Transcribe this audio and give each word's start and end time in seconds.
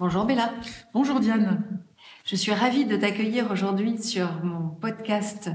Bonjour 0.00 0.26
Bella. 0.26 0.52
Bonjour 0.94 1.18
Diane. 1.18 1.64
Je 2.24 2.36
suis 2.36 2.52
ravie 2.52 2.84
de 2.84 2.94
t'accueillir 2.94 3.50
aujourd'hui 3.50 3.98
sur 3.98 4.44
mon 4.44 4.68
podcast 4.68 5.50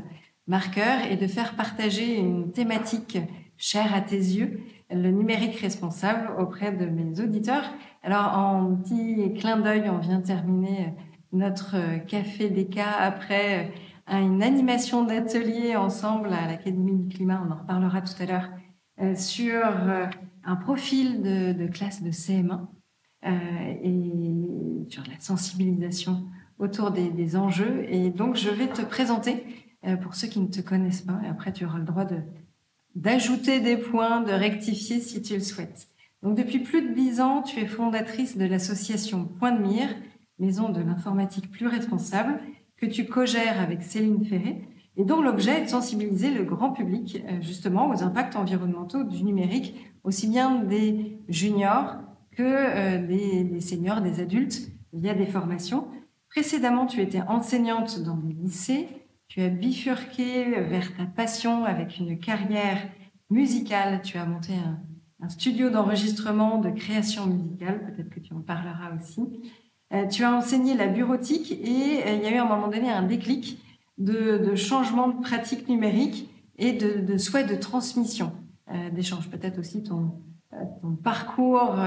Marqueur 0.47 1.05
et 1.09 1.15
de 1.15 1.27
faire 1.27 1.55
partager 1.55 2.17
une 2.17 2.51
thématique 2.51 3.17
chère 3.55 3.95
à 3.95 4.01
tes 4.01 4.17
yeux, 4.17 4.59
le 4.91 5.11
numérique 5.11 5.55
responsable 5.61 6.29
auprès 6.37 6.73
de 6.73 6.85
mes 6.87 7.21
auditeurs. 7.21 7.73
Alors 8.03 8.37
en 8.37 8.75
petit 8.75 9.33
clin 9.35 9.61
d'œil, 9.61 9.89
on 9.89 9.99
vient 9.99 10.19
terminer 10.19 10.93
notre 11.31 12.03
café 12.05 12.49
des 12.49 12.67
cas 12.67 12.91
après 12.99 13.71
une 14.09 14.43
animation 14.43 15.05
d'atelier 15.05 15.77
ensemble 15.77 16.33
à 16.33 16.47
l'Académie 16.47 16.97
du 16.97 17.15
climat, 17.15 17.41
on 17.47 17.49
en 17.49 17.55
reparlera 17.55 18.01
tout 18.01 18.21
à 18.21 18.25
l'heure, 18.25 18.49
euh, 19.01 19.15
sur 19.15 19.63
euh, 19.65 20.05
un 20.43 20.57
profil 20.57 21.21
de, 21.21 21.53
de 21.53 21.67
classe 21.67 22.03
de 22.03 22.11
CM1 22.11 22.51
euh, 22.51 22.57
et 23.25 24.87
sur 24.89 25.03
la 25.03 25.19
sensibilisation 25.19 26.25
autour 26.59 26.91
des, 26.91 27.09
des, 27.09 27.35
enjeux. 27.35 27.85
Et 27.89 28.09
donc, 28.09 28.35
je 28.35 28.49
vais 28.49 28.67
te 28.67 28.81
présenter 28.81 29.43
euh, 29.85 29.97
pour 29.97 30.15
ceux 30.15 30.27
qui 30.27 30.39
ne 30.39 30.47
te 30.47 30.61
connaissent 30.61 31.01
pas. 31.01 31.19
Et 31.25 31.27
après, 31.27 31.51
tu 31.51 31.65
auras 31.65 31.79
le 31.79 31.85
droit 31.85 32.05
de 32.05 32.17
d'ajouter 32.95 33.59
des 33.59 33.75
points, 33.75 34.21
de 34.21 34.31
rectifier 34.31 34.99
si 34.99 35.23
tu 35.23 35.33
le 35.33 35.39
souhaites. 35.39 35.87
Donc, 36.21 36.37
depuis 36.37 36.59
plus 36.59 36.83
de 36.83 36.93
dix 36.93 37.21
ans, 37.21 37.41
tu 37.41 37.59
es 37.59 37.65
fondatrice 37.65 38.37
de 38.37 38.45
l'association 38.45 39.25
Point 39.25 39.53
de 39.53 39.63
Mire, 39.63 39.89
maison 40.37 40.69
de 40.69 40.79
l'informatique 40.79 41.49
plus 41.49 41.65
responsable, 41.65 42.39
que 42.77 42.85
tu 42.85 43.07
co-gères 43.07 43.59
avec 43.59 43.81
Céline 43.81 44.23
Ferré, 44.23 44.67
et 44.95 45.05
dont 45.05 45.23
l'objet 45.23 45.61
est 45.61 45.63
de 45.63 45.69
sensibiliser 45.69 46.29
le 46.29 46.43
grand 46.43 46.71
public 46.71 47.23
euh, 47.27 47.41
justement 47.41 47.89
aux 47.89 48.03
impacts 48.03 48.35
environnementaux 48.35 49.03
du 49.03 49.23
numérique, 49.23 49.75
aussi 50.03 50.27
bien 50.27 50.63
des 50.63 51.17
juniors 51.29 51.95
que 52.35 52.43
euh, 52.43 53.05
des, 53.05 53.61
seniors, 53.61 54.01
des 54.01 54.19
adultes, 54.19 54.69
via 54.91 55.13
des 55.13 55.25
formations. 55.25 55.87
Précédemment, 56.29 56.85
tu 56.85 57.01
étais 57.01 57.21
enseignante 57.21 58.01
dans 58.01 58.17
des 58.17 58.33
lycées, 58.33 58.87
tu 59.27 59.41
as 59.41 59.49
bifurqué 59.49 60.61
vers 60.61 60.95
ta 60.95 61.05
passion 61.05 61.65
avec 61.65 61.97
une 61.97 62.19
carrière 62.19 62.77
musicale, 63.29 64.01
tu 64.03 64.17
as 64.17 64.25
monté 64.25 64.53
un, 64.53 64.79
studio 65.29 65.69
d'enregistrement, 65.69 66.57
de 66.57 66.69
création 66.69 67.27
musicale, 67.27 67.85
peut-être 67.85 68.09
que 68.09 68.19
tu 68.19 68.33
en 68.33 68.41
parleras 68.41 68.91
aussi. 68.93 69.21
Euh, 69.93 70.05
tu 70.05 70.25
as 70.25 70.33
enseigné 70.33 70.75
la 70.75 70.87
bureautique 70.87 71.53
et 71.53 72.03
euh, 72.05 72.15
il 72.15 72.23
y 72.23 72.25
a 72.25 72.31
eu 72.31 72.37
à 72.37 72.43
un 72.43 72.47
moment 72.47 72.67
donné 72.67 72.91
un 72.91 73.03
déclic 73.03 73.57
de, 73.97 74.53
changement 74.55 75.07
de 75.07 75.21
pratique 75.21 75.69
numérique 75.69 76.29
et 76.57 76.73
de, 76.73 77.17
souhait 77.17 77.45
de 77.45 77.55
transmission 77.55 78.33
d'échange. 78.91 79.29
Peut-être 79.29 79.59
aussi 79.59 79.83
ton, 79.83 80.11
ton 80.81 80.95
parcours 80.95 81.77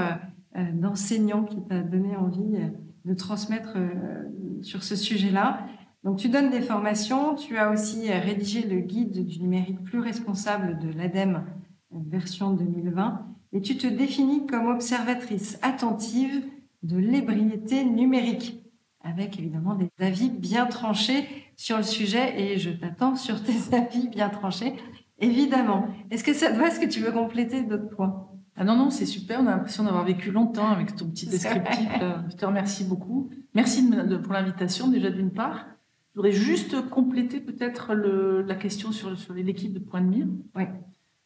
euh, 0.57 0.71
d'enseignants 0.73 1.43
qui 1.43 1.63
t'a 1.65 1.81
donné 1.81 2.15
envie 2.15 2.55
euh, 2.55 2.69
de 3.05 3.13
transmettre 3.13 3.73
euh, 3.75 4.23
sur 4.63 4.83
ce 4.83 4.95
sujet-là. 4.95 5.67
Donc, 6.03 6.17
tu 6.17 6.29
donnes 6.29 6.49
des 6.49 6.61
formations. 6.61 7.35
Tu 7.35 7.57
as 7.57 7.69
aussi 7.69 8.11
rédigé 8.11 8.61
le 8.67 8.79
guide 8.79 9.23
du 9.25 9.39
numérique 9.39 9.83
plus 9.83 9.99
responsable 9.99 10.79
de 10.79 10.91
l'ADEME 10.97 11.43
version 11.91 12.51
2020. 12.51 13.25
Et 13.53 13.61
tu 13.61 13.77
te 13.77 13.85
définis 13.85 14.47
comme 14.47 14.67
observatrice 14.67 15.59
attentive 15.61 16.43
de 16.81 16.97
l'ébriété 16.97 17.83
numérique, 17.83 18.63
avec 19.01 19.37
évidemment 19.37 19.75
des 19.75 19.89
avis 19.99 20.29
bien 20.29 20.65
tranchés 20.65 21.25
sur 21.55 21.77
le 21.77 21.83
sujet. 21.83 22.41
Et 22.41 22.57
je 22.57 22.71
t'attends 22.71 23.15
sur 23.15 23.43
tes 23.43 23.53
avis 23.75 24.07
bien 24.07 24.29
tranchés, 24.29 24.73
évidemment. 25.19 25.87
Est-ce 26.09 26.23
que 26.23 26.33
ça 26.33 26.51
te 26.51 26.57
va? 26.57 26.67
Est-ce 26.67 26.79
que 26.79 26.87
tu 26.87 26.99
veux 26.99 27.11
compléter 27.11 27.61
d'autres 27.61 27.89
points? 27.89 28.26
Ah 28.57 28.63
non, 28.63 28.75
non, 28.75 28.89
c'est 28.89 29.05
super. 29.05 29.39
On 29.39 29.47
a 29.47 29.51
l'impression 29.51 29.83
d'avoir 29.83 30.03
vécu 30.03 30.31
longtemps 30.31 30.69
avec 30.69 30.95
ton 30.95 31.07
petit 31.09 31.25
descriptif. 31.29 31.87
Je 32.29 32.35
te 32.35 32.45
remercie 32.45 32.83
beaucoup. 32.83 33.29
Merci 33.53 33.89
de, 33.89 34.17
pour 34.17 34.33
l'invitation, 34.33 34.87
déjà 34.87 35.09
d'une 35.09 35.31
part. 35.31 35.67
Je 36.11 36.19
voudrais 36.19 36.31
juste 36.31 36.89
compléter 36.89 37.39
peut-être 37.39 37.93
la 37.93 38.55
question 38.55 38.91
sur, 38.91 39.17
sur 39.17 39.35
l'équipe 39.35 39.73
de 39.73 39.79
Point 39.79 40.01
de 40.01 40.07
Mire. 40.07 40.27
Oui. 40.55 40.63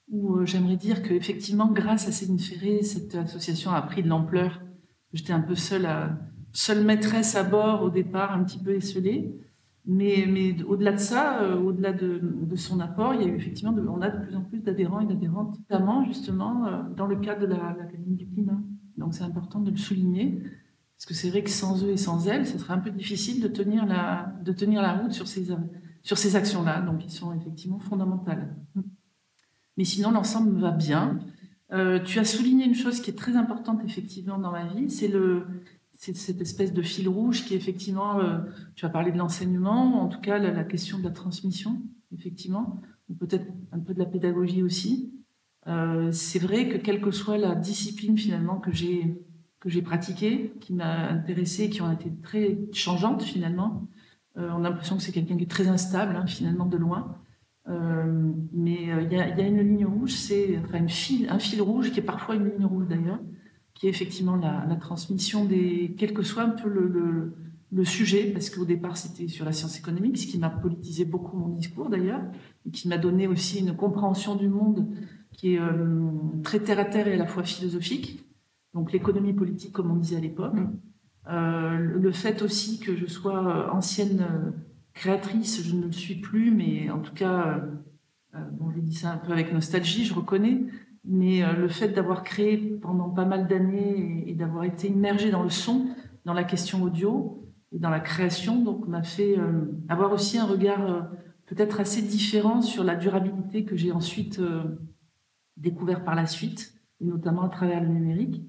Où 0.10 0.36
euh, 0.36 0.46
j'aimerais 0.46 0.76
dire 0.76 1.02
qu'effectivement, 1.02 1.68
grâce 1.68 2.10
à 2.10 2.12
Céline 2.12 2.40
Ferré, 2.40 2.84
cette 2.84 3.16
association 3.16 3.72
a 3.72 3.82
pris 3.82 4.04
de 4.04 4.10
l'ampleur. 4.10 4.62
J'étais 5.14 5.32
un 5.32 5.40
peu 5.40 5.56
seule, 5.56 5.86
à, 5.86 6.20
seule 6.52 6.84
maîtresse 6.84 7.36
à 7.36 7.44
bord 7.44 7.84
au 7.84 7.90
départ, 7.90 8.34
un 8.34 8.44
petit 8.44 8.60
peu 8.60 8.76
esselée. 8.76 9.34
Mais, 9.86 10.62
au-delà 10.64 10.92
de 10.92 11.00
ça, 11.00 11.42
euh, 11.42 11.60
au-delà 11.60 11.92
de, 11.92 12.56
son 12.56 12.80
apport, 12.80 13.16
il 13.16 13.22
y 13.22 13.24
a 13.24 13.28
eu 13.28 13.36
effectivement, 13.36 13.74
on 13.90 14.02
a 14.02 14.10
de 14.10 14.26
plus 14.26 14.36
en 14.36 14.42
plus 14.42 14.60
d'adhérents 14.60 15.00
et 15.00 15.06
d'adhérentes, 15.06 15.58
notamment 15.58 16.06
justement 16.06 16.68
euh, 16.68 16.84
dans 16.96 17.08
le 17.08 17.16
cadre 17.16 17.48
de 17.48 17.48
l'Académie 17.48 18.16
du 18.16 18.28
climat. 18.28 18.62
Donc 18.98 19.16
c'est 19.16 19.24
important 19.24 19.60
de 19.60 19.72
le 19.72 19.78
souligner, 19.78 20.40
parce 20.98 21.06
que 21.08 21.14
c'est 21.16 21.30
vrai 21.30 21.44
que 21.44 21.50
sans 21.50 21.84
eux 21.84 21.90
et 21.90 21.98
sans 21.98 22.28
elles, 22.28 22.46
ce 22.46 22.60
serait 22.60 22.74
un 22.74 22.80
peu 22.80 22.92
difficile 22.92 23.42
de 23.42 23.48
tenir 23.48 23.86
la, 23.88 24.36
de 24.44 24.52
tenir 24.52 24.84
la 24.84 24.94
route 24.94 25.14
sur 25.14 25.28
ces, 25.28 25.48
sur 26.04 26.18
ces 26.18 26.36
actions-là, 26.36 26.82
donc 26.82 27.04
ils 27.04 27.12
sont 27.12 27.34
effectivement 27.34 27.80
fondamentales. 27.80 28.56
Mais 29.78 29.84
sinon, 29.84 30.12
l'ensemble 30.12 30.60
va 30.60 30.72
bien. 30.72 31.20
Euh, 31.72 32.00
tu 32.00 32.20
as 32.20 32.26
souligné 32.26 32.66
une 32.66 32.76
chose 32.76 33.02
qui 33.02 33.10
est 33.10 33.18
très 33.18 33.36
importante 33.36 33.82
effectivement 33.84 34.38
dans 34.38 34.52
ma 34.52 34.68
vie, 34.68 34.92
c'est 34.92 35.08
le, 35.08 35.48
c'est 36.02 36.16
cette 36.16 36.42
espèce 36.42 36.74
de 36.74 36.82
fil 36.82 37.08
rouge 37.08 37.46
qui 37.46 37.54
effectivement, 37.54 38.20
euh, 38.20 38.40
tu 38.74 38.86
as 38.86 38.90
parlé 38.90 39.12
de 39.12 39.20
l'enseignement, 39.20 40.02
en 40.02 40.08
tout 40.08 40.20
cas 40.20 40.40
la, 40.40 40.64
question 40.64 40.98
de 40.98 41.04
la 41.04 41.12
transmission, 41.12 41.80
effectivement, 42.12 42.82
ou 43.08 43.14
peut-être 43.14 43.46
un 43.72 43.78
peu 43.78 43.94
de 43.94 44.00
la 44.00 44.08
pédagogie 44.08 44.64
aussi. 44.64 45.14
Euh, 45.68 46.12
c'est 46.12 46.40
vrai 46.40 46.70
que 46.70 46.78
quelle 46.78 47.02
que 47.02 47.12
soit 47.12 47.38
la 47.38 47.54
discipline 47.54 48.18
finalement 48.18 48.60
que 48.60 48.72
j'ai 48.72 49.16
que 49.60 49.70
j'ai 49.70 49.84
pratiquée, 49.84 50.54
qui 50.60 50.74
m'a 50.74 51.08
intéressée, 51.10 51.70
qui 51.70 51.84
ont 51.84 51.92
été 51.92 52.12
très 52.24 52.58
changeantes 52.74 53.22
finalement, 53.22 53.88
euh, 54.40 54.50
on 54.58 54.64
a 54.64 54.70
l'impression 54.72 54.98
que 54.98 55.04
c'est 55.04 55.12
quelqu'un 55.12 55.38
qui 55.38 55.44
est 55.44 55.52
très 55.52 55.68
instable 55.68 56.16
hein, 56.16 56.26
finalement 56.26 56.66
de 56.66 56.78
loin. 56.78 57.16
mais 57.68 58.90
il 59.04 59.14
y 59.14 59.22
a, 59.22 59.48
une 59.48 59.62
ligne 59.62 59.86
rouge, 59.86 60.14
c'est 60.14 60.58
enfin 60.58 60.84
un 60.84 61.40
fil 61.40 61.62
rouge 61.62 61.92
qui 61.92 62.00
est 62.00 62.04
parfois 62.04 62.34
une 62.34 62.50
ligne 62.50 62.66
rouge 62.66 62.88
d'ailleurs, 62.88 63.20
qui 63.74 63.88
est 63.88 63.90
effectivement 63.90 64.36
la, 64.36 64.76
transmission 64.76 65.46
des, 65.46 65.96
quel 65.98 66.14
que 66.14 66.24
soit 66.24 66.44
un 66.44 66.50
peu 66.50 66.70
le, 66.70 67.34
le, 67.72 67.86
sujet, 67.86 68.32
parce 68.32 68.50
qu'au 68.50 68.66
départ 68.66 68.98
c'était 68.98 69.28
sur 69.28 69.46
la 69.46 69.52
science 69.54 69.78
économique, 69.78 70.18
ce 70.18 70.28
qui 70.28 70.38
m'a 70.38 70.50
politisé 70.50 71.06
beaucoup 71.06 71.38
mon 71.38 71.50
discours 71.50 71.90
d'ailleurs, 71.90 72.22
et 72.68 72.72
qui 72.72 72.88
m'a 72.88 72.98
donné 72.98 73.28
aussi 73.28 73.60
une 73.60 73.76
compréhension 73.76 74.36
du 74.36 74.48
monde 74.48 74.88
qui 75.32 75.56
est 75.56 75.60
euh, 75.60 76.12
très 76.44 76.60
terre 76.60 76.80
à 76.80 76.86
terre 76.86 77.08
et 77.08 77.14
à 77.14 77.18
la 77.18 77.26
fois 77.26 77.44
philosophique. 77.44 78.26
Donc 78.74 78.92
l'économie 78.92 79.34
politique, 79.34 79.72
comme 79.74 79.92
on 79.92 79.96
disait 79.96 80.18
à 80.18 80.20
l'époque. 80.20 80.56
Mm. 80.56 80.80
Euh, 81.30 81.78
le 81.78 82.12
fait 82.12 82.42
aussi 82.42 82.80
que 82.80 82.96
je 82.96 83.06
sois 83.06 83.48
euh, 83.48 83.72
ancienne 83.72 84.54
créatrice, 84.94 85.64
je 85.64 85.76
ne 85.76 85.86
le 85.86 85.92
suis 85.92 86.16
plus, 86.16 86.52
mais 86.52 86.90
en 86.90 87.00
tout 87.00 87.14
cas, 87.14 87.64
bon, 88.34 88.70
je 88.72 88.80
dis 88.82 88.94
ça 88.94 89.14
un 89.14 89.18
peu 89.18 89.32
avec 89.32 89.54
nostalgie, 89.54 90.04
je 90.04 90.14
reconnais, 90.14 90.66
mais 91.04 91.44
euh, 91.44 91.54
le 91.54 91.68
fait 91.68 91.90
d'avoir 91.90 92.24
créé 92.24 92.58
pendant 92.58 93.10
pas 93.10 93.26
mal 93.26 93.48
d'années 93.48 94.24
et, 94.28 94.34
d'avoir 94.34 94.64
été 94.64 94.88
immergé 94.88 95.32
dans 95.32 95.44
le 95.44 95.50
son, 95.50 95.88
dans 96.26 96.34
la 96.34 96.44
question 96.44 96.84
audio 96.84 97.44
et 97.72 97.80
dans 97.80 97.90
la 97.90 98.00
création, 98.00 98.62
donc 98.62 98.88
m'a 98.88 99.04
fait 99.04 99.38
euh, 99.38 99.66
avoir 99.90 100.12
aussi 100.12 100.38
un 100.38 100.46
regard 100.46 100.86
euh, 100.86 101.02
peut-être 101.48 101.80
assez 101.80 102.02
différent 102.02 102.62
sur 102.62 102.84
la 102.84 102.96
durabilité 102.96 103.66
que 103.66 103.76
j'ai 103.76 103.92
ensuite 103.92 104.40
découvert 105.58 106.04
par 106.04 106.16
la 106.16 106.26
suite, 106.26 106.74
et 107.02 107.06
notamment 107.06 107.42
à 107.42 107.50
travers 107.50 107.82
le 107.82 107.90
numérique. 107.90 108.42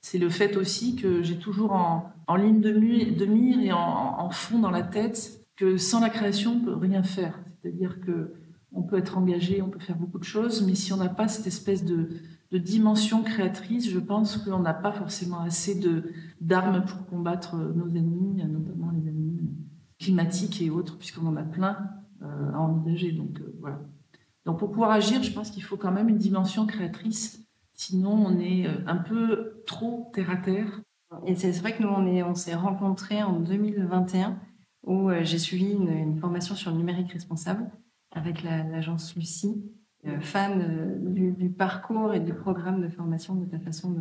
C'est 0.00 0.18
le 0.18 0.30
fait 0.30 0.56
aussi 0.56 0.96
que 0.96 1.22
j'ai 1.22 1.36
toujours 1.36 1.72
en, 1.72 2.36
ligne 2.36 2.60
de, 2.60 2.70
de 2.70 3.26
mire 3.26 3.60
et 3.60 3.72
en, 3.72 3.78
en, 3.78 4.30
fond 4.30 4.58
dans 4.58 4.70
la 4.70 4.82
tête 4.82 5.44
que 5.56 5.76
sans 5.76 6.00
la 6.00 6.08
création, 6.08 6.52
on 6.52 6.64
peut 6.64 6.74
rien 6.74 7.02
faire. 7.02 7.38
C'est-à-dire 7.60 8.00
que 8.00 8.32
on 8.76 8.82
peut 8.82 8.98
être 8.98 9.16
engagé, 9.18 9.62
on 9.62 9.70
peut 9.70 9.78
faire 9.80 9.96
beaucoup 9.96 10.18
de 10.18 10.24
choses, 10.24 10.64
mais 10.66 10.74
si 10.74 10.92
on 10.92 10.98
n'a 10.98 11.08
pas 11.08 11.28
cette 11.28 11.46
espèce 11.46 11.84
de, 11.84 12.08
dimension 12.52 13.22
créatrice, 13.22 13.90
je 13.90 13.98
pense 13.98 14.38
qu'on 14.38 14.60
n'a 14.60 14.72
pas 14.72 14.92
forcément 14.92 15.40
assez 15.40 15.78
d'armes 16.40 16.86
pour 16.86 17.04
combattre 17.04 17.54
nos 17.56 17.88
ennemis, 17.88 18.42
notamment 18.46 18.90
les 18.92 19.10
ennemis 19.10 19.40
climatiques 19.98 20.62
et 20.62 20.70
autres, 20.70 20.96
puisqu'on 20.96 21.26
en 21.26 21.36
a 21.36 21.42
plein 21.42 21.76
euh, 22.22 22.52
à 22.54 22.60
envisager. 22.60 23.12
Donc 23.12 23.40
euh, 23.40 23.54
voilà. 23.60 23.80
Donc 24.46 24.58
pour 24.58 24.70
pouvoir 24.70 24.90
agir, 24.90 25.22
je 25.22 25.32
pense 25.32 25.50
qu'il 25.50 25.64
faut 25.64 25.76
quand 25.76 25.92
même 25.92 26.08
une 26.08 26.16
dimension 26.16 26.66
créatrice, 26.66 27.46
sinon 27.74 28.12
on 28.12 28.38
est 28.38 28.66
euh, 28.66 28.78
un 28.86 28.96
peu 28.96 29.62
trop 29.66 30.10
terre 30.14 30.30
à 30.30 30.36
terre. 30.36 30.80
Et 31.26 31.34
c'est 31.34 31.50
vrai 31.50 31.76
que 31.76 31.82
nous, 31.82 31.90
on, 31.90 32.06
est, 32.06 32.22
on 32.22 32.34
s'est 32.34 32.54
rencontrés 32.54 33.22
en 33.22 33.38
2021 33.38 34.38
où 34.84 35.10
j'ai 35.22 35.38
suivi 35.38 35.72
une, 35.72 36.18
formation 36.18 36.54
sur 36.54 36.70
le 36.70 36.78
numérique 36.78 37.12
responsable 37.12 37.70
avec 38.16 38.42
l'agence 38.42 39.14
Lucie, 39.14 39.62
euh, 40.06 40.20
fan 40.20 40.60
euh, 40.60 41.30
du, 41.30 41.50
parcours 41.50 42.14
et 42.14 42.20
du 42.20 42.34
programme 42.34 42.80
de 42.80 42.88
formation, 42.88 43.34
de 43.34 43.44
ta 43.44 43.58
façon 43.58 43.94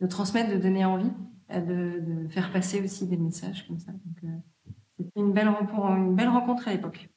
de, 0.00 0.06
transmettre, 0.06 0.50
de 0.50 0.58
donner 0.58 0.84
envie, 0.84 1.10
de, 1.50 2.26
faire 2.28 2.52
passer 2.52 2.80
aussi 2.82 3.06
des 3.06 3.16
messages 3.16 3.66
comme 3.66 3.78
ça. 3.78 3.92
c'était 4.96 5.20
une 5.20 5.32
belle, 5.32 5.48
une 5.48 6.14
belle 6.14 6.28
rencontre 6.28 6.68
à 6.68 6.72
l'époque. 6.72 7.08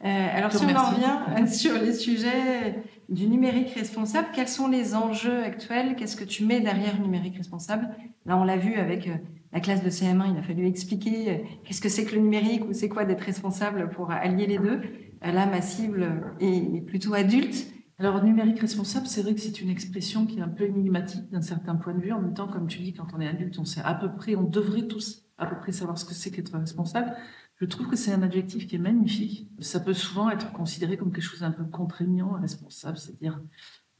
alors, 0.00 0.52
si 0.52 0.64
on 0.64 0.76
en 0.76 0.90
revient 0.90 1.48
sur 1.52 1.74
les 1.74 1.94
sujets 1.94 2.82
du 3.08 3.26
numérique 3.26 3.70
responsable, 3.70 4.28
quels 4.34 4.48
sont 4.48 4.68
les 4.68 4.94
enjeux 4.94 5.42
actuels? 5.42 5.96
Qu'est-ce 5.96 6.16
que 6.16 6.24
tu 6.24 6.44
mets 6.44 6.60
derrière 6.60 6.96
le 6.96 7.02
numérique 7.02 7.36
responsable? 7.36 7.88
Là, 8.26 8.36
on 8.36 8.44
l'a 8.44 8.56
vu 8.56 8.74
avec 8.74 9.08
la 9.52 9.60
classe 9.60 9.82
de 9.82 9.90
CM1, 9.90 10.32
il 10.32 10.38
a 10.38 10.42
fallu 10.42 10.66
expliquer 10.66 11.30
euh, 11.30 11.38
qu'est-ce 11.64 11.80
que 11.80 11.88
c'est 11.88 12.04
que 12.04 12.14
le 12.14 12.20
numérique 12.20 12.64
ou 12.68 12.72
c'est 12.72 12.88
quoi 12.88 13.04
d'être 13.04 13.22
responsable 13.22 13.88
pour 13.90 14.10
allier 14.10 14.46
les 14.46 14.58
deux. 14.58 14.80
Là, 15.22 15.46
ma 15.46 15.60
cible 15.60 16.34
est 16.40 16.84
plutôt 16.86 17.14
adulte. 17.14 17.66
Alors, 17.98 18.22
numérique 18.22 18.60
responsable, 18.60 19.06
c'est 19.06 19.22
vrai 19.22 19.34
que 19.34 19.40
c'est 19.40 19.60
une 19.60 19.70
expression 19.70 20.24
qui 20.24 20.38
est 20.38 20.42
un 20.42 20.48
peu 20.48 20.64
énigmatique 20.64 21.28
d'un 21.30 21.42
certain 21.42 21.74
point 21.74 21.94
de 21.94 22.00
vue. 22.00 22.12
En 22.12 22.20
même 22.20 22.34
temps, 22.34 22.46
comme 22.46 22.68
tu 22.68 22.78
dis, 22.78 22.92
quand 22.92 23.08
on 23.14 23.20
est 23.20 23.26
adulte, 23.26 23.58
on 23.58 23.64
sait 23.64 23.80
à 23.82 23.94
peu 23.94 24.12
près, 24.14 24.36
on 24.36 24.44
devrait 24.44 24.86
tous 24.86 25.24
à 25.36 25.46
peu 25.46 25.56
près 25.56 25.72
savoir 25.72 25.98
ce 25.98 26.04
que 26.04 26.14
c'est 26.14 26.30
qu'être 26.30 26.56
responsable. 26.56 27.12
Je 27.56 27.64
trouve 27.64 27.88
que 27.88 27.96
c'est 27.96 28.12
un 28.12 28.22
adjectif 28.22 28.68
qui 28.68 28.76
est 28.76 28.80
magnifique. 28.80 29.48
Ça 29.58 29.80
peut 29.80 29.94
souvent 29.94 30.30
être 30.30 30.52
considéré 30.52 30.96
comme 30.96 31.12
quelque 31.12 31.24
chose 31.24 31.40
d'un 31.40 31.50
peu 31.50 31.64
contraignant, 31.64 32.32
responsable, 32.40 32.98
c'est-à-dire 32.98 33.40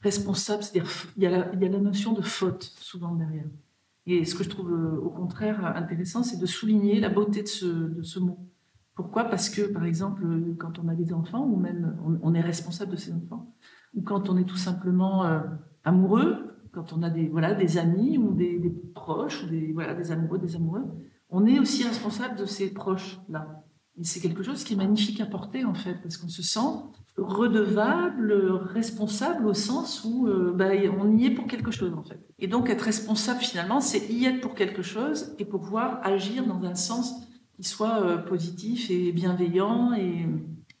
responsable, 0.01 0.63
c'est-à-dire 0.63 0.89
il 1.17 1.23
y 1.23 1.25
a 1.25 1.69
la 1.69 1.79
notion 1.79 2.13
de 2.13 2.21
faute 2.21 2.63
souvent 2.63 3.13
derrière. 3.15 3.47
Et 4.05 4.25
ce 4.25 4.33
que 4.33 4.43
je 4.43 4.49
trouve 4.49 4.71
euh, 4.71 4.97
au 5.01 5.09
contraire 5.09 5.63
intéressant, 5.75 6.23
c'est 6.23 6.37
de 6.37 6.45
souligner 6.45 6.99
la 6.99 7.09
beauté 7.09 7.43
de 7.43 7.47
ce, 7.47 8.19
mot. 8.19 8.39
Pourquoi? 8.99 9.23
Parce 9.23 9.49
que, 9.49 9.61
par 9.61 9.85
exemple, 9.85 10.25
quand 10.57 10.77
on 10.77 10.89
a 10.89 10.93
des 10.93 11.13
enfants, 11.13 11.45
ou 11.45 11.55
même 11.55 11.97
on, 12.21 12.33
est 12.33 12.41
responsable 12.41 12.91
de 12.91 12.97
ses 12.97 13.13
enfants, 13.13 13.55
ou 13.93 14.01
quand 14.01 14.27
on 14.27 14.35
est 14.35 14.43
tout 14.43 14.57
simplement 14.57 15.23
euh, 15.23 15.39
amoureux, 15.85 16.57
quand 16.73 16.91
on 16.91 17.01
a 17.01 17.09
des, 17.09 17.29
voilà, 17.29 17.53
des 17.53 17.77
amis 17.77 18.17
ou 18.17 18.33
des, 18.33 18.59
proches, 18.93 19.45
ou 19.45 19.47
des, 19.47 19.71
voilà, 19.71 19.93
des 19.93 20.11
amoureux, 20.11 20.37
des 20.37 20.57
amoureux, 20.57 20.83
on 21.29 21.45
est 21.45 21.59
aussi 21.59 21.87
responsable 21.87 22.35
de 22.35 22.43
ces 22.43 22.73
proches-là. 22.73 23.63
Et 23.97 24.03
c'est 24.03 24.19
quelque 24.19 24.43
chose 24.43 24.65
qui 24.65 24.73
est 24.73 24.75
magnifique 24.75 25.21
à 25.21 25.25
porter, 25.25 25.63
en 25.63 25.75
fait, 25.75 25.95
parce 26.03 26.17
qu'on 26.17 26.27
se 26.27 26.43
sent 26.43 26.59
redevable, 27.15 28.33
responsable 28.73 29.47
au 29.47 29.53
sens 29.53 30.03
où 30.03 30.27
euh, 30.27 30.51
bah, 30.53 30.71
on 30.99 31.15
y 31.15 31.27
est 31.27 31.31
pour 31.31 31.47
quelque 31.47 31.71
chose 31.71 31.93
en 31.93 32.03
fait. 32.03 32.19
Et 32.37 32.47
donc 32.47 32.69
être 32.69 32.81
responsable 32.81 33.39
finalement, 33.39 33.79
c'est 33.79 34.09
y 34.09 34.25
être 34.25 34.41
pour 34.41 34.55
quelque 34.55 34.81
chose 34.81 35.35
et 35.37 35.45
pouvoir 35.45 35.99
agir 36.03 36.45
dans 36.45 36.63
un 36.63 36.75
sens 36.75 37.28
soit 37.61 38.01
euh, 38.03 38.17
positif 38.17 38.89
et 38.89 39.11
bienveillant 39.11 39.93
et 39.93 40.27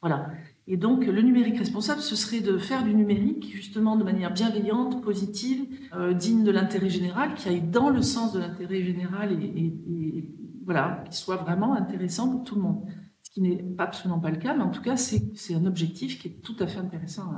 voilà. 0.01 0.29
Et 0.67 0.77
donc 0.77 1.05
le 1.05 1.21
numérique 1.21 1.57
responsable, 1.57 2.01
ce 2.01 2.15
serait 2.15 2.41
de 2.41 2.57
faire 2.57 2.83
du 2.83 2.93
numérique 2.93 3.51
justement 3.53 3.95
de 3.95 4.03
manière 4.03 4.31
bienveillante, 4.31 5.01
positive, 5.01 5.65
euh, 5.93 6.13
digne 6.13 6.43
de 6.43 6.51
l'intérêt 6.51 6.89
général, 6.89 7.33
qui 7.33 7.49
aille 7.49 7.61
dans 7.61 7.89
le 7.89 8.01
sens 8.01 8.33
de 8.33 8.39
l'intérêt 8.39 8.83
général 8.83 9.33
et, 9.33 10.29
voilà, 10.63 11.03
qui 11.09 11.17
soit 11.17 11.37
vraiment 11.37 11.73
intéressant 11.73 12.29
pour 12.29 12.43
tout 12.43 12.55
le 12.55 12.61
monde 12.61 12.83
ce 13.23 13.31
qui 13.31 13.41
n'est 13.41 13.65
absolument 13.77 14.19
pas 14.19 14.29
le 14.31 14.37
cas, 14.37 14.55
mais 14.55 14.63
en 14.63 14.69
tout 14.69 14.81
cas, 14.81 14.95
c'est 14.95 15.53
un 15.53 15.65
objectif 15.65 16.19
qui 16.19 16.29
est 16.29 16.41
tout 16.41 16.55
à 16.59 16.67
fait 16.67 16.79
intéressant 16.79 17.31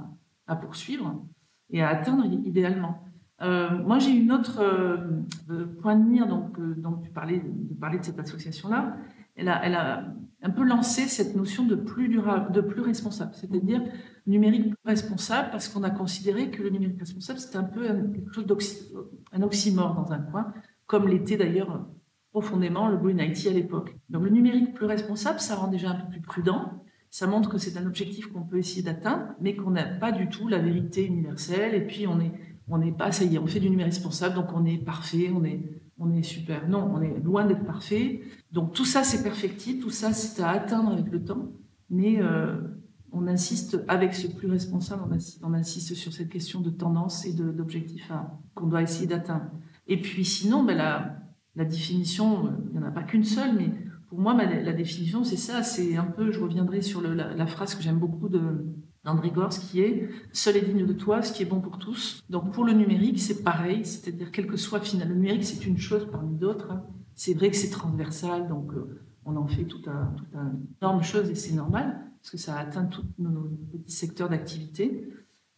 à, 0.47 0.55
poursuivre 0.55 1.25
et 1.69 1.81
à 1.81 1.89
atteindre 1.89 2.25
idéalement. 2.25 3.03
Euh, 3.41 3.69
moi, 3.83 3.99
j'ai 3.99 4.11
une 4.11 4.31
autre 4.31 4.61
point 5.81 5.95
de 5.95 6.03
mire, 6.03 6.27
donc, 6.27 6.59
donc 6.79 7.03
tu 7.03 7.09
parlais 7.09 7.39
de, 7.39 7.73
parler 7.73 7.99
de 7.99 8.05
cette 8.05 8.19
association-là. 8.19 8.95
Elle 9.35 9.47
a, 9.47 10.05
un 10.43 10.49
peu 10.49 10.63
lancé 10.63 11.07
cette 11.07 11.35
notion 11.35 11.65
de 11.65 11.75
plus 11.75 12.09
durable, 12.09 12.51
de 12.51 12.61
plus 12.61 12.81
responsable, 12.81 13.31
c'est-à-dire 13.35 13.83
numérique 14.25 14.69
plus 14.69 14.85
responsable, 14.85 15.49
parce 15.51 15.67
qu'on 15.67 15.83
a 15.83 15.91
considéré 15.91 16.49
que 16.49 16.63
le 16.63 16.71
numérique 16.71 16.99
responsable, 16.99 17.37
c'était 17.37 17.57
un 17.57 17.63
peu 17.63 17.87
quelque 17.87 18.33
chose 18.33 18.45
oxymore 19.39 19.93
dans 19.93 20.11
un 20.11 20.19
coin, 20.19 20.51
comme 20.87 21.07
l'était 21.07 21.37
d'ailleurs 21.37 21.87
profondément 22.31 22.87
le 22.87 22.97
Green 22.97 23.19
IT 23.19 23.45
à 23.47 23.51
l'époque. 23.51 23.95
Donc 24.09 24.23
le 24.23 24.29
numérique 24.29 24.73
plus 24.73 24.85
responsable, 24.85 25.39
ça 25.39 25.55
rend 25.55 25.67
déjà 25.67 25.91
un 25.91 25.95
peu 25.95 26.09
plus 26.09 26.21
prudent. 26.21 26.83
Ça 27.09 27.27
montre 27.27 27.49
que 27.49 27.57
c'est 27.57 27.77
un 27.77 27.85
objectif 27.85 28.27
qu'on 28.27 28.43
peut 28.43 28.57
essayer 28.57 28.81
d'atteindre, 28.81 29.35
mais 29.41 29.55
qu'on 29.55 29.71
n'a 29.71 29.83
pas 29.83 30.11
du 30.11 30.29
tout 30.29 30.47
la 30.47 30.59
vérité 30.59 31.05
universelle. 31.05 31.75
Et 31.75 31.85
puis 31.85 32.07
on 32.07 32.19
on 32.71 32.77
n'est 32.77 32.93
pas, 32.93 33.11
ça 33.11 33.25
y 33.25 33.35
est, 33.35 33.39
on 33.39 33.47
fait 33.47 33.59
du 33.59 33.69
numérique 33.69 33.93
responsable, 33.93 34.35
donc 34.35 34.47
on 34.53 34.65
est 34.65 34.77
parfait, 34.77 35.29
on 35.35 35.43
est, 35.43 35.61
on 36.01 36.11
est 36.13 36.23
super. 36.23 36.67
Non, 36.67 36.91
on 36.93 37.01
est 37.01 37.19
loin 37.19 37.45
d'être 37.45 37.63
parfait. 37.63 38.21
Donc 38.51 38.73
tout 38.73 38.85
ça, 38.85 39.03
c'est 39.03 39.21
perfectible, 39.21 39.81
tout 39.81 39.91
ça, 39.91 40.13
c'est 40.13 40.41
à 40.41 40.49
atteindre 40.49 40.91
avec 40.91 41.11
le 41.11 41.23
temps. 41.23 41.51
Mais 41.91 42.19
euh, 42.19 42.59
on 43.11 43.27
insiste, 43.27 43.83
avec 43.87 44.15
ce 44.15 44.27
plus 44.27 44.49
responsable, 44.49 45.03
on 45.43 45.53
insiste, 45.53 45.93
sur 45.93 46.11
cette 46.11 46.29
question 46.29 46.59
de 46.59 46.71
tendance 46.71 47.25
et 47.25 47.33
d'objectif 47.33 48.11
qu'on 48.55 48.67
doit 48.67 48.81
essayer 48.81 49.07
d'atteindre. 49.07 49.51
Et 49.87 50.01
puis 50.01 50.25
sinon, 50.25 50.63
ben, 50.63 50.75
la, 50.75 51.17
la 51.55 51.65
définition, 51.65 52.51
il 52.65 52.71
n'y 52.71 52.79
en 52.79 52.87
a 52.87 52.91
pas 52.91 53.03
qu'une 53.03 53.23
seule, 53.23 53.55
mais 53.55 53.69
pour 54.09 54.19
moi, 54.19 54.33
la, 54.33 54.73
définition, 54.73 55.23
c'est 55.23 55.37
ça. 55.37 55.61
C'est 55.63 55.95
un 55.97 56.03
peu, 56.03 56.31
je 56.31 56.39
reviendrai 56.39 56.81
sur 56.81 57.01
la, 57.01 57.47
phrase 57.47 57.75
que 57.75 57.83
j'aime 57.83 57.99
beaucoup 57.99 58.27
d'André 59.03 59.31
Gors, 59.31 59.49
qui 59.49 59.81
est 59.81 60.09
Seul 60.31 60.57
est 60.57 60.61
digne 60.61 60.85
de 60.85 60.93
toi, 60.93 61.21
ce 61.21 61.33
qui 61.33 61.43
est 61.43 61.45
bon 61.45 61.59
pour 61.59 61.77
tous. 61.79 62.21
Donc 62.29 62.51
pour 62.53 62.63
le 62.63 62.73
numérique, 62.73 63.19
c'est 63.19 63.43
pareil, 63.43 63.85
c'est-à-dire, 63.85 64.31
quel 64.31 64.47
que 64.47 64.57
soit 64.57 64.79
finalement, 64.79 65.13
le 65.13 65.19
numérique, 65.19 65.43
c'est 65.43 65.65
une 65.65 65.77
chose 65.77 66.07
parmi 66.11 66.37
d'autres. 66.37 66.71
Hein. 66.71 66.83
C'est 67.15 67.33
vrai 67.33 67.49
que 67.49 67.55
c'est 67.55 67.69
transversal, 67.69 68.47
donc 68.47 68.73
euh, 68.73 69.01
on 69.25 69.35
en 69.35 69.47
fait 69.47 69.65
tout 69.65 69.81
un, 69.87 70.13
tout 70.17 70.37
un 70.37 70.53
énorme 70.81 71.03
chose 71.03 71.29
et 71.29 71.35
c'est 71.35 71.53
normal, 71.53 71.99
parce 72.21 72.31
que 72.31 72.37
ça 72.37 72.57
atteint 72.57 72.85
tous 72.85 73.05
nos, 73.19 73.49
petits 73.71 73.95
secteurs 73.95 74.29
d'activité. 74.29 75.07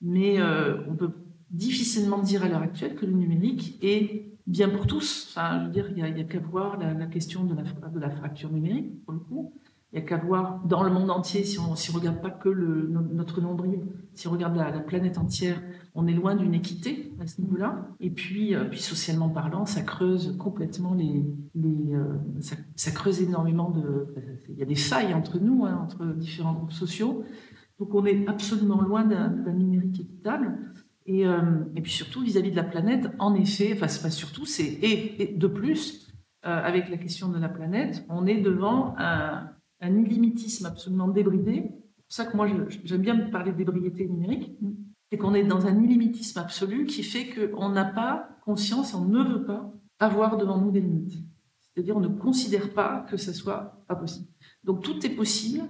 Mais 0.01 0.40
euh, 0.40 0.81
on 0.90 0.95
peut 0.95 1.12
difficilement 1.50 2.19
dire 2.19 2.44
à 2.44 2.50
l'heure 2.50 2.62
actuelle 2.62 2.95
que 2.95 3.06
le 3.06 3.13
numérique 3.13 3.78
est 3.81 4.34
bien 4.48 4.69
pour 4.69 4.88
tous. 4.88 5.28
Enfin, 5.30 5.62
je 5.62 5.66
veux 5.66 5.72
dire, 5.72 5.90
il 5.95 6.13
n'y 6.13 6.22
a, 6.22 6.24
qu'à 6.24 6.40
voir 6.40 6.78
la, 6.78 7.06
question 7.06 7.45
de 7.45 7.56
la, 7.56 7.63
de 7.63 8.00
la, 8.00 8.10
fracture 8.10 8.51
numérique, 8.51 9.04
pour 9.06 9.13
le 9.13 9.19
coup. 9.19 9.54
Il 9.94 10.00
n'y 10.00 10.06
a 10.06 10.07
qu'à 10.07 10.18
voir 10.18 10.60
dans 10.66 10.81
le 10.81 10.90
monde 10.90 11.12
entier, 11.12 11.44
si 11.44 11.60
on 11.60 11.74
ne 11.74 11.95
regarde 11.95 12.19
pas 12.19 12.31
que 12.31 12.50
le, 12.50 12.90
notre 12.90 13.42
nombril, 13.42 13.84
si 14.16 14.28
on 14.28 14.31
regarde 14.31 14.56
la, 14.56 14.72
planète 14.80 15.19
entière, 15.19 15.62
on 15.94 16.07
est 16.07 16.13
loin 16.13 16.36
d'une 16.36 16.56
équité 16.56 17.13
à 17.22 17.28
ce 17.28 17.40
niveau-là. 17.42 17.90
Et 18.00 18.10
puis, 18.10 18.56
euh, 18.56 18.63
puis 18.63 18.80
socialement 18.80 19.30
parlant, 19.30 19.68
ça 19.68 19.84
creuse 19.84 20.36
complètement 20.40 20.95
les... 20.95 21.24
les 21.54 21.94
euh, 21.94 22.18
ça, 22.40 22.92
creuse 22.92 23.22
énormément 23.22 23.69
de... 23.69 24.07
Il 24.50 24.57
y 24.57 24.64
a 24.64 24.66
des 24.66 24.73
failles 24.73 25.14
entre 25.14 25.38
nous, 25.38 25.64
hein, 25.64 25.80
entre 25.83 26.04
différents 26.16 26.54
groupes 26.54 26.73
sociaux. 26.73 27.23
Donc 27.78 27.94
on 27.94 28.04
est 28.07 28.28
absolument 28.28 28.81
loin 28.81 29.06
d'un 29.06 29.54
numérique 29.54 30.00
équitable. 30.00 30.57
Euh, 31.07 31.66
et, 31.76 31.81
puis 31.81 31.92
surtout 31.92 32.21
vis-à-vis 32.23 32.50
de 32.50 32.56
la 32.56 32.64
planète, 32.64 33.12
en 33.19 33.35
effet, 33.35 33.73
enfin 33.76 33.88
c'est 33.88 34.02
pas 34.02 34.09
surtout, 34.09 34.47
c'est 34.47 34.80
et, 34.81 35.35
de 35.38 35.47
plus, 35.47 36.12
avec 36.42 36.90
la 36.90 36.97
question 36.97 37.30
de 37.30 37.38
la 37.38 37.47
planète, 37.47 38.06
on 38.09 38.26
est 38.26 38.42
devant 38.42 38.95
un, 38.97 39.50
illimitisme 39.92 40.66
absolument 40.66 41.07
débridé. 41.07 41.71
C'est 42.07 42.25
pour 42.25 42.25
ça 42.25 42.25
que 42.25 42.37
moi 42.37 42.47
j'aime 42.83 43.02
bien 43.02 43.18
parler 43.30 43.52
d'ébriété 43.52 44.07
numérique, 44.07 44.57
c'est 45.11 45.18
qu'on 45.18 45.33
est 45.33 45.44
dans 45.44 45.66
un 45.66 45.81
illimitisme 45.81 46.40
absolu 46.40 46.85
qui 46.85 47.04
fait 47.04 47.30
qu'on 47.30 47.69
n'a 47.69 47.85
pas 47.85 48.30
conscience, 48.44 48.94
on 48.94 49.06
ne 49.06 49.23
veut 49.23 49.45
pas 49.45 49.71
avoir 49.99 50.37
devant 50.37 50.57
nous 50.57 50.71
des 50.71 50.81
limites. 50.81 51.18
C'est-à-dire 51.61 51.97
on 51.97 52.02
ne 52.02 52.07
considère 52.07 52.73
pas 52.73 53.06
que 53.09 53.18
ça 53.18 53.33
soit 53.33 53.83
pas 53.87 53.95
possible. 53.95 54.28
Donc 54.63 54.83
tout 54.83 55.06
est 55.06 55.09
possible 55.09 55.63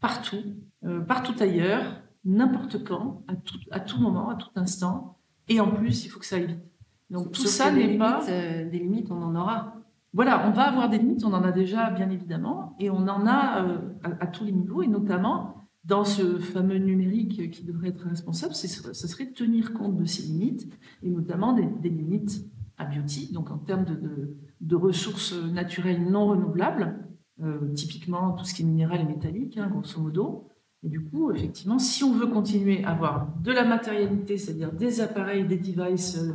partout, 0.00 0.42
euh, 0.84 1.00
partout 1.00 1.34
ailleurs, 1.40 2.02
n'importe 2.24 2.84
quand, 2.84 3.22
à 3.28 3.36
tout, 3.36 3.58
à 3.70 3.80
tout 3.80 4.00
moment, 4.00 4.28
à 4.30 4.36
tout 4.36 4.50
instant. 4.54 5.18
Et 5.48 5.60
en 5.60 5.70
plus, 5.70 6.04
il 6.04 6.08
faut 6.08 6.20
que 6.20 6.26
ça 6.26 6.36
aille 6.36 6.46
vite. 6.46 6.64
Donc 7.10 7.32
tout 7.32 7.46
ça 7.46 7.70
n'est 7.70 7.98
pas... 7.98 8.26
Euh, 8.28 8.68
des 8.68 8.78
limites, 8.78 9.10
on 9.10 9.22
en 9.22 9.34
aura. 9.34 9.74
Voilà, 10.12 10.46
on 10.46 10.52
va 10.52 10.64
avoir 10.64 10.90
des 10.90 10.98
limites, 10.98 11.24
on 11.24 11.32
en 11.32 11.42
a 11.42 11.52
déjà 11.52 11.90
bien 11.90 12.10
évidemment, 12.10 12.76
et 12.78 12.90
on 12.90 13.08
en 13.08 13.26
a 13.26 13.64
euh, 13.64 13.78
à, 14.02 14.26
tous 14.26 14.44
les 14.44 14.52
niveaux, 14.52 14.82
et 14.82 14.86
notamment 14.86 15.54
dans 15.84 16.04
ce 16.04 16.38
fameux 16.38 16.76
numérique 16.76 17.50
qui 17.50 17.64
devrait 17.64 17.88
être 17.88 18.06
responsable, 18.06 18.54
ce 18.54 18.68
serait 18.68 19.32
tenir 19.32 19.72
compte 19.72 19.96
de 19.96 20.04
ces 20.04 20.22
limites, 20.22 20.70
et 21.02 21.08
notamment 21.08 21.54
des, 21.54 21.88
limites 21.88 22.44
abiotiques, 22.76 23.32
donc 23.32 23.50
en 23.50 23.58
termes 23.58 23.84
de, 23.84 24.36
de, 24.60 24.76
ressources 24.76 25.34
naturelles 25.34 26.04
non 26.08 26.26
renouvelables, 26.26 27.08
euh, 27.42 27.72
typiquement 27.72 28.32
tout 28.32 28.44
ce 28.44 28.54
qui 28.54 28.62
est 28.62 28.66
minéral 28.66 29.00
et 29.00 29.04
métallique, 29.04 29.56
hein, 29.56 29.68
grosso 29.68 30.00
modo, 30.00 30.48
et 30.84 30.88
du 30.88 31.00
coup, 31.00 31.30
effectivement, 31.30 31.78
si 31.78 32.04
on 32.04 32.12
veut 32.12 32.26
continuer 32.26 32.84
à 32.84 32.90
avoir 32.90 33.28
de 33.40 33.52
la 33.52 33.64
matérialité, 33.64 34.36
c'est-à-dire 34.36 34.72
des 34.72 35.00
appareils, 35.00 35.46
des 35.46 35.56
devices, 35.56 36.18
euh, 36.18 36.32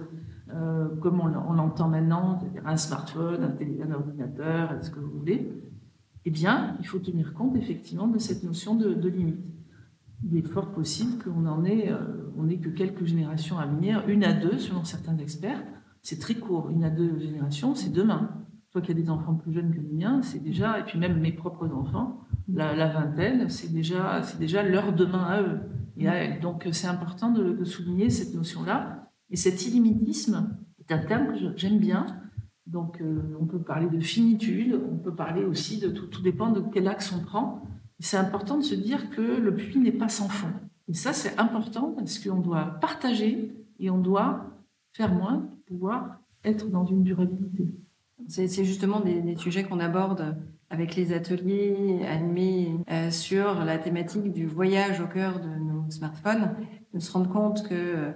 comme 1.02 1.20
on, 1.20 1.54
l'entend 1.54 1.90
maintenant, 1.90 2.40
un 2.66 2.78
smartphone, 2.78 3.56
un, 3.84 3.92
ordinateur, 3.92 4.74
ce 4.82 4.90
que 4.90 5.00
vous 5.00 5.20
voulez, 5.20 5.52
eh 6.26 6.30
bien, 6.30 6.76
il 6.82 6.86
faut 6.86 7.00
tenir 7.00 7.34
compte 7.34 7.56
effectivement 7.56 8.08
de 8.08 8.18
cette 8.18 8.44
notion 8.44 8.76
de, 8.76 9.08
limite. 9.08 9.40
Il 10.26 10.36
est 10.36 10.46
fort 10.46 10.74
possible 10.74 11.24
qu'on 11.24 11.46
en 11.46 11.64
ait, 11.64 11.90
euh, 11.90 12.34
on 12.36 12.44
n'ait 12.44 12.58
que 12.58 12.68
quelques 12.68 13.06
générations 13.06 13.58
à 13.60 13.66
venir, 13.66 14.04
une 14.10 14.26
à 14.26 14.34
deux 14.34 14.58
selon 14.58 14.84
certains 14.84 15.18
experts. 15.20 15.64
C'est 16.02 16.20
très 16.20 16.36
court, 16.36 16.70
une 16.70 16.84
à 16.84 16.90
deux 16.90 17.18
générations, 17.18 17.76
c'est 17.76 17.94
demain. 17.94 18.46
vois 18.74 18.82
qu'il 18.82 18.98
y 18.98 19.00
a 19.00 19.02
des 19.02 19.10
enfants 19.10 19.36
plus 19.36 19.54
jeunes 19.54 19.72
que 19.72 19.80
les 19.80 19.94
miens, 19.94 20.22
c'est 20.22 20.44
déjà, 20.44 20.80
et 20.80 20.84
puis 20.84 21.00
même 21.00 21.18
mes 21.20 21.32
propres 21.32 21.72
enfants, 21.72 22.20
la, 22.54 22.88
vingtaine, 22.90 23.48
c'est 23.48 23.72
déjà, 23.72 24.22
déjà 24.38 24.64
leur 24.64 24.92
demain 24.92 25.24
à 25.24 25.42
eux. 25.42 25.60
Et 25.96 26.40
donc 26.42 26.68
c'est 26.74 26.88
important 26.88 27.32
de, 27.32 27.64
souligner 27.64 28.10
cette 28.10 28.36
notion-là. 28.36 29.07
Et 29.30 29.36
cet 29.36 29.66
illimitisme 29.66 30.58
est 30.80 30.92
un 30.94 31.00
terme 31.00 31.34
que 31.34 31.58
j'aime 31.58 31.80
bien. 31.80 32.06
Donc 32.66 33.02
euh, 33.02 33.38
on 33.40 33.46
peut 33.46 33.62
parler 33.62 33.88
de 33.90 34.00
finitude, 34.00 34.80
on 34.92 34.98
peut 34.98 35.16
parler 35.16 35.44
aussi 35.44 35.80
de 35.80 35.90
tout, 35.90 36.08
tout 36.08 36.22
dépend 36.22 36.52
de 36.52 36.62
quel 36.74 36.88
axe 36.88 37.14
on 37.14 37.24
prend. 37.24 37.64
C'est 38.00 38.18
important 38.18 38.58
de 38.58 38.64
se 38.64 38.76
dire 38.76 39.10
que 39.10 39.22
le 39.22 39.56
puits 39.56 39.80
n'est 39.80 39.92
pas 39.92 40.10
sans 40.10 40.30
fond. 40.30 40.52
Et 40.88 40.94
ça, 40.94 41.14
c'est 41.14 41.38
important 41.40 41.94
parce 41.98 42.20
qu'on 42.20 42.40
doit 42.40 42.78
partager 42.80 43.56
et 43.80 43.90
on 43.90 43.98
doit 43.98 44.46
faire 44.94 45.14
moins 45.14 45.40
pour 45.40 45.60
pouvoir 45.66 46.20
être 46.44 46.70
dans 46.70 46.86
une 46.86 47.04
durabilité. 47.04 47.68
C'est 48.28 48.66
justement 48.66 49.00
des, 49.00 49.36
sujets 49.38 49.64
qu'on 49.64 49.80
aborde 49.80 50.38
avec 50.70 50.96
les 50.96 51.14
ateliers 51.14 52.02
animés 52.06 52.76
euh, 52.92 53.10
sur 53.10 53.64
la 53.64 53.78
thématique 53.78 54.34
du 54.34 54.46
voyage 54.46 55.00
au 55.00 55.08
cœur 55.08 55.40
de 55.40 55.48
nos 55.48 55.90
smartphones, 55.90 56.56
de 56.94 57.00
se 57.00 57.12
rendre 57.12 57.30
compte 57.30 57.68
que 57.68 57.74
euh, 57.74 58.12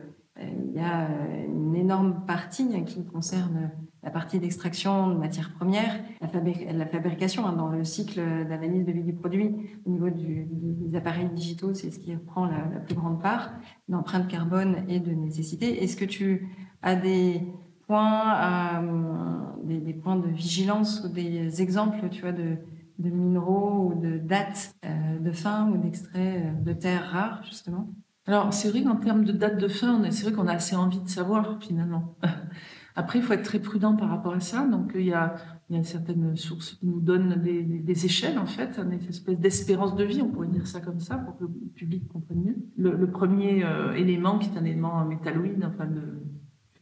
il 0.68 0.74
y 0.74 0.80
a 0.80 1.10
euh, 1.10 1.46
une 1.48 1.76
énorme 1.76 2.26
partie 2.26 2.84
qui 2.86 3.06
concerne 3.06 3.72
la 4.04 4.10
partie 4.10 4.40
d'extraction 4.40 5.10
de 5.10 5.16
matières 5.16 5.54
premières, 5.54 6.00
la, 6.22 6.86
fabrication 6.88 7.46
hein, 7.46 7.54
dans 7.54 7.68
le 7.68 7.84
cycle 7.84 8.20
d'analyse 8.48 8.84
de 8.84 8.92
vie 8.92 9.04
du 9.04 9.14
produit 9.14 9.56
au 9.86 9.90
niveau 9.92 10.10
des 10.10 10.98
appareils 10.98 11.30
digitaux, 11.30 11.76
c'est 11.76 11.92
ce 11.92 12.00
qui 12.00 12.16
prend 12.16 12.46
la, 12.46 12.80
plus 12.80 12.96
grande 12.96 13.22
part 13.22 13.52
d'empreinte 13.88 14.28
carbone 14.28 14.86
et 14.88 15.00
de 15.00 15.12
nécessité. 15.12 15.84
Est-ce 15.84 15.96
que 15.96 16.06
tu 16.06 16.50
as 16.82 16.96
des 16.96 17.44
points, 17.92 18.82
euh, 18.82 19.42
des, 19.64 19.94
points 19.94 20.16
de 20.16 20.30
vigilance 20.30 21.04
ou 21.04 21.10
des 21.10 21.62
exemples, 21.62 22.10
tu 22.10 22.22
vois, 22.22 22.32
de, 22.32 22.58
minéraux 22.98 23.92
ou 23.92 24.00
de 24.00 24.18
dates 24.18 24.76
euh, 24.86 25.20
de 25.20 25.32
fin 25.32 25.70
ou 25.70 25.78
d'extraits 25.78 26.46
euh, 26.46 26.52
de 26.54 26.74
terres 26.74 27.10
rares, 27.12 27.44
justement? 27.44 27.90
Alors, 28.32 28.54
c'est 28.54 28.70
vrai 28.70 28.82
qu'en 28.82 28.96
termes 28.96 29.26
de 29.26 29.34
date 29.34 29.60
de 29.60 29.68
fin, 29.68 30.02
c'est 30.10 30.24
vrai 30.24 30.32
qu'on 30.32 30.48
a 30.48 30.54
assez 30.54 30.74
envie 30.74 31.02
de 31.02 31.10
savoir, 31.10 31.58
finalement. 31.60 32.16
Après, 32.96 33.20
il 33.20 33.26
faut 33.26 33.34
être 33.34 33.44
très 33.44 33.60
prudent 33.60 33.98
par 33.98 34.08
rapport 34.08 34.34
à 34.34 34.40
ça. 34.40 34.66
Donc, 34.66 34.94
il 34.96 35.02
y 35.02 35.12
a, 35.12 35.36
il 35.70 35.76
y 35.76 35.80
a 35.80 35.84
certaines 35.84 36.38
sources 36.38 36.76
qui 36.76 36.86
nous 36.86 37.02
donnent 37.02 37.42
des, 37.42 38.06
échelles, 38.06 38.40
en 38.40 38.46
fait, 38.46 38.80
une 38.80 38.94
espèce 38.94 39.38
d'espérance 39.38 39.98
de 39.98 40.06
vie, 40.06 40.22
on 40.22 40.30
pourrait 40.30 40.48
dire 40.48 40.66
ça 40.66 40.80
comme 40.80 41.02
ça, 41.02 41.18
pour 41.18 41.38
que 41.38 41.44
le 41.44 41.50
public 41.76 42.08
comprenne 42.08 42.42
mieux. 42.42 42.56
Le, 42.78 43.12
premier 43.12 43.66
élément, 43.98 44.40
qui 44.40 44.50
est 44.50 44.58
un 44.58 44.64
élément 44.64 45.04
métalloïde, 45.04 45.66
enfin, 45.66 45.88
de, 45.88 46.02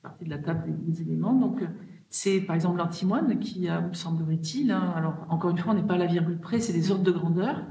partie 0.04 0.26
de 0.26 0.30
la 0.30 0.38
table 0.38 0.66
des, 0.86 1.02
éléments. 1.02 1.34
Donc, 1.34 1.64
c'est 2.10 2.42
par 2.42 2.56
exemple 2.56 2.78
l'antimoine 2.78 3.40
qui 3.40 3.68
a, 3.68 3.82
me 3.82 3.94
semblerait-il, 3.94 4.70
hein, 4.72 4.94
alors 4.96 5.26
encore 5.30 5.50
une 5.50 5.58
fois, 5.58 5.74
on 5.74 5.76
n'est 5.76 5.82
pas 5.82 5.96
à 5.96 5.98
la 5.98 6.06
virgule 6.06 6.40
près, 6.40 6.60
c'est 6.60 6.74
des 6.74 6.92
ordres 6.92 7.04
de 7.04 7.12
grandeur, 7.12 7.64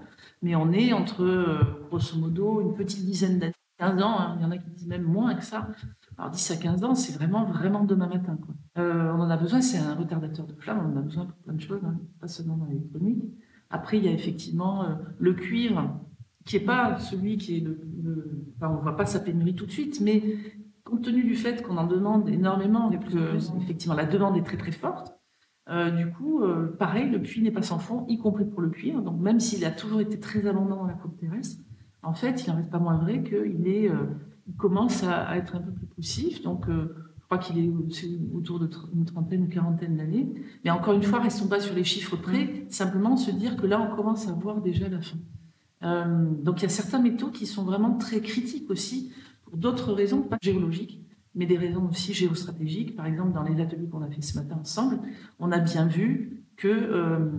mais 0.42 0.54
on 0.54 0.72
est 0.72 0.92
entre, 0.92 1.24
euh, 1.24 1.86
grosso 1.88 2.16
modo, 2.18 2.60
une 2.60 2.74
petite 2.74 3.04
dizaine 3.04 3.38
d'années, 3.38 3.52
15 3.78 4.02
ans, 4.02 4.18
hein. 4.18 4.36
il 4.38 4.42
y 4.42 4.44
en 4.44 4.50
a 4.50 4.58
qui 4.58 4.70
disent 4.70 4.88
même 4.88 5.02
moins 5.02 5.34
que 5.34 5.44
ça. 5.44 5.68
Alors 6.16 6.30
10 6.30 6.50
à 6.50 6.56
15 6.56 6.84
ans, 6.84 6.94
c'est 6.94 7.12
vraiment, 7.12 7.44
vraiment 7.44 7.84
demain 7.84 8.08
matin. 8.08 8.36
Quoi. 8.44 8.54
Euh, 8.78 9.12
on 9.12 9.20
en 9.20 9.30
a 9.30 9.36
besoin, 9.36 9.60
c'est 9.60 9.78
un 9.78 9.94
retardateur 9.94 10.46
de 10.46 10.54
flamme, 10.54 10.80
on 10.84 10.96
en 10.96 11.00
a 11.00 11.02
besoin 11.02 11.26
pour 11.26 11.36
plein 11.38 11.54
de 11.54 11.60
choses, 11.60 11.80
hein, 11.84 11.96
pas 12.20 12.26
seulement 12.26 12.56
dans 12.56 12.66
l'électronique. 12.66 13.22
Après, 13.70 13.98
il 13.98 14.04
y 14.04 14.08
a 14.08 14.12
effectivement 14.12 14.84
euh, 14.84 14.94
le 15.18 15.34
cuivre, 15.34 16.00
qui 16.44 16.58
n'est 16.58 16.64
pas 16.64 16.98
celui 16.98 17.36
qui 17.36 17.58
est 17.58 17.60
le, 17.60 18.46
enfin, 18.56 18.72
on 18.72 18.78
ne 18.78 18.82
voit 18.82 18.96
pas 18.96 19.06
sa 19.06 19.20
pénurie 19.20 19.54
tout 19.54 19.66
de 19.66 19.70
suite, 19.70 20.00
mais 20.00 20.24
compte 20.82 21.02
tenu 21.02 21.22
du 21.22 21.36
fait 21.36 21.62
qu'on 21.62 21.76
en 21.76 21.86
demande 21.86 22.28
énormément, 22.28 22.90
que 22.90 23.36
effectivement 23.62 23.94
la 23.94 24.06
demande 24.06 24.36
est 24.38 24.42
très 24.42 24.56
très 24.56 24.72
forte, 24.72 25.14
euh, 25.68 25.90
du 25.90 26.10
coup, 26.10 26.42
pareil, 26.78 27.10
le 27.10 27.20
puits 27.20 27.42
n'est 27.42 27.50
pas 27.50 27.60
sans 27.60 27.78
fond, 27.78 28.06
y 28.08 28.16
compris 28.16 28.46
pour 28.46 28.62
le 28.62 28.70
cuivre. 28.70 29.02
Donc 29.02 29.20
même 29.20 29.38
s'il 29.38 29.64
a 29.66 29.70
toujours 29.70 30.00
été 30.00 30.18
très 30.18 30.46
abondant 30.46 30.76
dans 30.76 30.86
la 30.86 30.94
côte 30.94 31.18
terrestre, 31.18 31.60
en 32.02 32.14
fait, 32.14 32.44
il 32.44 32.50
n'en 32.50 32.56
reste 32.56 32.70
pas 32.70 32.78
moins 32.78 32.98
vrai 32.98 33.22
qu'il 33.22 33.66
est, 33.66 33.90
euh, 33.90 34.06
il 34.46 34.54
commence 34.54 35.02
à, 35.04 35.36
être 35.36 35.56
un 35.56 35.60
peu 35.60 35.72
plus 35.72 35.86
poussif. 35.86 36.42
Donc 36.42 36.66
je 36.68 37.24
crois 37.24 37.38
qu'il 37.38 37.58
est 37.58 37.70
autour 38.34 38.58
de 38.58 38.70
une 38.94 39.04
trentaine 39.04 39.44
ou 39.44 39.48
quarantaine 39.48 39.96
d'années. 39.96 40.32
Mais 40.64 40.70
encore 40.70 40.94
une 40.94 41.02
fois, 41.02 41.20
restons 41.20 41.48
pas 41.48 41.60
sur 41.60 41.74
les 41.74 41.84
chiffres 41.84 42.16
près, 42.16 42.66
simplement 42.70 43.16
se 43.16 43.30
dire 43.30 43.56
que 43.56 43.66
là, 43.66 43.80
on 43.80 43.94
commence 43.94 44.28
à 44.28 44.32
voir 44.32 44.62
déjà 44.62 44.88
la 44.88 45.00
fin. 45.00 45.18
donc 46.42 46.60
il 46.60 46.62
y 46.62 46.66
a 46.66 46.70
certains 46.70 47.00
métaux 47.00 47.30
qui 47.30 47.46
sont 47.46 47.64
vraiment 47.64 47.98
très 47.98 48.20
critiques 48.20 48.70
aussi 48.70 49.12
pour 49.44 49.58
d'autres 49.58 49.92
raisons, 49.92 50.22
pas 50.22 50.38
géologiques, 50.40 51.02
mais 51.34 51.46
des 51.46 51.56
raisons 51.56 51.88
aussi 51.88 52.12
géostratégiques. 52.12 52.96
Par 52.96 53.06
exemple, 53.06 53.32
dans 53.32 53.42
les 53.42 53.60
ateliers 53.60 53.88
qu'on 53.88 54.02
a 54.02 54.10
fait 54.10 54.22
ce 54.22 54.38
matin 54.38 54.58
ensemble, 54.60 54.98
on 55.38 55.52
a 55.52 55.58
bien 55.58 55.86
vu 55.86 56.44
que, 56.56 56.68
euh, 56.68 57.30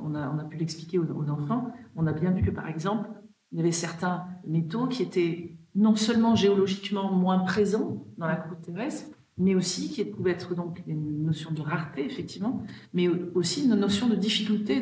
on, 0.00 0.14
a, 0.14 0.30
on, 0.30 0.38
a, 0.38 0.44
pu 0.44 0.56
l'expliquer 0.56 0.98
aux, 0.98 1.28
enfants, 1.28 1.72
on 1.96 2.06
a 2.06 2.12
bien 2.12 2.30
vu 2.30 2.42
que, 2.42 2.50
par 2.50 2.68
exemple, 2.68 3.10
il 3.52 3.58
y 3.58 3.60
avait 3.60 3.72
certains 3.72 4.24
métaux 4.46 4.86
qui 4.86 5.02
étaient 5.02 5.56
non 5.74 5.96
seulement 5.96 6.34
géologiquement 6.34 7.12
moins 7.12 7.40
présents 7.40 8.04
dans 8.18 8.26
la 8.26 8.36
croûte 8.36 8.62
terrestre, 8.62 9.16
mais 9.38 9.54
aussi 9.54 9.88
qui 9.88 10.04
pouvaient 10.04 10.32
être 10.32 10.54
donc 10.54 10.82
une 10.86 11.24
notion 11.24 11.50
de 11.52 11.62
rareté, 11.62 12.04
effectivement, 12.04 12.62
mais 12.92 13.08
aussi 13.34 13.64
une 13.64 13.74
notion 13.74 14.08
de 14.08 14.16
difficulté 14.16 14.80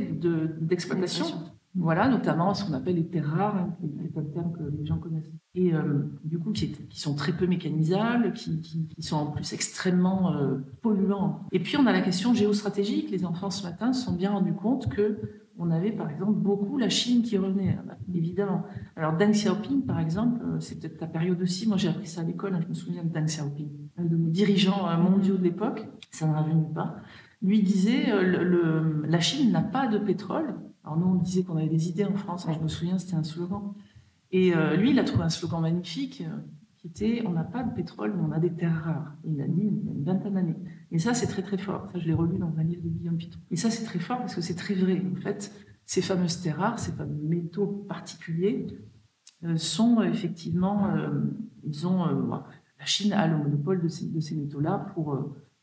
d'exploitation. 0.61 1.27
Voilà, 1.77 2.09
notamment 2.09 2.53
ce 2.53 2.65
qu'on 2.65 2.73
appelle 2.73 2.97
les 2.97 3.07
terres 3.07 3.29
rares, 3.29 3.57
hein, 3.57 3.77
un 4.17 4.23
terme 4.25 4.53
que 4.53 4.77
les 4.77 4.85
gens 4.85 4.99
connaissent. 4.99 5.31
Et 5.55 5.73
euh, 5.73 6.03
du 6.25 6.39
coup, 6.39 6.51
qui, 6.51 6.75
sont 6.91 7.15
très 7.15 7.33
peu 7.33 7.47
mécanisables, 7.47 8.33
qui, 8.33 8.89
sont 8.99 9.17
en 9.17 9.27
plus 9.27 9.53
extrêmement 9.53 10.33
euh, 10.33 10.59
polluants. 10.83 11.41
Et 11.53 11.61
puis, 11.61 11.77
on 11.77 11.87
a 11.87 11.93
la 11.93 12.01
question 12.01 12.35
géostratégique. 12.35 13.11
Les 13.11 13.25
enfants, 13.25 13.51
ce 13.51 13.63
matin, 13.63 13.93
se 13.93 14.05
sont 14.05 14.13
bien 14.13 14.33
rendus 14.33 14.55
compte 14.55 14.89
que 14.89 15.19
on 15.61 15.71
avait, 15.71 15.93
par 15.93 16.11
exemple, 16.11 16.33
beaucoup 16.33 16.77
la 16.79 16.89
Chine 16.89 17.23
qui 17.23 17.39
revenait, 17.39 17.79
hein, 17.79 17.85
évidemment. 18.13 18.65
Alors, 18.97 19.17
Deng 19.17 19.31
Xiaoping, 19.31 19.87
par 19.87 20.01
exemple, 20.01 20.43
euh, 20.45 20.59
peut-être 20.59 20.99
ta 20.99 21.07
période 21.07 21.41
aussi. 21.41 21.69
Moi, 21.69 21.77
j'ai 21.77 21.89
appris 21.89 22.07
ça 22.07 22.23
à 22.23 22.25
l'école. 22.25 22.55
Hein, 22.55 22.61
je 22.63 22.69
me 22.69 22.75
souviens 22.75 23.05
de 23.05 23.11
Deng 23.11 23.27
Xiaoping, 23.27 23.69
de 23.99 24.17
nos 24.17 24.31
dirigeants 24.31 24.99
mondiaux 24.99 25.37
de 25.37 25.45
l'époque. 25.45 25.87
Ça 26.11 26.27
ne 26.27 26.33
rajeunit 26.33 26.75
pas. 26.75 26.97
Lui 27.43 27.63
disait, 27.63 28.07
la 29.07 29.21
Chine 29.21 29.53
n'a 29.53 29.63
pas 29.63 29.87
de 29.87 29.99
pétrole 29.99 30.57
alors 30.85 30.99
nous, 30.99 31.07
on 31.07 31.15
disait 31.17 31.43
qu'on 31.43 31.57
avait 31.57 31.69
des 31.69 31.89
idées 31.89 32.05
en 32.05 32.15
France, 32.15 32.47
hein, 32.49 32.53
je 32.57 32.63
me 32.63 32.69
souviens, 32.69 32.99
c'était 32.99 33.15
un 33.15 33.23
slogan. 33.23 33.75
Et 34.33 34.55
euh, 34.55 34.77
lui, 34.77 34.91
il 34.91 34.99
a 34.99 35.05
trouvé 35.05 35.25
un 35.25 35.29
slogan 35.29 35.61
magnifique 35.61 36.23
euh, 36.27 36.39
qui 36.79 36.87
était 36.87 37.23
On 37.27 37.33
n'a 37.33 37.45
pas 37.45 37.63
de 37.63 37.75
pétrole, 37.75 38.15
mais 38.17 38.23
on 38.27 38.33
a 38.33 38.39
des 38.39 38.53
terres 38.53 38.83
rares. 38.85 39.17
il 39.25 39.37
l'a 39.37 39.47
dit 39.47 39.61
il 39.61 39.85
y 39.85 39.89
a 39.89 39.93
une 39.93 40.05
vingtaine 40.05 40.35
d'années. 40.35 40.57
Et 40.93 40.99
ça, 40.99 41.15
c'est 41.15 41.27
très 41.27 41.43
très 41.43 41.59
fort. 41.59 41.89
Je 41.95 42.07
l'ai 42.07 42.15
relu 42.15 42.39
dans 42.39 42.53
un 42.59 42.63
livre 42.63 42.83
de 42.83 42.89
Guillaume 42.89 43.17
Piton. 43.17 43.39
Et 43.51 43.57
ça, 43.57 43.71
c'est 43.71 43.85
très 43.85 43.99
fort 43.99 44.19
parce 44.19 44.35
que 44.35 44.41
c'est 44.41 44.57
très 44.57 44.75
vrai. 44.75 45.03
En 45.17 45.21
fait, 45.21 45.53
ces 45.87 46.03
fameuses 46.03 46.41
terres 46.41 46.59
rares, 46.59 46.79
ces 46.79 46.93
fameux 46.93 47.23
métaux 47.23 47.67
particuliers, 47.67 48.67
euh, 49.45 49.57
sont 49.57 50.03
effectivement, 50.03 50.93
ils 51.65 51.87
ont, 51.87 52.05
la 52.05 52.87
Chine 52.87 53.13
a 53.13 53.27
le 53.27 53.39
monopole 53.39 53.83
de 53.83 53.89
ces, 53.89 54.07
de 54.07 54.41
métaux-là 54.41 54.87
pour 54.95 55.15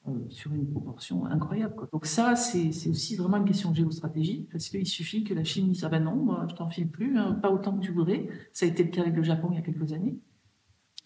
euh, 0.08 0.26
sur 0.30 0.54
une 0.54 0.70
proportion 0.70 1.26
incroyable. 1.26 1.76
Donc 1.92 2.06
ça, 2.06 2.36
c'est 2.36 2.90
aussi 2.90 3.16
vraiment 3.18 3.38
une 3.38 3.46
question 3.46 3.74
géostratégique, 3.74 4.50
parce 4.50 4.70
qu'il 4.70 4.88
suffit 4.88 5.24
que 5.24 5.34
la 5.34 5.44
Chine 5.44 5.70
dise, 5.70 5.84
ah 5.84 5.90
ben 5.90 6.04
non, 6.04 6.16
moi, 6.16 6.46
je 6.50 6.56
t'en 6.56 6.70
file 6.70 6.90
plus, 6.90 7.18
hein, 7.18 7.34
pas 7.34 7.52
autant 7.52 7.78
que 7.78 7.82
tu 7.82 7.92
voudrais. 7.92 8.28
Ça 8.54 8.66
a 8.66 8.70
été 8.70 8.84
le 8.84 8.90
cas 8.90 9.02
avec 9.02 9.16
le 9.16 9.24
Japon 9.24 9.50
il 9.52 9.56
y 9.56 9.58
a 9.58 9.62
quelques 9.62 9.92
années. 9.92 10.18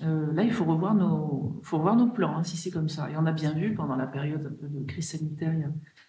Euh, 0.03 0.34
là, 0.34 0.43
il 0.43 0.51
faut 0.51 0.65
revoir 0.65 0.96
nos, 0.96 1.60
faut 1.63 1.77
revoir 1.77 1.96
nos 1.96 2.08
plans, 2.08 2.38
hein, 2.38 2.43
si 2.43 2.58
c'est 2.58 2.72
comme 2.72 2.89
ça. 2.89 3.10
Et 3.12 3.17
on 3.17 3.25
a 3.25 3.31
bien 3.31 3.53
vu 3.53 3.74
pendant 3.74 3.96
la 3.96 4.08
période 4.08 4.58
de 4.62 4.84
crise 4.86 5.10
sanitaire, 5.10 5.53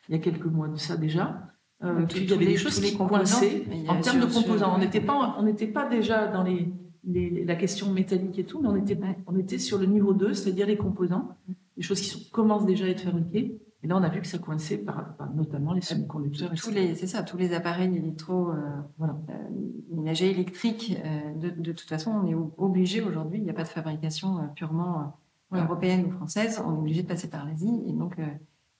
il 0.09 0.15
y 0.15 0.19
a, 0.19 0.19
quelques 0.19 0.47
mois 0.47 0.69
de 0.69 0.77
ça 0.77 0.97
déjà, 0.97 1.53
euh, 1.83 2.07
qu'il 2.07 2.29
y 2.29 2.33
avait 2.33 2.47
des 2.47 2.57
choses 2.57 2.81
qui 2.81 2.97
coinçaient 2.97 3.65
en 3.89 4.01
termes 4.01 4.21
de 4.21 4.27
composants. 4.27 4.75
On 4.75 4.79
n'était 4.79 5.01
pas, 5.01 5.37
on 5.39 5.43
n'était 5.43 5.67
pas 5.67 5.89
déjà 5.89 6.27
dans 6.27 6.43
les, 6.43 6.73
la 7.05 7.57
question 7.57 7.91
métallique 7.91 8.39
et 8.39 8.45
tout, 8.45 8.61
mais 8.61 8.69
on 8.69 8.77
était, 8.77 8.99
on 9.27 9.39
était 9.39 9.59
sur 9.59 9.79
le 9.79 9.87
niveau 9.87 10.15
2, 10.15 10.33
c'est-à-dire 10.33 10.67
les 10.67 10.77
composants 10.77 11.37
des 11.77 11.83
choses 11.83 12.01
qui 12.01 12.09
sont, 12.09 12.21
commencent 12.31 12.67
déjà 12.67 12.87
à 12.87 12.89
être 12.89 13.03
fabriquées. 13.03 13.61
Et 13.83 13.89
là, 13.89 13.97
on 13.97 14.03
a 14.03 14.09
vu 14.09 14.21
que 14.21 14.27
ça 14.27 14.39
coinçait 14.39 14.79
par, 14.79 15.17
notamment 15.35 15.73
les 15.73 15.81
semi-conducteurs. 15.81 16.53
Tous 16.55 16.71
les, 16.71 16.95
c'est 16.95 17.09
ça, 17.09 17.23
tous 17.23 17.37
les 17.37 17.53
appareils 17.53 17.97
électro, 17.97 18.51
euh, 18.51 18.55
voilà, 18.97 19.17
euh, 19.31 20.13
électriques. 20.13 20.97
Euh, 21.05 21.35
de, 21.35 21.51
de, 21.51 21.73
toute 21.73 21.89
façon, 21.89 22.13
on 22.13 22.27
est 22.27 22.35
obligé 22.59 23.01
aujourd'hui. 23.03 23.39
Il 23.39 23.45
n'y 23.45 23.51
a 23.51 23.55
pas 23.55 23.65
de 23.65 23.69
fabrication 23.69 24.39
euh, 24.39 24.47
purement 24.55 25.19
européenne 25.51 26.07
ou 26.07 26.11
française. 26.13 26.63
On 26.65 26.75
est 26.75 26.79
obligé 26.79 27.03
de 27.03 27.09
passer 27.09 27.29
par 27.29 27.45
l'Asie, 27.45 27.83
et 27.87 27.93
donc 27.93 28.17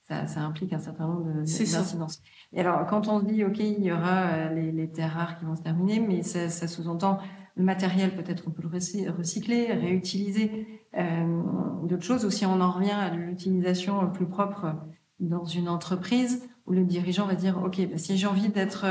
ça, 0.07 0.25
ça, 0.25 0.41
implique 0.41 0.73
un 0.73 0.79
certain 0.79 1.05
nombre 1.05 1.31
d'incidences. 1.33 2.21
Et 2.51 2.61
alors, 2.61 2.87
quand 2.87 3.07
on 3.09 3.19
dit, 3.19 3.43
ok, 3.43 3.59
il 3.59 3.83
y 3.83 3.91
aura 3.91 4.49
les, 4.49 4.71
les 4.71 4.89
terres 4.89 5.13
rares 5.13 5.37
qui 5.37 5.45
vont 5.45 5.55
se 5.55 5.61
terminer, 5.61 5.99
mais 5.99 6.23
ça, 6.23 6.49
ça 6.49 6.67
sous-entend 6.67 7.19
le 7.55 7.63
matériel, 7.63 8.15
peut-être 8.15 8.43
on 8.47 8.51
peut 8.51 8.63
le 8.63 9.11
recycler, 9.15 9.71
réutiliser 9.73 10.51
euh, 10.51 10.63
d'autres 10.95 12.03
choses, 12.03 12.25
ou 12.25 12.29
si 12.29 12.45
on 12.45 12.61
en 12.61 12.71
revient 12.71 12.91
à 12.91 13.09
l'utilisation 13.09 14.09
plus 14.11 14.27
propre 14.27 14.75
dans 15.19 15.45
une 15.45 15.69
entreprise, 15.69 16.47
où 16.65 16.73
le 16.73 16.83
dirigeant 16.83 17.25
va 17.25 17.35
dire, 17.35 17.61
OK, 17.63 17.79
bah, 17.89 17.97
si 17.97 18.17
j'ai 18.17 18.27
envie 18.27 18.49
d'être, 18.49 18.85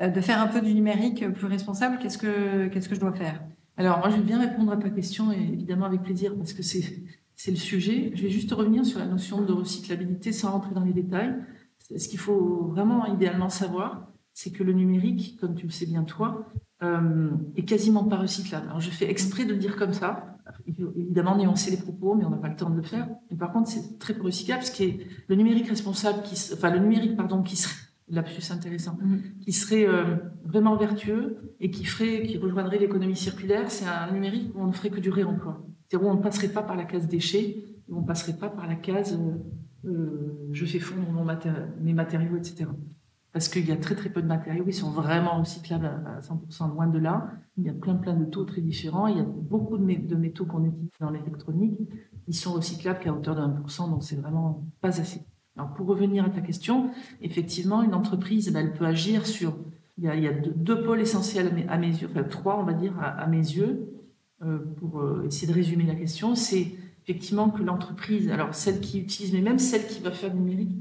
euh, 0.00 0.08
de 0.08 0.20
faire 0.20 0.40
un 0.40 0.46
peu 0.46 0.60
du 0.60 0.74
numérique 0.74 1.26
plus 1.32 1.46
responsable, 1.46 1.98
qu'est-ce 1.98 2.18
que, 2.18 2.68
qu'est-ce 2.68 2.88
que 2.88 2.94
je 2.94 3.00
dois 3.00 3.12
faire? 3.12 3.42
Alors, 3.76 3.98
moi, 3.98 4.10
je 4.10 4.16
vais 4.16 4.22
bien 4.22 4.40
répondre 4.40 4.72
à 4.72 4.76
ta 4.76 4.90
question, 4.90 5.32
et 5.32 5.40
évidemment 5.40 5.86
avec 5.86 6.02
plaisir, 6.02 6.34
parce 6.36 6.52
que 6.52 6.62
c'est, 6.62 7.02
c'est 7.34 7.50
le 7.50 7.56
sujet. 7.56 8.12
Je 8.14 8.22
vais 8.22 8.30
juste 8.30 8.52
revenir 8.52 8.84
sur 8.84 8.98
la 8.98 9.06
notion 9.06 9.42
de 9.42 9.52
recyclabilité 9.52 10.32
sans 10.32 10.52
rentrer 10.52 10.74
dans 10.74 10.84
les 10.84 10.92
détails. 10.92 11.34
ce 11.78 12.08
qu'il 12.08 12.18
faut 12.18 12.68
vraiment 12.68 13.06
idéalement 13.06 13.50
savoir, 13.50 14.08
c'est 14.32 14.50
que 14.50 14.62
le 14.62 14.72
numérique, 14.72 15.38
comme 15.40 15.54
tu 15.54 15.66
le 15.66 15.72
sais 15.72 15.86
bien 15.86 16.04
toi, 16.04 16.46
euh, 16.82 17.30
est 17.56 17.64
quasiment 17.64 18.04
pas 18.04 18.16
recyclable. 18.16 18.66
Alors 18.66 18.80
je 18.80 18.90
fais 18.90 19.10
exprès 19.10 19.46
de 19.46 19.52
le 19.52 19.58
dire 19.58 19.76
comme 19.76 19.94
ça. 19.94 20.35
Il 20.66 20.74
faut 20.74 20.92
évidemment 20.96 21.36
nuancer 21.36 21.70
les 21.70 21.76
propos, 21.76 22.14
mais 22.14 22.24
on 22.24 22.30
n'a 22.30 22.36
pas 22.36 22.48
le 22.48 22.56
temps 22.56 22.70
de 22.70 22.76
le 22.76 22.82
faire. 22.82 23.08
Mais 23.30 23.36
par 23.36 23.52
contre, 23.52 23.68
c'est 23.68 23.98
très 23.98 24.14
peu 24.14 24.22
recyclable, 24.22 24.62
ce 24.62 24.70
qui 24.70 24.84
est 24.84 25.06
le 25.28 25.36
numérique 25.36 25.68
responsable, 25.68 26.22
qui, 26.22 26.34
enfin 26.52 26.70
le 26.70 26.78
numérique 26.78 27.16
pardon, 27.16 27.42
qui 27.42 27.56
serait 27.56 27.74
lapsus 28.08 28.52
intéressant, 28.52 28.96
mm-hmm. 29.02 29.38
qui 29.40 29.52
serait 29.52 29.86
euh, 29.86 30.16
vraiment 30.44 30.76
vertueux 30.76 31.54
et 31.60 31.70
qui 31.70 31.84
ferait, 31.84 32.22
qui 32.22 32.38
rejoindrait 32.38 32.78
l'économie 32.78 33.16
circulaire, 33.16 33.70
c'est 33.70 33.86
un 33.86 34.12
numérique 34.12 34.52
où 34.54 34.62
on 34.62 34.68
ne 34.68 34.72
ferait 34.72 34.90
que 34.90 35.00
du 35.00 35.10
réemploi. 35.10 35.66
C'est-à-dire 35.88 36.06
où 36.06 36.10
on 36.10 36.16
ne 36.16 36.22
passerait 36.22 36.48
pas 36.48 36.62
par 36.62 36.76
la 36.76 36.84
case 36.84 37.08
déchets, 37.08 37.64
où 37.88 37.98
on 37.98 38.02
ne 38.02 38.06
passerait 38.06 38.36
pas 38.36 38.48
par 38.48 38.66
la 38.66 38.76
case 38.76 39.18
euh, 39.84 40.48
je 40.52 40.64
fais 40.64 40.78
fondre 40.78 41.24
mes 41.80 41.92
matériaux, 41.92 42.36
etc 42.36 42.66
parce 43.36 43.50
qu'il 43.50 43.68
y 43.68 43.72
a 43.72 43.76
très 43.76 43.94
très 43.94 44.08
peu 44.08 44.22
de 44.22 44.26
matériaux 44.26 44.64
qui 44.64 44.72
sont 44.72 44.92
vraiment 44.92 45.40
recyclables 45.40 45.84
à 45.84 46.20
100%, 46.20 46.72
loin 46.72 46.86
de 46.86 46.98
là. 46.98 47.32
Il 47.58 47.64
y 47.64 47.68
a 47.68 47.74
plein 47.74 47.94
plein 47.94 48.14
de 48.14 48.24
taux 48.24 48.46
très 48.46 48.62
différents. 48.62 49.08
Il 49.08 49.18
y 49.18 49.20
a 49.20 49.26
beaucoup 49.26 49.76
de, 49.76 49.84
métaux 49.84 50.46
qu'on 50.46 50.64
utilise 50.64 50.88
dans 51.00 51.10
l'électronique, 51.10 51.78
ils 52.28 52.34
sont 52.34 52.54
recyclables 52.54 52.98
qu'à 52.98 53.12
hauteur 53.12 53.34
de 53.34 53.42
1%, 53.42 53.90
donc 53.90 54.04
c'est 54.04 54.16
vraiment 54.16 54.64
pas 54.80 55.00
assez. 55.00 55.20
Alors 55.54 55.74
pour 55.74 55.86
revenir 55.86 56.24
à 56.24 56.30
ta 56.30 56.40
question, 56.40 56.90
effectivement, 57.20 57.82
une 57.82 57.92
entreprise, 57.92 58.50
ben, 58.50 58.60
elle 58.60 58.72
peut 58.72 58.86
agir 58.86 59.26
sur... 59.26 59.54
Il 59.98 60.04
y 60.04 60.08
a, 60.08 60.32
deux, 60.32 60.82
pôles 60.82 61.02
essentiels 61.02 61.66
à 61.68 61.76
mes, 61.76 61.88
yeux, 61.88 62.08
enfin 62.10 62.22
trois 62.22 62.58
on 62.58 62.64
va 62.64 62.72
dire 62.72 62.94
à, 62.98 63.26
mes 63.26 63.36
yeux, 63.36 63.86
euh, 64.42 64.60
pour 64.78 65.00
euh, 65.00 65.26
essayer 65.26 65.46
de 65.46 65.52
résumer 65.52 65.84
la 65.84 65.94
question. 65.94 66.34
C'est 66.34 66.72
effectivement 67.02 67.50
que 67.50 67.62
l'entreprise, 67.62 68.30
alors 68.30 68.54
celle 68.54 68.80
qui 68.80 68.98
utilise, 68.98 69.34
mais 69.34 69.42
même 69.42 69.58
celle 69.58 69.86
qui 69.86 70.00
va 70.00 70.10
faire 70.10 70.30
du 70.30 70.38
numérique, 70.38 70.74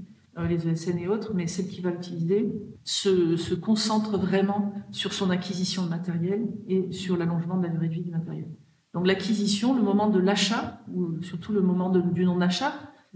les 0.44 0.68
ESN 0.68 0.98
et 1.00 1.08
autres, 1.08 1.34
mais 1.34 1.48
celle 1.48 1.68
qui 1.68 1.82
va 1.82 1.92
l'utiliser 1.92 2.54
se, 2.84 3.38
se, 3.38 3.56
concentre 3.56 4.18
vraiment 4.18 4.74
sur 4.92 5.14
son 5.14 5.30
acquisition 5.30 5.86
de 5.86 5.90
matériel 5.90 6.48
et 6.68 6.92
sur 6.92 7.16
l'allongement 7.18 7.58
de 7.58 7.64
la 7.64 7.70
durée 7.70 7.88
de 7.88 7.94
vie 7.94 8.04
du 8.04 8.12
matériel. 8.12 8.50
Donc 8.94 9.08
l'acquisition, 9.08 9.74
le 9.76 9.82
moment 9.82 10.10
de 10.10 10.20
l'achat, 10.20 10.82
ou 10.92 11.22
surtout 11.22 11.54
le 11.54 11.62
moment 11.62 11.90
du 11.90 12.26
non-achat, 12.26 12.74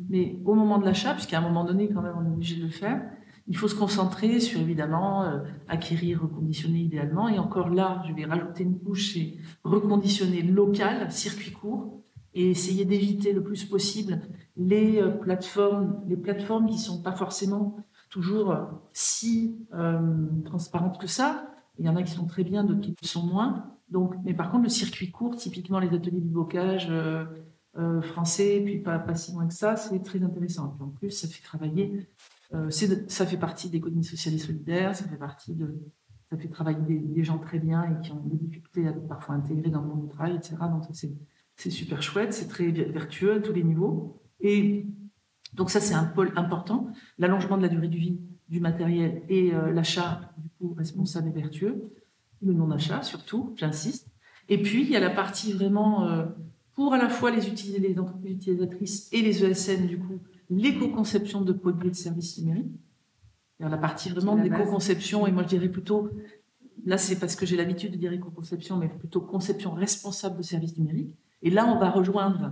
mais 0.10 0.42
au 0.46 0.54
moment 0.54 0.78
de 0.78 0.86
l'achat, 0.86 1.14
puisqu'à 1.14 1.40
un 1.40 1.42
moment 1.42 1.66
donné, 1.66 1.90
quand 1.90 2.02
même, 2.02 2.16
on 2.18 2.26
est 2.26 2.34
obligé 2.34 2.58
de 2.58 2.64
le 2.64 2.70
faire, 2.70 3.02
il 3.48 3.58
faut 3.58 3.68
se 3.68 3.76
concentrer 3.76 4.40
sur, 4.40 4.62
évidemment, 4.62 5.24
euh, 5.24 5.40
acquérir, 5.68 6.22
reconditionner 6.22 6.80
idéalement. 6.80 7.28
Et 7.28 7.40
encore 7.40 7.70
là, 7.70 8.04
je 8.08 8.14
vais 8.14 8.26
rajouter 8.26 8.64
une 8.64 8.80
couche, 8.80 9.14
c'est 9.14 9.34
reconditionner 9.64 10.44
local, 10.44 11.12
circuit 11.12 11.52
court, 11.52 11.99
et 12.34 12.52
essayer 12.52 12.86
d'éviter 12.86 13.34
le 13.34 13.44
plus 13.44 13.66
possible 13.66 14.22
les 14.60 15.02
euh, 15.02 15.10
plateformes, 15.10 16.04
les 16.08 16.18
plateformes 16.18 16.68
qui 16.68 16.78
sont 16.78 17.02
pas 17.02 17.14
forcément 17.14 17.78
toujours 18.10 18.52
euh, 18.52 18.66
si 18.92 19.58
euh, 19.74 20.28
transparentes 20.46 21.00
que 21.00 21.08
ça. 21.08 21.48
Il 21.80 21.86
y 21.86 21.90
en 21.90 21.96
a 21.96 22.04
qui 22.04 22.12
sont 22.12 22.26
très 22.26 22.44
bien, 22.44 22.64
d'autres 22.64 22.82
qui 22.82 23.08
sont 23.08 23.26
moins. 23.26 23.66
Donc, 23.90 24.14
mais 24.26 24.34
par 24.34 24.52
contre, 24.52 24.64
le 24.64 24.70
circuit 24.70 25.10
court, 25.12 25.38
typiquement 25.38 25.80
les 25.80 25.88
ateliers 25.88 26.20
du 26.20 26.28
bocage 26.28 26.92
français, 28.02 28.62
puis 28.64 28.80
pas, 28.80 29.00
pas 29.00 29.16
si 29.16 29.32
loin 29.32 29.48
que 29.48 29.54
ça, 29.54 29.78
c'est 29.78 30.04
très 30.04 30.22
intéressant. 30.22 30.76
en 30.82 30.90
plus, 30.90 31.12
ça 31.12 31.30
fait 31.30 31.42
travailler, 31.42 32.06
ça 33.08 33.26
fait 33.26 33.38
partie 33.38 33.70
des 33.70 33.78
l'économie 33.78 34.04
sociale 34.04 34.36
et 34.36 34.40
solidaire, 34.40 34.94
ça 34.94 35.06
fait 35.06 35.16
partie 35.16 35.56
de, 35.56 35.74
ça 36.30 36.38
fait 36.38 36.50
travailler 36.50 36.82
des, 36.82 37.00
des, 37.00 37.24
gens 37.24 37.38
très 37.38 37.60
bien 37.60 37.84
et 37.84 38.02
qui 38.06 38.12
ont 38.12 38.22
des 38.26 38.36
difficultés 38.36 38.88
à 38.90 38.92
parfois 38.92 39.36
intégrer 39.36 39.70
dans 39.70 39.82
le 39.82 39.88
monde 39.88 40.02
du 40.02 40.10
travail, 40.10 40.36
etc. 40.36 40.58
Donc, 40.60 40.84
c'est 40.92 41.14
c'est 41.60 41.70
super 41.70 42.02
chouette, 42.02 42.34
c'est 42.34 42.48
très 42.48 42.72
vertueux 42.72 43.34
à 43.34 43.40
tous 43.42 43.52
les 43.52 43.64
niveaux. 43.64 44.22
Et 44.40 44.86
donc 45.54 45.70
ça, 45.70 45.82
c'est 45.82 45.94
un 45.94 46.06
pôle 46.06 46.32
important. 46.38 46.88
L'allongement 47.18 47.58
de 47.58 47.64
la 47.64 47.68
durée 47.68 47.90
de 47.90 47.98
vie 47.98 48.22
du 48.48 48.62
matériel 48.62 49.24
et 49.28 49.54
euh, 49.54 49.72
l'achat, 49.74 50.32
du 50.38 50.50
coup, 50.52 50.74
responsable 50.74 51.28
et 51.28 51.32
vertueux. 51.32 51.92
Le 52.42 52.54
non-achat, 52.54 53.04
surtout, 53.04 53.54
j'insiste. 53.58 54.08
Et 54.48 54.62
puis, 54.62 54.84
il 54.84 54.90
y 54.90 54.96
a 54.96 55.02
la 55.02 55.10
partie 55.10 55.52
vraiment 55.52 56.08
euh, 56.08 56.28
pour 56.76 56.94
à 56.94 56.98
la 56.98 57.10
fois 57.10 57.30
les, 57.30 57.42
les 57.78 58.00
entreprises 58.00 58.36
utilisatrices 58.36 59.10
et 59.12 59.22
les 59.22 59.44
ESN, 59.44 59.86
du 59.86 60.00
coup, 60.00 60.20
l'éco-conception 60.50 61.42
de 61.42 61.52
produits 61.52 61.90
et 61.90 61.92
de 61.92 61.96
services 61.96 62.38
numériques. 62.38 62.72
La 63.60 63.78
partie 63.78 64.10
vraiment 64.10 64.38
d'éco-conception, 64.38 65.28
et 65.28 65.34
moi 65.34 65.44
je 65.44 65.50
dirais 65.50 65.68
plutôt, 65.68 66.10
là 66.86 66.98
c'est 66.98 67.20
parce 67.20 67.36
que 67.36 67.46
j'ai 67.46 67.58
l'habitude 67.58 67.92
de 67.92 67.98
dire 67.98 68.14
éco-conception, 68.14 68.78
mais 68.78 68.88
plutôt 68.88 69.20
conception 69.20 69.74
responsable 69.74 70.38
de 70.38 70.44
services 70.44 70.78
numériques. 70.78 71.14
Et 71.42 71.50
là, 71.50 71.66
on 71.68 71.80
va 71.80 71.90
rejoindre 71.90 72.52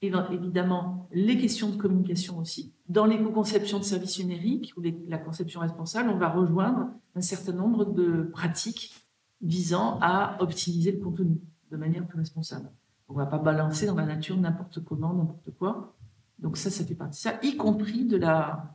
évidemment 0.00 1.08
les 1.12 1.38
questions 1.38 1.70
de 1.70 1.76
communication 1.76 2.38
aussi. 2.38 2.72
Dans 2.88 3.04
l'éco-conception 3.04 3.78
de 3.78 3.84
services 3.84 4.18
numériques 4.20 4.72
ou 4.76 4.82
la 5.08 5.18
conception 5.18 5.60
responsable, 5.60 6.10
on 6.10 6.18
va 6.18 6.28
rejoindre 6.28 6.88
un 7.14 7.20
certain 7.20 7.52
nombre 7.52 7.84
de 7.84 8.22
pratiques 8.32 8.94
visant 9.42 9.98
à 10.00 10.36
optimiser 10.40 10.92
le 10.92 10.98
contenu 10.98 11.40
de 11.70 11.76
manière 11.76 12.06
plus 12.06 12.18
responsable. 12.18 12.70
On 13.08 13.14
ne 13.14 13.18
va 13.18 13.26
pas 13.26 13.38
balancer 13.38 13.86
dans 13.86 13.94
la 13.94 14.06
nature 14.06 14.36
n'importe 14.36 14.84
comment, 14.84 15.14
n'importe 15.14 15.50
quoi. 15.58 15.96
Donc 16.38 16.56
ça, 16.56 16.70
ça 16.70 16.84
fait 16.84 16.94
partie 16.94 17.18
de 17.18 17.30
ça, 17.30 17.38
y 17.42 17.56
compris 17.56 18.04
de 18.04 18.16
la, 18.16 18.74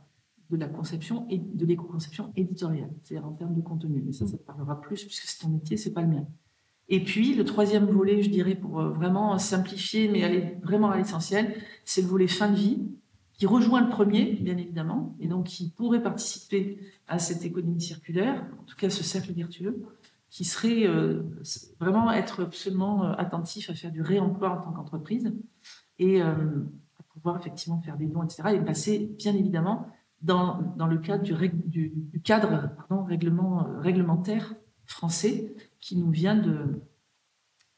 conception 0.76 1.26
et 1.30 1.38
de 1.38 1.66
l'éco-conception 1.66 2.32
éditoriale, 2.36 2.90
c'est-à-dire 3.02 3.26
en 3.26 3.32
termes 3.32 3.54
de 3.54 3.60
contenu. 3.60 4.02
Mais 4.04 4.12
ça, 4.12 4.26
ça 4.26 4.36
te 4.36 4.42
parlera 4.42 4.80
plus 4.80 5.04
puisque 5.04 5.24
c'est 5.24 5.40
ton 5.40 5.48
métier, 5.48 5.76
c'est 5.76 5.92
pas 5.92 6.02
le 6.02 6.08
mien. 6.08 6.26
Et 6.88 7.02
puis, 7.02 7.34
le 7.34 7.44
troisième 7.44 7.86
volet, 7.86 8.22
je 8.22 8.30
dirais, 8.30 8.54
pour 8.54 8.80
euh, 8.80 8.90
vraiment 8.90 9.38
simplifier, 9.38 10.08
mais 10.08 10.22
aller 10.22 10.56
vraiment 10.62 10.90
à 10.90 10.96
l'essentiel, 10.96 11.54
c'est 11.84 12.02
le 12.02 12.08
volet 12.08 12.26
fin 12.26 12.50
de 12.50 12.56
vie, 12.56 12.82
qui 13.32 13.46
rejoint 13.46 13.80
le 13.80 13.88
premier, 13.88 14.32
bien 14.32 14.56
évidemment, 14.56 15.16
et 15.18 15.26
donc 15.26 15.46
qui 15.46 15.70
pourrait 15.70 16.02
participer 16.02 16.78
à 17.08 17.18
cette 17.18 17.44
économie 17.44 17.80
circulaire, 17.80 18.46
en 18.60 18.64
tout 18.64 18.76
cas 18.76 18.90
ce 18.90 19.02
cercle 19.02 19.32
vertueux, 19.32 19.82
qui 20.30 20.44
serait 20.44 20.86
euh, 20.86 21.22
vraiment 21.80 22.12
être 22.12 22.44
absolument 22.44 23.04
euh, 23.04 23.12
attentif 23.18 23.70
à 23.70 23.74
faire 23.74 23.90
du 23.90 24.02
réemploi 24.02 24.50
en 24.50 24.62
tant 24.62 24.72
qu'entreprise 24.72 25.32
et 25.98 26.20
pouvoir 27.12 27.38
effectivement 27.38 27.80
faire 27.80 27.96
des 27.96 28.06
dons, 28.06 28.24
etc. 28.24 28.42
Et 28.54 28.60
passer, 28.60 29.14
bien 29.16 29.32
évidemment, 29.32 29.86
dans, 30.22 30.74
dans 30.76 30.88
le 30.88 30.98
cadre 30.98 31.22
du, 31.22 31.32
du, 31.66 31.92
du 31.94 32.20
cadre 32.20 32.70
pardon, 32.76 33.04
règlement, 33.04 33.68
réglementaire 33.78 34.54
français 34.86 35.54
qui 35.84 35.98
nous 35.98 36.10
vient 36.10 36.34
de, 36.34 36.80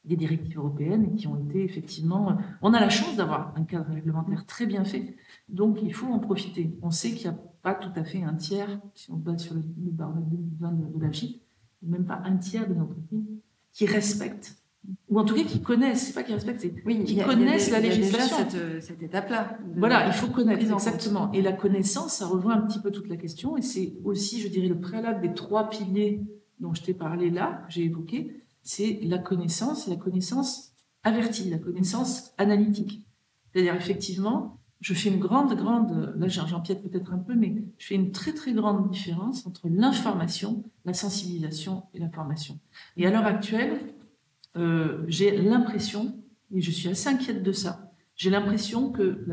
des 0.05 0.15
directives 0.15 0.57
européennes 0.57 1.09
et 1.11 1.15
qui 1.15 1.27
ont 1.27 1.37
été 1.49 1.61
effectivement. 1.65 2.37
On 2.61 2.73
a 2.73 2.79
la 2.79 2.89
chance 2.89 3.17
d'avoir 3.17 3.53
un 3.57 3.65
cadre 3.65 3.93
réglementaire 3.93 4.45
très 4.45 4.65
bien 4.65 4.85
fait, 4.85 5.17
donc 5.49 5.79
il 5.83 5.93
faut 5.93 6.07
en 6.07 6.19
profiter. 6.19 6.77
On 6.81 6.89
sait 6.89 7.11
qu'il 7.11 7.29
n'y 7.29 7.35
a 7.35 7.39
pas 7.61 7.73
tout 7.73 7.91
à 7.97 8.05
fait 8.05 8.23
un 8.23 8.35
tiers, 8.35 8.79
si 8.95 9.11
on 9.11 9.17
base 9.17 9.43
sur 9.43 9.55
le 9.55 9.61
baromètre 9.91 10.27
2020 10.27 10.71
de, 10.71 10.97
de 10.97 11.03
la 11.03 11.11
GIP, 11.11 11.41
même 11.81 12.05
pas 12.05 12.21
un 12.23 12.37
tiers 12.37 12.65
des 12.69 12.79
entreprises 12.79 13.27
qui 13.73 13.85
respectent 13.85 14.55
ou 15.09 15.19
en 15.19 15.25
tout 15.25 15.35
cas 15.35 15.43
qui 15.43 15.61
connaissent, 15.61 16.07
c'est 16.07 16.13
pas 16.13 16.23
qui 16.23 16.33
respectent, 16.33 16.61
c'est 16.61 16.73
oui, 16.85 17.03
qui 17.03 17.17
connaissent 17.17 17.69
la 17.71 17.81
législation. 17.81 18.37
cette, 18.37 18.81
cette 18.81 19.03
étape-là. 19.03 19.57
Voilà, 19.75 20.07
il 20.07 20.13
faut 20.13 20.27
connaître 20.27 20.61
exactement. 20.63 21.29
Et 21.33 21.41
la 21.41 21.51
connaissance, 21.51 22.13
ça 22.13 22.25
rejoint 22.25 22.55
un 22.55 22.61
petit 22.61 22.79
peu 22.79 22.89
toute 22.89 23.09
la 23.09 23.17
question, 23.17 23.57
et 23.57 23.61
c'est 23.61 23.95
aussi, 24.05 24.39
je 24.39 24.47
dirais, 24.47 24.69
le 24.69 24.79
préalable 24.79 25.19
des 25.19 25.33
trois 25.33 25.69
piliers 25.69 26.21
dont 26.59 26.73
je 26.73 26.83
t'ai 26.83 26.93
parlé 26.93 27.29
là, 27.29 27.63
que 27.67 27.73
j'ai 27.73 27.83
évoqué, 27.83 28.43
c'est 28.63 28.99
la 29.03 29.17
connaissance, 29.17 29.87
la 29.87 29.95
connaissance 29.95 30.73
avertie, 31.03 31.49
la 31.49 31.57
connaissance 31.57 32.33
analytique. 32.37 33.05
C'est-à-dire, 33.51 33.75
effectivement, 33.75 34.59
je 34.81 34.93
fais 34.93 35.09
une 35.09 35.19
grande, 35.19 35.55
grande, 35.55 36.13
là 36.17 36.27
j'empiète 36.27 36.83
peut-être 36.83 37.11
un 37.13 37.17
peu, 37.17 37.33
mais 37.33 37.63
je 37.77 37.87
fais 37.87 37.95
une 37.95 38.11
très, 38.11 38.33
très 38.33 38.53
grande 38.53 38.89
différence 38.89 39.47
entre 39.47 39.67
l'information, 39.69 40.63
la 40.85 40.93
sensibilisation 40.93 41.83
et 41.93 41.99
l'information. 41.99 42.59
Et 42.95 43.07
à 43.07 43.11
l'heure 43.11 43.25
actuelle, 43.25 43.79
euh, 44.55 45.03
j'ai 45.07 45.35
l'impression, 45.35 46.15
et 46.53 46.61
je 46.61 46.71
suis 46.71 46.89
assez 46.89 47.09
inquiète 47.09 47.41
de 47.41 47.51
ça, 47.51 47.91
j'ai 48.15 48.29
l'impression 48.29 48.91
que 48.91 49.25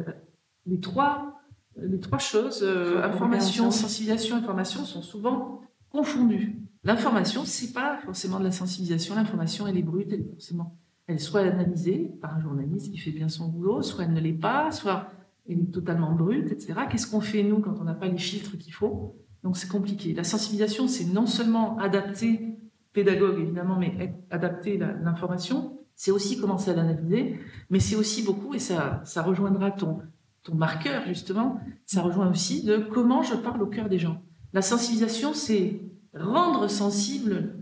les 0.67 0.81
trois, 0.81 1.41
les 1.77 2.01
trois 2.01 2.19
choses, 2.19 2.63
euh, 2.63 3.03
information, 3.03 3.71
sensibilisation, 3.71 4.37
information, 4.37 4.85
sont 4.85 5.03
souvent 5.03 5.61
confondues. 5.91 6.59
L'information, 6.85 7.45
c'est 7.45 7.73
pas 7.73 7.99
forcément 8.05 8.39
de 8.39 8.45
la 8.45 8.51
sensibilisation. 8.51 9.15
L'information, 9.15 9.67
elle 9.67 9.79
est 9.79 9.83
brute, 9.83 10.13
elle 10.13 10.27
forcément, 10.29 10.77
elle 11.07 11.19
soit 11.19 11.41
analysée 11.41 12.13
par 12.21 12.37
un 12.37 12.41
journaliste 12.41 12.91
qui 12.91 12.99
fait 12.99 13.11
bien 13.11 13.29
son 13.29 13.49
boulot, 13.49 13.83
soit 13.83 14.05
elle 14.05 14.13
ne 14.13 14.21
l'est 14.21 14.33
pas, 14.33 14.71
soit 14.71 15.09
elle 15.49 15.61
est 15.61 15.73
totalement 15.73 16.13
brute, 16.13 16.53
etc. 16.53 16.75
Qu'est-ce 16.91 17.07
qu'on 17.07 17.21
fait 17.21 17.43
nous 17.43 17.61
quand 17.61 17.81
on 17.81 17.85
n'a 17.85 17.95
pas 17.95 18.09
les 18.09 18.19
filtres 18.19 18.59
qu'il 18.59 18.75
faut? 18.75 19.17
Donc 19.43 19.57
c'est 19.57 19.69
compliqué. 19.69 20.15
La 20.15 20.25
sensibilisation, 20.25 20.87
c'est 20.87 21.05
non 21.07 21.27
seulement 21.27 21.79
adapter, 21.79 22.59
pédagogue 22.93 23.41
évidemment, 23.41 23.79
mais 23.79 24.15
adapter 24.31 24.79
l'information, 24.79 25.79
c'est 25.97 26.11
aussi 26.11 26.39
commencer 26.39 26.71
à 26.71 26.75
l'analyser, 26.75 27.39
mais 27.71 27.81
c'est 27.81 27.97
aussi 27.97 28.23
beaucoup, 28.23 28.55
et 28.55 28.59
ça, 28.59 29.01
ça 29.05 29.23
rejoindra 29.23 29.71
ton, 29.71 30.01
ton 30.43 30.55
marqueur 30.55 31.07
justement, 31.07 31.61
ça 31.87 32.03
rejoint 32.03 32.31
aussi 32.31 32.65
de 32.65 32.79
comment 32.79 33.23
je 33.23 33.35
parle 33.35 33.63
au 33.63 33.67
cœur 33.67 33.89
des 33.89 33.99
gens. 33.99 34.23
La 34.53 34.63
sensibilisation, 34.63 35.35
c'est 35.35 35.81
rendre 36.15 36.69
sensible 36.69 37.55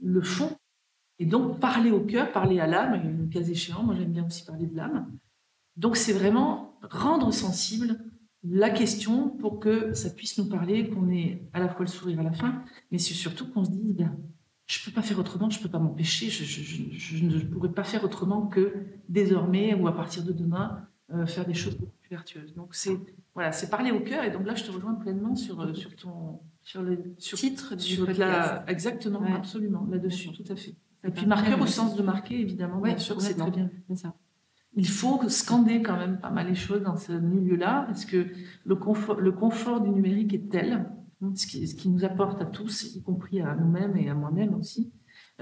le 0.00 0.22
fond 0.22 0.50
et 1.18 1.26
donc 1.26 1.60
parler 1.60 1.90
au 1.90 2.00
cœur, 2.00 2.32
parler 2.32 2.60
à 2.60 2.66
l'âme, 2.66 3.00
le 3.18 3.26
cas 3.26 3.40
échéant, 3.40 3.82
moi 3.82 3.94
j'aime 3.94 4.12
bien 4.12 4.26
aussi 4.26 4.44
parler 4.44 4.66
de 4.66 4.76
l'âme. 4.76 5.12
Donc 5.76 5.96
c'est 5.96 6.12
vraiment 6.12 6.78
rendre 6.82 7.32
sensible 7.32 7.98
la 8.42 8.70
question 8.70 9.30
pour 9.30 9.58
que 9.58 9.94
ça 9.94 10.10
puisse 10.10 10.36
nous 10.38 10.48
parler, 10.48 10.90
qu'on 10.90 11.08
ait 11.08 11.48
à 11.52 11.60
la 11.60 11.68
fois 11.68 11.84
le 11.84 11.90
sourire 11.90 12.20
à 12.20 12.22
la 12.22 12.32
fin, 12.32 12.62
mais 12.90 12.98
c'est 12.98 13.14
surtout 13.14 13.50
qu'on 13.50 13.64
se 13.64 13.70
dise, 13.70 13.94
ben, 13.94 14.14
je 14.66 14.80
ne 14.80 14.84
peux 14.84 14.92
pas 14.92 15.02
faire 15.02 15.18
autrement, 15.18 15.48
je 15.48 15.58
ne 15.58 15.62
peux 15.62 15.70
pas 15.70 15.78
m'empêcher, 15.78 16.28
je, 16.28 17.24
ne 17.24 17.40
pourrais 17.40 17.72
pas 17.72 17.84
faire 17.84 18.04
autrement 18.04 18.46
que 18.46 18.74
désormais 19.08 19.74
ou 19.74 19.88
à 19.88 19.94
partir 19.94 20.24
de 20.24 20.32
demain 20.32 20.86
euh, 21.12 21.26
faire 21.26 21.46
des 21.46 21.54
choses 21.54 21.76
beaucoup 21.76 21.96
plus 22.00 22.10
vertueuses. 22.10 22.54
Donc 22.54 22.74
c'est 22.74 22.98
voilà, 23.34 23.52
c'est 23.52 23.70
parler 23.70 23.90
au 23.90 24.00
cœur 24.00 24.24
et 24.24 24.30
donc 24.30 24.46
là 24.46 24.54
je 24.54 24.64
te 24.64 24.70
rejoins 24.70 24.94
pleinement 24.94 25.36
sur 25.36 25.60
euh, 25.60 25.74
sur 25.74 25.94
ton 25.96 26.40
sur 26.64 26.82
le 26.82 27.14
titre 27.14 27.76
du 27.76 27.96
podcast. 27.98 28.62
exactement, 28.66 29.22
absolument 29.34 29.86
là-dessus, 29.90 30.30
tout 30.32 30.52
à 30.52 30.56
fait. 30.56 30.74
Et 31.06 31.10
puis 31.10 31.26
marqueur 31.26 31.60
au 31.60 31.66
sens 31.66 31.96
de 31.96 32.02
marquer 32.02 32.40
évidemment, 32.40 32.80
bien 32.80 32.98
sûr, 32.98 33.20
c'est 33.20 33.34
très 33.34 33.50
bien. 33.50 33.70
Ça. 33.94 34.14
Il 34.76 34.88
faut 34.88 35.28
scander 35.28 35.82
quand 35.82 35.96
même 35.96 36.18
pas 36.18 36.30
mal 36.30 36.48
les 36.48 36.56
choses 36.56 36.82
dans 36.82 36.96
ce 36.96 37.12
milieu-là 37.12 37.84
parce 37.86 38.04
que 38.04 38.26
le 38.64 38.74
confort, 38.74 39.20
le 39.20 39.30
confort 39.30 39.80
du 39.80 39.90
numérique 39.90 40.34
est 40.34 40.50
tel 40.50 40.86
ce 41.34 41.46
qui, 41.46 41.88
nous 41.88 42.04
apporte 42.04 42.40
à 42.42 42.44
tous, 42.44 42.94
y 42.94 43.02
compris 43.02 43.40
à 43.40 43.54
nous-mêmes 43.54 43.96
et 43.96 44.08
à 44.08 44.14
moi-même 44.14 44.54
aussi. 44.54 44.92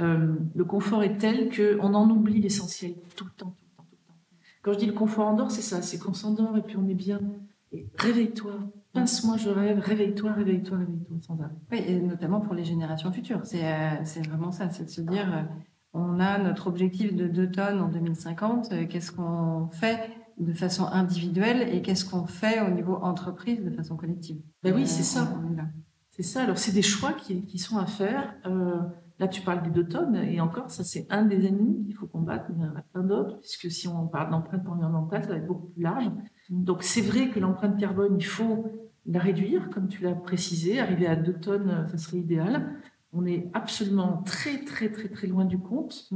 Euh, 0.00 0.34
le 0.54 0.64
confort 0.64 1.02
est 1.02 1.18
tel 1.18 1.50
qu'on 1.50 1.94
en 1.94 2.08
oublie 2.10 2.40
l'essentiel 2.40 2.94
tout 3.16 3.24
le 3.24 3.30
temps, 3.30 3.56
tout 3.58 3.64
le 3.64 3.76
temps, 3.76 3.86
tout 3.90 3.96
le 4.00 4.06
temps. 4.06 4.20
Quand 4.62 4.72
je 4.72 4.78
dis 4.78 4.86
le 4.86 4.92
confort 4.92 5.28
en 5.28 5.34
dehors, 5.34 5.50
c'est 5.50 5.62
ça, 5.62 5.82
c'est 5.82 5.98
qu'on 5.98 6.14
s'endort 6.14 6.56
et 6.56 6.62
puis 6.62 6.76
on 6.76 6.88
est 6.88 6.94
bien. 6.94 7.20
Réveille-toi, 7.96 8.54
pince-moi, 8.92 9.36
je 9.36 9.48
rêve, 9.48 9.78
réveille-toi, 9.78 10.32
réveille-toi, 10.32 10.78
réveille-toi, 10.78 11.16
sans 11.20 11.40
arrêt. 11.40 11.54
Oui, 11.70 11.82
et 11.86 12.00
notamment 12.00 12.40
pour 12.40 12.54
les 12.54 12.64
générations 12.64 13.12
futures. 13.12 13.40
C'est 13.44 13.64
euh, 13.64 14.22
vraiment 14.28 14.52
ça, 14.52 14.70
c'est 14.70 14.84
de 14.84 14.90
se 14.90 15.00
dire, 15.00 15.32
euh, 15.32 15.42
on 15.92 16.20
a 16.20 16.38
notre 16.38 16.66
objectif 16.66 17.14
de 17.14 17.26
2 17.26 17.50
tonnes 17.50 17.80
en 17.80 17.88
2050, 17.88 18.88
qu'est-ce 18.88 19.12
qu'on 19.12 19.68
fait 19.70 20.10
de 20.38 20.52
façon 20.52 20.86
individuelle 20.86 21.68
et 21.74 21.82
qu'est-ce 21.82 22.04
qu'on 22.04 22.26
fait 22.26 22.60
au 22.60 22.70
niveau 22.70 22.94
entreprise 22.94 23.62
de 23.62 23.70
façon 23.70 23.96
collective? 23.96 24.40
Ben 24.62 24.74
oui, 24.74 24.86
c'est 24.86 25.02
ça. 25.02 25.32
C'est 26.10 26.22
ça. 26.22 26.42
Alors, 26.42 26.58
c'est 26.58 26.72
des 26.72 26.82
choix 26.82 27.12
qui, 27.12 27.44
qui, 27.46 27.58
sont 27.58 27.78
à 27.78 27.86
faire. 27.86 28.34
Euh, 29.20 29.24
là, 29.24 29.28
tu 29.28 29.42
parles 29.42 29.62
des 29.62 29.70
deux 29.70 29.86
tonnes, 29.86 30.16
et 30.16 30.40
encore, 30.40 30.70
ça, 30.70 30.84
c'est 30.84 31.06
un 31.10 31.24
des 31.24 31.46
ennemis 31.46 31.84
qu'il 31.84 31.94
faut 31.94 32.06
combattre, 32.06 32.46
mais 32.50 32.64
il 32.64 32.66
y 32.66 32.70
en 32.70 32.76
a 32.76 32.82
plein 32.82 33.02
d'autres, 33.02 33.38
puisque 33.40 33.70
si 33.70 33.88
on 33.88 34.06
parle 34.06 34.30
d'empreinte 34.30 34.66
environnementale, 34.68 35.22
ça 35.22 35.30
va 35.30 35.36
être 35.36 35.46
beaucoup 35.46 35.68
plus 35.68 35.82
large. 35.82 36.10
Donc, 36.50 36.82
c'est 36.82 37.02
vrai 37.02 37.28
que 37.28 37.40
l'empreinte 37.40 37.78
carbone, 37.78 38.16
il 38.18 38.26
faut 38.26 38.72
la 39.06 39.18
réduire, 39.18 39.70
comme 39.70 39.88
tu 39.88 40.02
l'as 40.02 40.14
précisé. 40.14 40.80
Arriver 40.80 41.06
à 41.06 41.16
deux 41.16 41.34
tonnes, 41.34 41.86
ça 41.90 41.98
serait 41.98 42.18
idéal. 42.18 42.74
On 43.12 43.26
est 43.26 43.50
absolument 43.52 44.22
très, 44.24 44.64
très, 44.64 44.90
très, 44.90 45.08
très 45.08 45.26
loin 45.26 45.44
du 45.44 45.58
compte. 45.58 46.10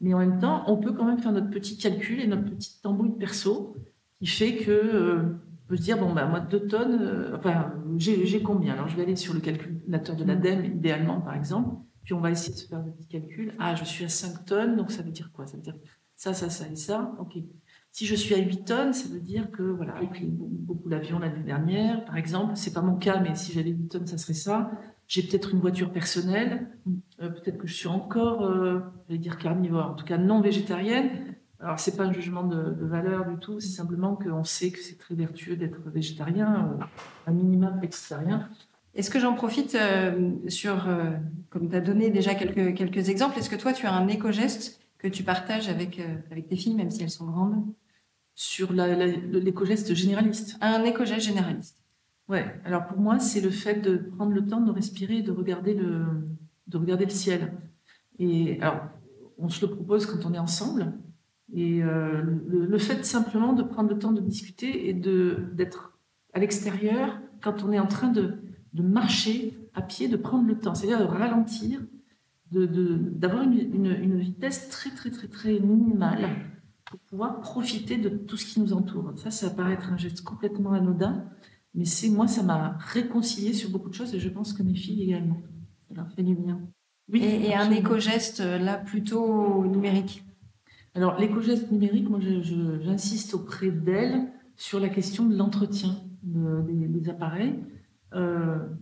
Mais 0.00 0.14
en 0.14 0.18
même 0.18 0.38
temps, 0.38 0.64
on 0.66 0.78
peut 0.78 0.92
quand 0.92 1.04
même 1.04 1.18
faire 1.18 1.32
notre 1.32 1.50
petit 1.50 1.76
calcul 1.76 2.20
et 2.20 2.26
notre 2.26 2.44
petite 2.44 2.80
tambouille 2.82 3.16
perso 3.18 3.76
qui 4.18 4.26
fait 4.26 4.56
que 4.56 4.70
euh, 4.70 5.22
on 5.64 5.68
peut 5.68 5.76
se 5.76 5.82
dire 5.82 5.98
bon 5.98 6.12
bah 6.12 6.26
moi 6.26 6.40
deux 6.40 6.66
tonnes, 6.66 6.98
euh, 7.00 7.36
enfin 7.36 7.72
j'ai 7.96 8.42
combien? 8.42 8.74
Alors 8.74 8.88
je 8.88 8.96
vais 8.96 9.02
aller 9.02 9.16
sur 9.16 9.34
le 9.34 9.40
calculateur 9.40 10.16
de 10.16 10.24
l'ADEME 10.24 10.64
idéalement 10.64 11.20
par 11.20 11.34
exemple, 11.34 11.76
on 12.12 12.20
va 12.20 12.30
essayer 12.30 12.52
de 12.52 12.58
se 12.58 12.66
faire 12.66 12.80
des 12.80 12.90
petits 12.90 13.08
calculs. 13.08 13.54
Ah 13.58 13.74
je 13.74 13.84
suis 13.84 14.04
à 14.04 14.08
5 14.08 14.44
tonnes, 14.44 14.76
donc 14.76 14.90
ça 14.90 15.02
veut 15.02 15.10
dire 15.10 15.30
quoi? 15.32 15.46
Ça 15.46 15.56
veut 15.56 15.62
dire 15.62 15.76
ça, 16.16 16.34
ça, 16.34 16.50
ça 16.50 16.68
et 16.68 16.76
ça. 16.76 17.12
Ok. 17.18 17.38
Si 17.92 18.06
je 18.06 18.14
suis 18.14 18.34
à 18.34 18.38
8 18.38 18.64
tonnes, 18.64 18.92
ça 18.92 19.08
veut 19.08 19.20
dire 19.20 19.50
que 19.50 19.62
voilà, 19.62 19.94
j'ai 20.00 20.06
pris 20.06 20.26
beaucoup 20.26 20.88
l'avion 20.88 21.18
l'année 21.18 21.42
dernière, 21.42 22.04
par 22.04 22.16
exemple. 22.16 22.52
C'est 22.56 22.72
pas 22.72 22.82
mon 22.82 22.96
cas, 22.96 23.20
mais 23.20 23.34
si 23.34 23.52
j'avais 23.52 23.70
8 23.70 23.88
tonnes, 23.88 24.06
ça 24.06 24.18
serait 24.18 24.34
ça. 24.34 24.70
J'ai 25.08 25.22
peut-être 25.22 25.52
une 25.52 25.60
voiture 25.60 25.90
personnelle. 25.90 26.68
Euh, 27.20 27.30
peut-être 27.30 27.58
que 27.58 27.66
je 27.66 27.74
suis 27.74 27.88
encore, 27.88 28.44
euh, 28.44 28.80
je 29.08 29.14
vais 29.14 29.18
dire 29.18 29.38
carnivore, 29.38 29.86
en 29.86 29.94
tout 29.94 30.04
cas 30.04 30.18
non 30.18 30.40
végétarienne. 30.40 31.34
Alors 31.58 31.80
c'est 31.80 31.96
pas 31.96 32.04
un 32.04 32.12
jugement 32.12 32.44
de, 32.44 32.76
valeur 32.84 33.26
du 33.26 33.36
tout, 33.36 33.60
c'est 33.60 33.68
simplement 33.68 34.16
qu'on 34.16 34.44
sait 34.44 34.70
que 34.70 34.78
c'est 34.78 34.96
très 34.96 35.14
vertueux 35.14 35.56
d'être 35.56 35.78
végétarien, 35.90 36.70
euh, 36.80 36.84
un 37.26 37.32
minimum 37.32 37.80
végétarien. 37.80 38.48
Est-ce 38.94 39.10
que 39.10 39.20
j'en 39.20 39.34
profite 39.34 39.76
sur, 40.48 40.88
comme 41.48 41.70
tu 41.70 41.76
as 41.76 41.80
donné 41.80 42.10
déjà 42.10 42.34
quelques, 42.34 42.74
quelques 42.76 43.08
exemples, 43.08 43.38
est-ce 43.38 43.48
que 43.48 43.56
toi 43.56 43.72
tu 43.72 43.86
as 43.86 43.92
un 43.92 44.08
éco-geste 44.08 44.80
que 44.98 45.06
tu 45.08 45.22
partages 45.22 45.68
avec, 45.68 46.00
avec 46.30 46.48
tes 46.48 46.56
filles, 46.56 46.74
même 46.74 46.90
si 46.90 47.02
elles 47.02 47.10
sont 47.10 47.26
grandes? 47.26 47.64
Sur 48.34 48.72
l'éco-geste 48.72 49.94
généraliste. 49.94 50.56
Un 50.60 50.82
éco-geste 50.84 51.26
généraliste. 51.26 51.80
Ouais, 52.30 52.60
alors 52.64 52.86
pour 52.86 52.98
moi, 52.98 53.18
c'est 53.18 53.40
le 53.40 53.50
fait 53.50 53.80
de 53.80 53.96
prendre 53.96 54.32
le 54.32 54.46
temps 54.46 54.60
de 54.60 54.70
respirer 54.70 55.16
et 55.16 55.22
de 55.22 55.32
regarder 55.32 55.74
le, 55.74 56.04
de 56.68 56.78
regarder 56.78 57.04
le 57.04 57.10
ciel. 57.10 57.52
Et 58.20 58.60
alors, 58.60 58.82
on 59.36 59.48
se 59.48 59.66
le 59.66 59.72
propose 59.74 60.06
quand 60.06 60.24
on 60.24 60.32
est 60.32 60.38
ensemble. 60.38 60.92
Et 61.52 61.82
euh, 61.82 62.22
le, 62.22 62.78
fait 62.78 63.04
simplement 63.04 63.52
de 63.52 63.64
prendre 63.64 63.90
le 63.90 63.98
temps 63.98 64.12
de 64.12 64.20
discuter 64.20 64.88
et 64.88 64.94
d'être 64.94 65.98
à 66.32 66.38
l'extérieur 66.38 67.18
quand 67.42 67.64
on 67.64 67.72
est 67.72 67.80
en 67.80 67.88
train 67.88 68.08
de, 68.08 68.38
de, 68.72 68.82
marcher 68.82 69.58
à 69.74 69.82
pied, 69.82 70.08
de 70.08 70.16
prendre 70.16 70.46
le 70.46 70.58
temps, 70.58 70.74
c'est-à-dire 70.74 71.00
de 71.00 71.12
ralentir, 71.12 71.80
d'avoir 72.50 73.46
de, 73.46 73.52
une, 73.52 73.74
une, 73.74 73.86
une, 73.86 74.18
vitesse 74.18 74.68
très 74.70 74.90
très 74.90 75.10
très 75.10 75.28
très 75.28 75.60
minimale 75.60 76.28
pour 76.84 76.98
pouvoir 77.00 77.40
profiter 77.40 77.96
de 77.96 78.08
tout 78.08 78.36
ce 78.36 78.44
qui 78.44 78.60
nous 78.60 78.72
entoure. 78.72 79.12
Ça, 79.16 79.30
ça 79.30 79.50
paraît 79.50 79.74
être 79.74 79.92
un 79.92 79.96
geste 79.96 80.22
complètement 80.22 80.72
anodin, 80.72 81.24
mais 81.74 81.84
c'est 81.84 82.08
moi, 82.08 82.26
ça 82.26 82.42
m'a 82.42 82.76
réconcilié 82.78 83.52
sur 83.52 83.70
beaucoup 83.70 83.88
de 83.88 83.94
choses 83.94 84.14
et 84.14 84.18
je 84.18 84.28
pense 84.28 84.52
que 84.52 84.62
mes 84.62 84.74
filles 84.74 85.02
également. 85.04 85.40
Ça 85.88 85.94
leur 85.94 86.10
fait 86.12 86.24
du 86.24 86.34
bien. 86.34 86.60
Oui, 87.12 87.22
et, 87.24 87.54
un 87.54 87.70
éco-geste 87.70 88.40
euh, 88.40 88.58
là 88.58 88.76
plutôt 88.76 89.64
numérique? 89.64 90.24
Alors 90.94 91.18
l'éco-geste 91.18 91.70
numérique, 91.70 92.08
moi 92.08 92.18
j'insiste 92.20 93.34
auprès 93.34 93.70
d'elles 93.70 94.28
sur 94.56 94.80
la 94.80 94.88
question 94.88 95.26
de 95.26 95.36
l'entretien 95.36 95.96
des, 96.22 97.08
appareils, 97.08 97.54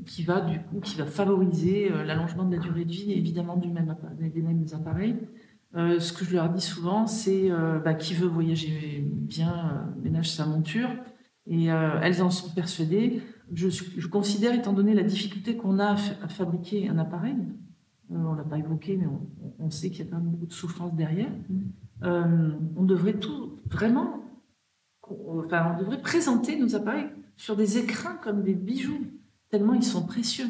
qui 0.06 0.22
va 0.24 0.40
du 0.40 0.58
coup 0.60 0.80
qui 0.80 0.96
va 0.96 1.04
favoriser 1.04 1.92
euh, 1.92 2.02
l'allongement 2.04 2.44
de 2.44 2.56
la 2.56 2.62
durée 2.62 2.84
de 2.84 2.90
vie 2.90 3.12
évidemment 3.12 3.56
du 3.56 3.68
même 3.68 3.94
des 4.18 4.42
mêmes 4.42 4.64
appareils. 4.72 5.16
ce 5.74 6.12
que 6.12 6.24
je 6.24 6.34
leur 6.34 6.48
dis 6.48 6.62
souvent, 6.62 7.06
c'est 7.06 7.50
bah, 7.84 7.94
qui 7.94 8.14
veut 8.14 8.28
voyager 8.28 9.04
bien 9.04 9.92
ménage 10.02 10.30
sa 10.30 10.46
monture. 10.46 10.90
Et 11.48 11.72
euh, 11.72 11.98
elles 12.02 12.22
en 12.22 12.30
sont 12.30 12.50
persuadées. 12.50 13.22
Je, 13.52 13.68
je, 13.70 14.06
considère, 14.06 14.54
étant 14.54 14.74
donné 14.74 14.94
la 14.94 15.02
difficulté 15.02 15.56
qu'on 15.56 15.78
a 15.78 15.92
à, 15.92 16.28
fabriquer 16.28 16.88
un 16.88 16.98
appareil, 16.98 17.36
euh, 18.10 18.16
on 18.16 18.34
l'a 18.34 18.44
pas 18.44 18.58
évoqué, 18.58 18.98
mais 18.98 19.06
on, 19.58 19.70
sait 19.70 19.88
qu'il 19.88 20.04
y 20.04 20.08
a 20.08 20.10
quand 20.10 20.18
même 20.18 20.28
beaucoup 20.28 20.46
de 20.46 20.52
souffrance 20.52 20.94
derrière. 20.94 21.30
Euh, 22.02 22.50
on 22.76 22.84
devrait 22.84 23.18
tout 23.18 23.58
vraiment, 23.66 24.22
enfin, 25.02 25.74
on 25.74 25.80
devrait 25.80 26.02
présenter 26.02 26.58
nos 26.58 26.76
appareils 26.76 27.08
sur 27.36 27.56
des 27.56 27.78
écrins 27.78 28.16
comme 28.22 28.42
des 28.42 28.54
bijoux, 28.54 29.06
tellement 29.50 29.74
ils 29.74 29.84
sont 29.84 30.06
précieux. 30.06 30.48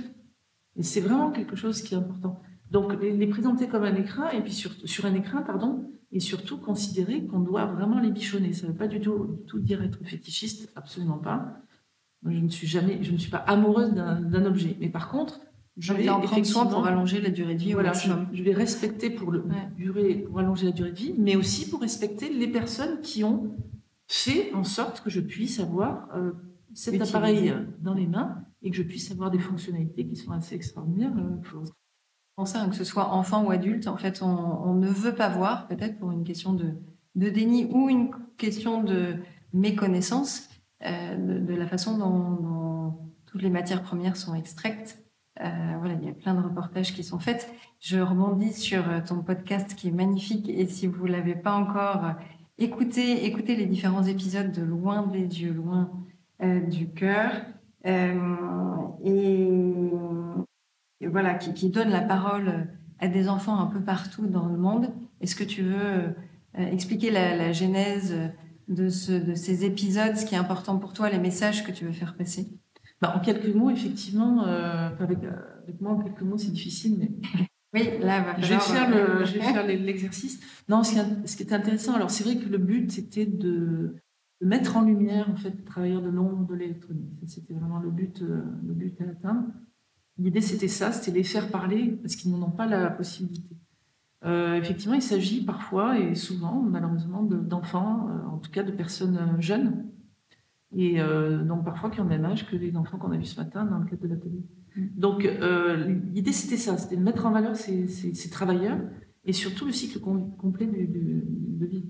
Et 0.76 0.82
c'est 0.82 1.00
vraiment 1.00 1.30
quelque 1.30 1.56
chose 1.56 1.82
qui 1.82 1.94
est 1.94 1.98
important. 1.98 2.40
Donc 2.70 3.00
les, 3.00 3.26
présenter 3.26 3.66
comme 3.68 3.84
un 3.84 3.94
écrin 3.94 4.30
et 4.30 4.42
puis 4.42 4.52
sur, 4.52 4.72
sur 4.84 5.06
un 5.06 5.14
écrin, 5.14 5.42
pardon, 5.42 5.90
et 6.12 6.20
surtout 6.20 6.58
considérer 6.58 7.26
qu'on 7.26 7.40
doit 7.40 7.66
vraiment 7.66 7.98
les 7.98 8.10
bichonner. 8.10 8.52
Ça 8.52 8.66
ne 8.66 8.72
veut 8.72 8.78
pas 8.78 8.88
du 8.88 9.00
tout, 9.00 9.40
tout, 9.46 9.58
dire 9.58 9.82
être 9.82 10.04
fétichiste, 10.04 10.70
absolument 10.76 11.18
pas. 11.18 11.56
Je 12.26 12.38
ne 12.38 12.48
suis 12.48 12.66
jamais, 12.66 13.02
je 13.02 13.12
ne 13.12 13.18
suis 13.18 13.30
pas 13.30 13.38
amoureuse 13.38 13.92
d'un 13.92 14.44
objet, 14.44 14.76
mais 14.80 14.88
par 14.88 15.08
contre, 15.08 15.40
je 15.76 15.92
vais 15.92 16.08
en 16.08 16.20
prendre 16.20 16.44
soin 16.44 16.66
pour 16.66 16.84
allonger 16.86 17.20
la 17.20 17.30
durée 17.30 17.54
de 17.54 17.60
vie. 17.60 17.72
Voilà, 17.72 17.92
je, 17.92 18.42
vais 18.42 18.52
respecter 18.52 19.10
pour 19.10 19.30
le 19.30 19.44
durée, 19.76 20.26
pour 20.28 20.40
allonger 20.40 20.66
la 20.66 20.72
durée 20.72 20.90
de 20.90 20.96
vie, 20.96 21.14
mais 21.16 21.36
aussi 21.36 21.70
pour 21.70 21.80
respecter 21.80 22.32
les 22.32 22.48
personnes 22.48 23.00
qui 23.00 23.22
ont 23.22 23.56
fait 24.08 24.52
en 24.54 24.64
sorte 24.64 25.02
que 25.02 25.10
je 25.10 25.20
puisse 25.20 25.60
avoir 25.60 26.08
euh, 26.16 26.32
cet 26.74 27.00
appareil 27.00 27.54
dans 27.80 27.94
les 27.94 28.06
mains 28.06 28.42
et 28.62 28.70
que 28.70 28.76
je 28.76 28.82
puisse 28.82 29.10
avoir 29.10 29.30
des 29.30 29.38
fonctionnalités 29.38 30.06
qui 30.06 30.16
sont 30.16 30.32
assez 30.32 30.54
extraordinaires. 30.54 31.12
Euh, 31.16 32.44
ça, 32.44 32.62
hein, 32.62 32.68
que 32.68 32.76
ce 32.76 32.84
soit 32.84 33.12
enfant 33.12 33.44
ou 33.44 33.50
adulte, 33.50 33.88
en 33.88 33.96
fait, 33.96 34.22
on, 34.22 34.74
ne 34.74 34.88
veut 34.88 35.14
pas 35.14 35.28
voir, 35.28 35.66
peut-être 35.66 35.98
pour 35.98 36.12
une 36.12 36.24
question 36.24 36.52
de, 36.52 36.74
déni 37.14 37.66
ou 37.66 37.88
une 37.88 38.10
question 38.36 38.82
de 38.82 39.16
méconnaissance 39.52 40.48
euh, 40.84 41.40
de, 41.40 41.54
la 41.54 41.66
façon 41.66 41.98
dont, 41.98 42.94
toutes 43.26 43.42
les 43.42 43.50
matières 43.50 43.82
premières 43.82 44.16
sont 44.16 44.34
extraites. 44.34 45.04
Euh, 45.40 45.74
voilà, 45.78 45.94
il 45.94 46.04
y 46.04 46.10
a 46.10 46.14
plein 46.14 46.34
de 46.34 46.40
reportages 46.40 46.94
qui 46.94 47.04
sont 47.04 47.18
faits. 47.18 47.52
Je 47.80 47.98
rebondis 47.98 48.52
sur 48.52 48.84
ton 49.04 49.22
podcast 49.22 49.74
qui 49.74 49.88
est 49.88 49.92
magnifique 49.92 50.48
et 50.48 50.66
si 50.66 50.86
vous 50.86 51.06
l'avez 51.06 51.34
pas 51.34 51.54
encore 51.54 52.12
écouté, 52.56 53.26
écoutez 53.26 53.54
les 53.54 53.66
différents 53.66 54.04
épisodes 54.04 54.50
de 54.50 54.62
Loin 54.62 55.06
des 55.06 55.42
yeux, 55.42 55.52
loin 55.52 55.90
du 56.40 56.88
cœur. 56.88 57.32
Et 61.00 61.06
voilà, 61.06 61.34
qui, 61.34 61.70
donne 61.70 61.90
la 61.90 62.00
parole 62.00 62.68
à 62.98 63.08
des 63.08 63.28
enfants 63.28 63.58
un 63.58 63.66
peu 63.66 63.80
partout 63.80 64.26
dans 64.26 64.46
le 64.46 64.56
monde. 64.56 64.90
Est-ce 65.20 65.36
que 65.36 65.44
tu 65.44 65.62
veux 65.62 65.76
euh, 65.76 66.12
expliquer 66.54 67.10
la, 67.10 67.52
genèse 67.52 68.14
de, 68.68 68.88
ces 68.88 69.64
épisodes, 69.64 70.16
ce 70.16 70.26
qui 70.26 70.34
est 70.34 70.38
important 70.38 70.78
pour 70.78 70.92
toi, 70.92 71.10
les 71.10 71.18
messages 71.18 71.64
que 71.64 71.72
tu 71.72 71.84
veux 71.84 71.92
faire 71.92 72.16
passer? 72.16 72.48
Bah, 73.00 73.14
En 73.16 73.20
quelques 73.20 73.54
mots, 73.54 73.70
effectivement, 73.70 74.44
euh, 74.46 74.90
avec, 74.98 75.18
moi, 75.80 75.92
en 75.92 75.98
quelques 75.98 76.22
mots, 76.22 76.38
c'est 76.38 76.52
difficile, 76.52 76.96
mais. 76.98 77.10
Oui, 77.74 77.82
là, 78.00 78.22
va 78.22 78.40
je 78.40 78.54
vais 78.54 78.60
faire, 78.60 78.90
euh, 78.94 79.66
l'exercice. 79.76 80.40
non, 80.70 80.82
ce 80.82 81.36
qui, 81.36 81.42
est 81.42 81.52
intéressant, 81.52 81.92
alors 81.92 82.10
c'est 82.10 82.24
vrai 82.24 82.36
que 82.36 82.48
le 82.48 82.56
but, 82.56 82.90
c'était 82.90 83.26
de, 83.26 83.94
de 84.40 84.46
mettre 84.46 84.76
en 84.76 84.82
lumière 84.82 85.28
en 85.30 85.36
fait 85.36 85.50
les 85.50 85.64
travailleurs 85.64 86.02
de 86.02 86.10
l'ombre 86.10 86.46
de 86.46 86.54
l'électronique. 86.54 87.12
C'était 87.26 87.54
vraiment 87.54 87.80
le 87.80 87.90
but, 87.90 88.22
euh, 88.22 88.42
le 88.66 88.72
but 88.72 89.00
à 89.00 89.04
atteindre. 89.04 89.48
L'idée 90.16 90.40
c'était 90.40 90.68
ça, 90.68 90.92
c'était 90.92 91.16
les 91.16 91.24
faire 91.24 91.50
parler 91.50 91.98
parce 92.02 92.16
qu'ils 92.16 92.30
n'en 92.30 92.46
ont 92.46 92.50
pas 92.50 92.66
la 92.66 92.90
possibilité. 92.90 93.56
Euh, 94.24 94.56
effectivement, 94.56 94.94
il 94.94 95.02
s'agit 95.02 95.44
parfois 95.44 95.98
et 95.98 96.16
souvent, 96.16 96.60
malheureusement, 96.60 97.22
d'enfants, 97.22 98.08
euh, 98.10 98.28
en 98.28 98.38
tout 98.38 98.50
cas 98.50 98.64
de 98.64 98.72
personnes 98.72 99.36
jeunes, 99.40 99.84
et 100.76 100.98
donc 101.46 101.64
parfois 101.64 101.88
qui 101.88 101.98
ont 101.98 102.02
le 102.02 102.10
même 102.10 102.26
âge 102.26 102.46
que 102.46 102.54
les 102.54 102.76
enfants 102.76 102.98
qu'on 102.98 103.10
a 103.10 103.16
vus 103.16 103.24
ce 103.24 103.40
matin 103.40 103.64
dans 103.64 103.78
le 103.78 103.86
cadre 103.86 104.02
de 104.02 104.08
l'atelier. 104.08 104.44
Mm. 104.76 104.86
Donc 104.96 105.26
l'idée 106.12 106.32
c'était 106.32 106.58
ça, 106.58 106.76
c'était 106.76 106.96
de 106.96 107.02
mettre 107.02 107.24
en 107.24 107.30
valeur 107.30 107.56
ces, 107.56 107.88
ces, 107.88 108.28
travailleurs 108.28 108.78
et 109.24 109.32
surtout 109.32 109.64
le 109.64 109.72
cycle 109.72 109.98
complet 109.98 110.66
de 110.66 111.66
vie. 111.66 111.86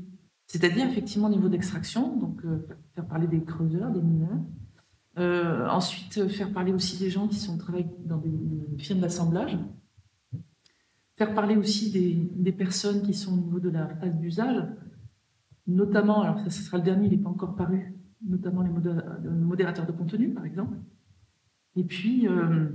C'est-à-dire 0.48 0.88
effectivement 0.88 1.28
au 1.28 1.30
niveau 1.30 1.50
d'extraction, 1.50 2.16
donc 2.16 2.42
euh, 2.44 2.66
faire 2.94 3.06
parler 3.06 3.26
des 3.26 3.44
creuseurs, 3.44 3.90
des 3.90 4.00
mineurs. 4.00 4.40
Euh, 5.18 5.68
ensuite, 5.68 6.26
faire 6.28 6.52
parler 6.52 6.72
aussi 6.72 6.98
des 6.98 7.10
gens 7.10 7.28
qui 7.28 7.36
sont 7.36 7.58
travaillent 7.58 7.90
dans 8.06 8.16
des, 8.16 8.32
firmes 8.78 9.00
d'assemblage. 9.00 9.58
Faire 11.16 11.34
parler 11.34 11.56
aussi 11.56 11.90
des, 12.34 12.52
personnes 12.52 13.02
qui 13.02 13.12
sont 13.12 13.34
au 13.34 13.36
niveau 13.36 13.60
de 13.60 13.68
la 13.68 13.88
phase 13.88 14.16
d'usage, 14.16 14.64
notamment, 15.66 16.22
alors 16.22 16.40
ça, 16.40 16.50
sera 16.50 16.78
le 16.78 16.84
dernier, 16.84 17.08
il 17.08 17.18
n'est 17.18 17.22
pas 17.22 17.28
encore 17.28 17.54
paru, 17.54 17.94
notamment 18.26 18.62
les 18.62 18.70
modérateurs 18.70 19.86
de 19.86 19.92
contenu, 19.92 20.30
par 20.30 20.46
exemple. 20.46 20.78
Et 21.76 21.84
puis, 21.84 22.26
euh, 22.26 22.68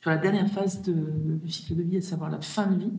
sur 0.00 0.10
la 0.10 0.18
dernière 0.18 0.48
phase 0.48 0.82
du 0.82 1.48
cycle 1.48 1.76
de 1.76 1.82
vie, 1.82 1.98
à 1.98 2.02
savoir 2.02 2.30
la 2.30 2.40
fin 2.40 2.66
de 2.66 2.78
vie, 2.78 2.92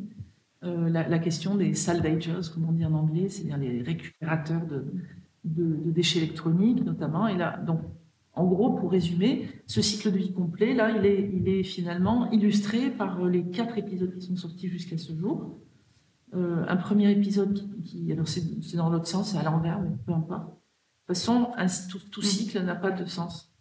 euh, 0.66 0.90
la, 0.90 1.20
question 1.20 1.56
des 1.56 1.74
salvagers, 1.74 2.42
comme 2.54 2.66
on 2.68 2.72
dit 2.72 2.86
en 2.86 2.94
anglais, 2.94 3.30
c'est-à-dire 3.30 3.58
les 3.58 3.82
récupérateurs 3.82 4.62
de, 4.66 4.84
déchets 5.44 6.20
électroniques 6.20 6.84
notamment. 6.84 7.28
Et 7.28 7.38
là, 7.38 7.58
donc, 7.58 7.82
en 8.34 8.46
gros, 8.46 8.72
pour 8.72 8.92
résumer, 8.92 9.48
ce 9.68 9.82
cycle 9.82 10.12
de 10.12 10.18
vie 10.18 10.34
complet, 10.34 10.74
là, 10.74 10.92
il 10.92 11.48
est, 11.48 11.64
finalement 11.64 12.32
illustré 12.32 12.90
par 12.90 13.24
les 13.26 13.46
quatre 13.50 13.78
épisodes 13.78 14.14
qui 14.16 14.26
sont 14.26 14.36
sortis 14.36 14.68
jusqu'à 14.68 14.98
ce 14.98 15.14
jour. 15.14 15.60
Euh, 16.34 16.66
un 16.68 16.78
premier 16.78 17.12
épisode 17.12 17.62
qui, 17.84 18.12
alors 18.12 18.28
c'est 18.28 18.76
dans 18.76 18.90
l'autre 18.90 19.08
sens, 19.08 19.32
c'est 19.32 19.38
à 19.38 19.44
l'envers, 19.44 19.80
mais 19.80 19.92
peu 20.06 20.14
importe. 20.14 20.48
De 20.48 21.14
toute 21.14 21.18
façon, 21.18 21.50
tout, 22.12 22.22
cycle 22.22 22.62
n'a 22.64 22.76
pas 22.76 22.92
de 22.92 23.06
sens. 23.06 23.54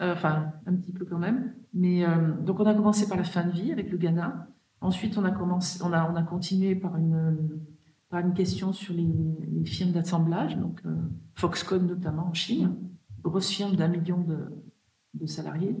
Euh, 0.00 0.14
enfin, 0.14 0.52
un 0.64 0.74
petit 0.74 0.92
peu 0.92 1.04
quand 1.04 1.18
même. 1.18 1.54
Mais 1.74 2.04
donc, 2.40 2.60
on 2.60 2.66
a 2.66 2.74
commencé 2.74 3.06
par 3.06 3.18
la 3.18 3.24
fin 3.24 3.44
de 3.44 3.52
vie 3.52 3.72
avec 3.72 3.90
le 3.90 3.98
Ghana. 3.98 4.48
Ensuite, 4.86 5.18
on 5.18 5.24
a, 5.24 5.32
commencé, 5.32 5.82
on 5.82 5.92
a, 5.92 6.08
on 6.08 6.14
a 6.14 6.22
continué 6.22 6.76
par 6.76 6.96
une, 6.96 7.60
par 8.08 8.20
une 8.20 8.34
question 8.34 8.72
sur 8.72 8.94
les, 8.94 9.64
firmes 9.64 9.90
d'assemblage, 9.90 10.56
donc 10.56 10.80
euh, 10.86 10.94
Foxconn 11.34 11.88
notamment 11.88 12.28
en 12.28 12.32
Chine, 12.32 12.72
grosse 13.20 13.50
firme 13.50 13.74
d'un 13.74 13.88
million 13.88 14.20
de, 14.20 15.26
salariés, 15.26 15.76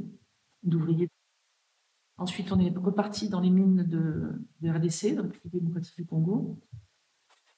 d'ouvriers. 0.64 1.08
Ensuite, 2.18 2.50
on 2.50 2.58
est 2.58 2.76
reparti 2.76 3.28
dans 3.28 3.38
les 3.38 3.50
mines 3.50 3.84
de, 3.84 4.44
de 4.60 4.70
RDC, 4.70 5.14
la 5.14 5.22
démocratique 5.52 5.94
du 5.94 6.04
Congo. 6.04 6.58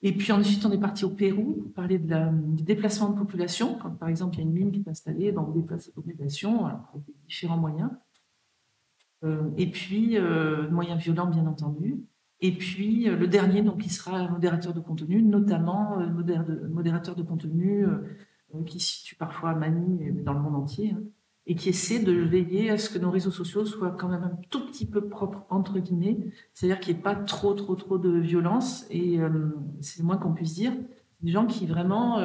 Et 0.02 0.12
puis 0.12 0.32
ensuite, 0.32 0.66
on 0.66 0.70
est 0.70 0.78
parti 0.78 1.06
au 1.06 1.10
Pérou 1.10 1.54
pour 1.62 1.72
parler 1.72 1.98
du 1.98 2.62
déplacement 2.62 3.08
de 3.08 3.18
population. 3.18 3.78
Quand 3.78 3.92
par 3.92 4.10
exemple, 4.10 4.34
il 4.34 4.40
y 4.40 4.42
a 4.42 4.44
une 4.44 4.52
mine 4.52 4.70
qui 4.70 4.80
est 4.80 4.88
installée, 4.90 5.32
donc 5.32 5.48
on 5.48 5.52
déplace 5.52 5.86
la 5.86 5.94
population 5.94 6.66
avec 6.66 7.06
différents 7.26 7.56
moyens. 7.56 7.90
Euh, 9.24 9.50
et 9.56 9.70
puis, 9.70 10.16
euh, 10.16 10.68
moyens 10.70 11.00
violents, 11.00 11.26
bien 11.26 11.46
entendu. 11.46 11.96
Et 12.40 12.52
puis, 12.52 13.08
euh, 13.08 13.16
le 13.16 13.26
dernier, 13.26 13.62
donc, 13.62 13.78
qui 13.78 13.90
sera 13.90 14.28
modérateur 14.28 14.72
de 14.72 14.80
contenu, 14.80 15.22
notamment 15.22 15.98
modérateur 16.70 17.16
de 17.16 17.22
contenu 17.22 17.84
qui 18.64 18.80
se 18.80 18.98
situe 18.98 19.16
parfois 19.16 19.50
à 19.50 19.54
Manille, 19.54 19.98
mais 19.98 20.22
dans 20.22 20.32
le 20.32 20.40
monde 20.40 20.54
entier, 20.54 20.92
hein, 20.92 21.02
et 21.46 21.54
qui 21.54 21.68
essaie 21.68 21.98
de 21.98 22.12
veiller 22.12 22.70
à 22.70 22.78
ce 22.78 22.88
que 22.88 22.98
nos 22.98 23.10
réseaux 23.10 23.30
sociaux 23.30 23.66
soient 23.66 23.90
quand 23.90 24.08
même 24.08 24.22
un 24.22 24.38
tout 24.48 24.66
petit 24.66 24.86
peu 24.86 25.08
propres, 25.08 25.44
entre 25.50 25.78
guillemets, 25.78 26.18
c'est-à-dire 26.54 26.80
qu'il 26.80 26.94
n'y 26.94 27.00
ait 27.00 27.02
pas 27.02 27.14
trop, 27.14 27.52
trop, 27.54 27.74
trop 27.74 27.98
de 27.98 28.18
violence, 28.18 28.86
et 28.90 29.18
c'est 29.80 30.00
le 30.00 30.06
moins 30.06 30.16
qu'on 30.16 30.32
puisse 30.32 30.54
dire. 30.54 30.72
Des 31.20 31.32
gens 31.32 31.46
qui 31.46 31.66
vraiment, 31.66 32.18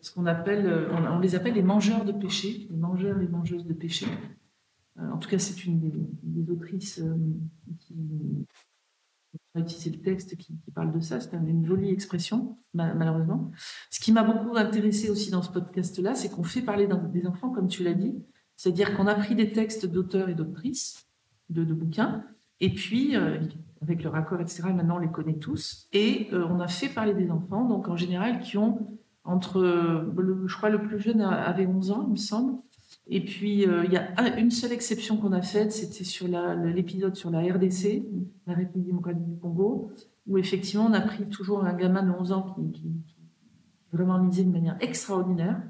ce 0.00 0.12
qu'on 0.12 0.26
appelle, 0.26 0.88
on, 1.10 1.18
les 1.18 1.34
appelle 1.34 1.54
les 1.54 1.62
mangeurs 1.62 2.04
de 2.04 2.12
péché, 2.12 2.68
les 2.70 2.76
mangeurs, 2.76 3.18
les 3.18 3.28
mangeuses 3.28 3.66
de 3.66 3.74
péché, 3.74 4.06
euh, 4.06 4.43
en 4.96 5.18
tout 5.18 5.28
cas, 5.28 5.38
c'est 5.38 5.64
une 5.64 5.80
des, 6.22 6.50
autrices 6.50 7.00
euh, 7.00 7.16
qui 7.78 7.94
a 9.54 9.60
le 9.60 10.02
texte 10.02 10.36
qui, 10.36 10.52
parle 10.74 10.92
de 10.92 11.00
ça. 11.00 11.20
C'est 11.20 11.34
une 11.34 11.66
jolie 11.66 11.90
expression, 11.90 12.56
malheureusement. 12.72 13.50
Ce 13.90 13.98
qui 13.98 14.12
m'a 14.12 14.22
beaucoup 14.22 14.56
intéressé 14.56 15.10
aussi 15.10 15.30
dans 15.30 15.42
ce 15.42 15.50
podcast-là, 15.50 16.14
c'est 16.14 16.30
qu'on 16.30 16.44
fait 16.44 16.62
parler 16.62 16.88
des 17.12 17.26
enfants, 17.26 17.50
comme 17.50 17.66
tu 17.66 17.82
l'as 17.82 17.94
dit. 17.94 18.14
C'est-à-dire 18.56 18.96
qu'on 18.96 19.08
a 19.08 19.14
pris 19.14 19.34
des 19.34 19.52
textes 19.52 19.86
d'auteurs 19.86 20.28
et 20.28 20.34
d'autrices 20.34 21.06
de, 21.50 21.64
bouquins, 21.64 22.24
et 22.60 22.72
puis, 22.72 23.16
euh, 23.16 23.40
avec 23.82 24.02
le 24.02 24.10
raccord, 24.10 24.40
etc., 24.40 24.62
maintenant 24.72 24.96
on 24.96 25.00
les 25.00 25.10
connaît 25.10 25.38
tous, 25.38 25.88
et 25.92 26.28
on 26.32 26.58
a 26.60 26.68
fait 26.68 26.88
parler 26.88 27.14
des 27.14 27.30
enfants, 27.30 27.68
donc 27.68 27.88
en 27.88 27.96
général, 27.96 28.40
qui 28.40 28.56
ont 28.56 28.98
entre, 29.24 29.60
je 30.46 30.56
crois, 30.56 30.70
le 30.70 30.82
plus 30.82 31.00
jeune 31.00 31.20
avait 31.20 31.66
11 31.66 31.90
ans, 31.90 32.04
il 32.06 32.12
me 32.12 32.16
semble, 32.16 32.58
et 33.06 33.22
puis, 33.22 33.66
euh, 33.66 33.84
il 33.84 33.92
y 33.92 33.98
a 33.98 34.38
une 34.38 34.50
seule 34.50 34.72
exception 34.72 35.18
qu'on 35.18 35.32
a 35.32 35.42
faite, 35.42 35.72
c'était 35.72 36.04
sur 36.04 36.26
l'épisode 36.26 37.14
sur 37.14 37.30
la 37.30 37.40
RDC, 37.40 38.02
la 38.46 38.54
République 38.54 38.86
démocratique 38.86 39.26
du 39.26 39.38
Congo, 39.38 39.92
où 40.26 40.38
effectivement, 40.38 40.86
on 40.86 40.92
a 40.94 41.02
pris 41.02 41.28
toujours 41.28 41.64
un 41.64 41.74
gamin 41.74 42.02
de 42.02 42.10
11 42.10 42.32
ans 42.32 42.54
qui, 42.54 42.72
qui, 42.72 42.92
vraiment 43.92 44.18
lisait 44.18 44.44
de 44.44 44.50
manière 44.50 44.76
extraordinaire. 44.80 45.62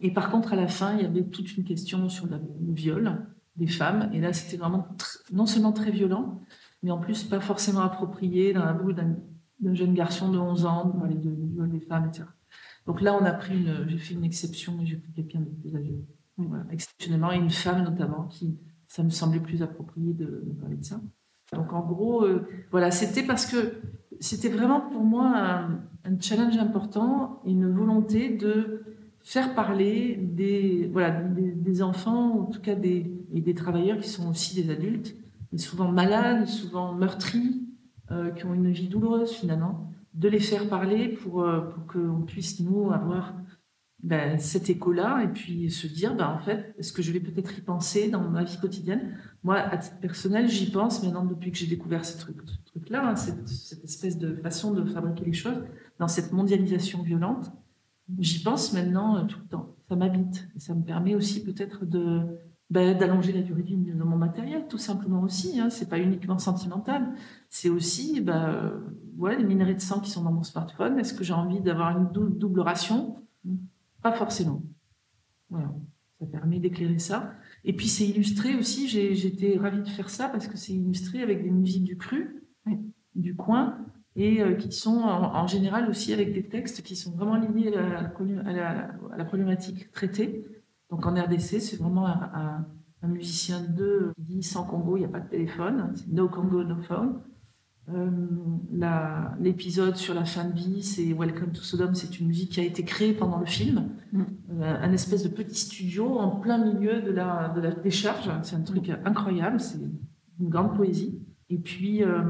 Et 0.00 0.12
par 0.12 0.30
contre, 0.30 0.52
à 0.52 0.56
la 0.56 0.68
fin, 0.68 0.96
il 0.96 1.02
y 1.02 1.06
avait 1.06 1.24
toute 1.24 1.56
une 1.56 1.64
question 1.64 2.08
sur 2.08 2.26
le 2.26 2.38
viol 2.72 3.26
des 3.56 3.66
femmes. 3.66 4.10
Et 4.12 4.20
là, 4.20 4.32
c'était 4.32 4.56
vraiment 4.56 4.86
non 5.32 5.46
seulement 5.46 5.72
très 5.72 5.90
violent, 5.90 6.42
mais 6.82 6.90
en 6.90 6.98
plus 6.98 7.24
pas 7.24 7.40
forcément 7.40 7.80
approprié 7.80 8.52
dans 8.52 8.64
la 8.64 8.72
bouche 8.72 8.94
d'un 8.94 9.74
jeune 9.74 9.94
garçon 9.94 10.30
de 10.30 10.38
11 10.38 10.66
ans, 10.66 10.84
de 10.86 10.98
parler 10.98 11.14
de 11.14 11.30
viol 11.30 11.70
des 11.70 11.80
femmes, 11.80 12.06
etc. 12.06 12.24
Donc 12.86 13.00
là, 13.00 13.16
on 13.20 13.24
a 13.24 13.32
pris 13.32 13.56
une, 13.56 13.88
j'ai 13.88 13.98
fait 13.98 14.14
une 14.14 14.24
exception 14.24 14.80
et 14.80 14.86
j'ai 14.86 14.96
pris 14.96 15.12
quelqu'un 15.12 15.40
de 15.40 15.50
plus 15.60 15.76
âgé. 15.76 16.04
Voilà, 16.36 16.64
exceptionnellement, 16.70 17.30
et 17.32 17.36
une 17.36 17.50
femme 17.50 17.84
notamment, 17.84 18.24
qui, 18.24 18.58
ça 18.88 19.02
me 19.02 19.10
semblait 19.10 19.40
plus 19.40 19.62
approprié 19.62 20.12
de, 20.12 20.44
parler 20.60 20.76
de 20.76 20.84
ça. 20.84 21.00
Donc 21.52 21.72
en 21.72 21.86
gros, 21.86 22.24
euh, 22.24 22.46
voilà, 22.70 22.90
c'était 22.90 23.22
parce 23.22 23.46
que 23.46 23.80
c'était 24.20 24.48
vraiment 24.48 24.80
pour 24.80 25.04
moi 25.04 25.68
un, 26.04 26.20
challenge 26.20 26.56
important, 26.56 27.40
une 27.44 27.70
volonté 27.70 28.30
de 28.30 28.82
faire 29.20 29.54
parler 29.54 30.16
des, 30.16 30.88
voilà, 30.92 31.10
des, 31.22 31.82
enfants, 31.82 32.40
en 32.40 32.44
tout 32.46 32.60
cas 32.60 32.74
des, 32.74 33.12
et 33.32 33.40
des 33.40 33.54
travailleurs 33.54 33.98
qui 33.98 34.08
sont 34.08 34.28
aussi 34.28 34.60
des 34.60 34.70
adultes, 34.70 35.14
mais 35.52 35.58
souvent 35.58 35.92
malades, 35.92 36.46
souvent 36.46 36.94
meurtris, 36.94 37.62
euh, 38.10 38.30
qui 38.30 38.46
ont 38.46 38.54
une 38.54 38.70
vie 38.70 38.88
douloureuse 38.88 39.30
finalement 39.30 39.91
de 40.14 40.28
les 40.28 40.40
faire 40.40 40.68
parler 40.68 41.08
pour, 41.08 41.42
euh, 41.42 41.60
pour 41.60 41.86
qu'on 41.86 42.22
puisse, 42.22 42.60
nous, 42.60 42.92
avoir 42.92 43.34
ben, 44.02 44.38
cet 44.38 44.68
écho-là 44.68 45.22
et 45.24 45.28
puis 45.28 45.70
se 45.70 45.86
dire, 45.86 46.14
ben, 46.14 46.28
en 46.28 46.38
fait, 46.38 46.74
est-ce 46.78 46.92
que 46.92 47.02
je 47.02 47.12
vais 47.12 47.20
peut-être 47.20 47.56
y 47.56 47.62
penser 47.62 48.10
dans 48.10 48.28
ma 48.28 48.44
vie 48.44 48.58
quotidienne? 48.58 49.16
Moi, 49.44 49.56
à 49.56 49.76
titre 49.78 49.98
personnel, 50.00 50.48
j'y 50.48 50.70
pense 50.70 51.02
maintenant 51.02 51.24
depuis 51.24 51.52
que 51.52 51.58
j'ai 51.58 51.68
découvert 51.68 52.04
ce 52.04 52.18
truc, 52.18 52.42
là 52.90 53.10
hein, 53.10 53.16
cette, 53.16 53.84
espèce 53.84 54.18
de 54.18 54.34
façon 54.36 54.72
de 54.72 54.84
fabriquer 54.84 55.24
les 55.24 55.32
choses, 55.32 55.62
dans 55.98 56.08
cette 56.08 56.32
mondialisation 56.32 57.02
violente. 57.02 57.50
J'y 58.18 58.42
pense 58.42 58.72
maintenant 58.72 59.16
euh, 59.16 59.24
tout 59.24 59.38
le 59.38 59.48
temps. 59.48 59.76
Ça 59.88 59.96
m'habite. 59.96 60.48
Et 60.56 60.60
ça 60.60 60.74
me 60.74 60.82
permet 60.82 61.14
aussi 61.14 61.44
peut-être 61.44 61.86
de, 61.86 62.26
ben, 62.72 62.96
d'allonger 62.96 63.32
la 63.32 63.42
durée 63.42 63.62
de 63.62 63.66
vie 63.66 63.76
de 63.76 64.02
mon 64.02 64.16
matériel, 64.16 64.66
tout 64.66 64.78
simplement 64.78 65.20
aussi. 65.20 65.60
Hein. 65.60 65.68
C'est 65.68 65.90
pas 65.90 65.98
uniquement 65.98 66.38
sentimental, 66.38 67.12
c'est 67.50 67.68
aussi 67.68 68.22
ben, 68.22 68.72
ouais, 69.18 69.36
les 69.36 69.44
minerais 69.44 69.74
de 69.74 69.80
sang 69.80 70.00
qui 70.00 70.10
sont 70.10 70.22
dans 70.22 70.32
mon 70.32 70.42
smartphone. 70.42 70.98
Est-ce 70.98 71.12
que 71.12 71.22
j'ai 71.22 71.34
envie 71.34 71.60
d'avoir 71.60 71.98
une 71.98 72.08
double 72.10 72.60
ration? 72.60 73.18
Pas 74.00 74.12
forcément. 74.12 74.62
Voilà, 75.50 75.70
ça 76.18 76.24
permet 76.24 76.60
d'éclairer 76.60 76.98
ça. 76.98 77.34
Et 77.66 77.74
puis 77.74 77.88
c'est 77.88 78.06
illustré 78.08 78.56
aussi. 78.56 78.88
J'étais 78.88 79.58
ravie 79.58 79.82
de 79.82 79.88
faire 79.88 80.08
ça 80.08 80.30
parce 80.30 80.48
que 80.48 80.56
c'est 80.56 80.72
illustré 80.72 81.22
avec 81.22 81.42
des 81.42 81.50
musiques 81.50 81.84
du 81.84 81.98
cru, 81.98 82.42
du 83.14 83.36
coin, 83.36 83.76
et 84.16 84.40
euh, 84.40 84.54
qui 84.54 84.72
sont 84.72 85.00
en, 85.00 85.46
général 85.46 85.90
aussi 85.90 86.14
avec 86.14 86.32
des 86.32 86.48
textes 86.48 86.80
qui 86.80 86.96
sont 86.96 87.12
vraiment 87.12 87.36
liés 87.36 87.76
à 87.76 89.16
la 89.18 89.24
problématique 89.26 89.92
traitée. 89.92 90.46
Donc 90.92 91.06
en 91.06 91.14
RDC, 91.14 91.58
c'est 91.58 91.76
vraiment 91.76 92.06
un, 92.06 92.66
musicien 93.04 93.62
de 93.62 94.12
qui 94.14 94.22
dit 94.22 94.42
sans 94.42 94.64
Congo, 94.64 94.96
il 94.96 95.00
n'y 95.00 95.06
a 95.06 95.08
pas 95.08 95.20
de 95.20 95.28
téléphone, 95.28 95.90
c'est 95.96 96.12
no 96.12 96.28
Congo, 96.28 96.62
no 96.62 96.76
phone. 96.82 97.14
Euh, 97.88 98.10
l'épisode 99.40 99.96
sur 99.96 100.14
la 100.14 100.24
fin 100.24 100.44
de 100.44 100.52
vie, 100.52 100.82
c'est 100.82 101.14
Welcome 101.14 101.52
to 101.52 101.62
Sodom, 101.62 101.94
c'est 101.94 102.20
une 102.20 102.28
musique 102.28 102.52
qui 102.52 102.60
a 102.60 102.62
été 102.62 102.84
créée 102.84 103.14
pendant 103.14 103.40
le 103.40 103.46
film, 103.46 103.88
mm. 104.12 104.20
euh, 104.60 104.76
un 104.82 104.92
espèce 104.92 105.24
de 105.24 105.30
petit 105.30 105.58
studio 105.58 106.18
en 106.18 106.36
plein 106.36 106.58
milieu 106.58 107.00
de 107.00 107.10
la, 107.10 107.48
de 107.56 107.60
la 107.62 107.70
décharge. 107.70 108.30
C'est 108.42 108.54
un 108.54 108.60
truc 108.60 108.92
incroyable, 109.04 109.60
c'est 109.60 109.78
une 110.40 110.48
grande 110.50 110.76
poésie. 110.76 111.18
Et 111.48 111.58
puis 111.58 112.04
euh, 112.04 112.22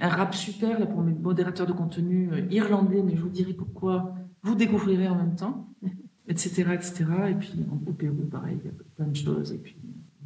un 0.00 0.08
rap 0.08 0.34
super 0.34 0.80
là, 0.80 0.86
pour 0.86 1.00
mes 1.00 1.14
modérateurs 1.14 1.68
de 1.68 1.72
contenu 1.72 2.30
irlandais, 2.50 3.04
mais 3.04 3.14
je 3.14 3.22
vous 3.22 3.30
dirai 3.30 3.54
pourquoi 3.54 4.16
vous 4.42 4.56
découvrirez 4.56 5.08
en 5.08 5.14
même 5.14 5.36
temps, 5.36 5.68
etc., 6.28 6.72
etc. 6.72 7.04
Et 7.30 7.34
puis 7.34 7.66
au 7.86 7.92
Pérou, 7.92 8.26
pareil, 8.30 8.58
il 8.62 8.66
y 8.66 8.68
a 8.68 8.74
plein 8.96 9.06
de 9.06 9.16
choses. 9.16 9.52
Et 9.52 9.58
puis, 9.58 9.76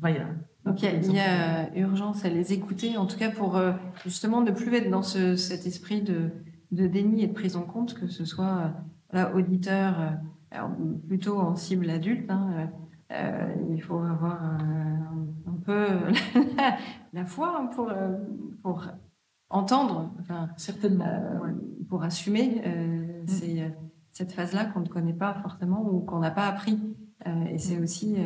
voilà. 0.01 0.27
Donc 0.65 0.83
il 0.83 1.13
y, 1.13 1.19
a, 1.19 1.75
urgence 1.77 2.25
à 2.25 2.29
les 2.29 2.53
écouter, 2.53 2.99
en 2.99 3.07
tout 3.07 3.17
cas 3.17 3.31
pour 3.31 3.57
euh, 3.57 3.73
justement 4.05 4.43
ne 4.43 4.51
plus 4.51 4.75
être 4.75 4.91
dans 4.91 5.03
ce, 5.03 5.35
cet 5.35 5.67
esprit 5.67 6.03
de, 6.03 6.31
de, 6.73 6.87
déni 6.87 7.23
et 7.23 7.27
de 7.27 7.33
prise 7.33 7.57
en 7.57 7.63
compte, 7.63 7.95
que 7.95 8.07
ce 8.07 8.27
soit 8.27 8.73
euh, 9.15 9.33
auditeur, 9.33 10.13
plutôt 11.09 11.39
en 11.39 11.57
cible 11.57 11.89
adulte. 11.89 12.31
Hein, 12.31 12.69
euh, 13.13 13.55
il 13.71 13.81
faut 13.81 13.99
avoir 13.99 14.43
un, 14.43 15.27
peu 15.65 15.87
la, 17.15 17.25
foi 17.25 17.57
hein, 17.59 17.67
pour, 17.75 17.91
pour 18.63 18.87
entendre, 19.49 20.13
enfin, 20.21 20.51
certainement, 20.59 21.07
pour 21.89 22.03
assumer. 22.03 22.63
Mm. 22.63 23.27
C'est 23.27 23.73
cette 24.13 24.33
phase-là 24.33 24.65
qu'on 24.67 24.81
ne 24.81 24.89
connaît 24.89 25.13
pas 25.13 25.35
forcément 25.43 25.87
ou 25.89 26.01
qu'on 26.01 26.19
n'a 26.19 26.31
pas 26.31 26.47
appris. 26.47 26.79
et 27.51 27.59
c'est 27.59 27.79
mm. 27.79 27.83
aussi 27.83 28.17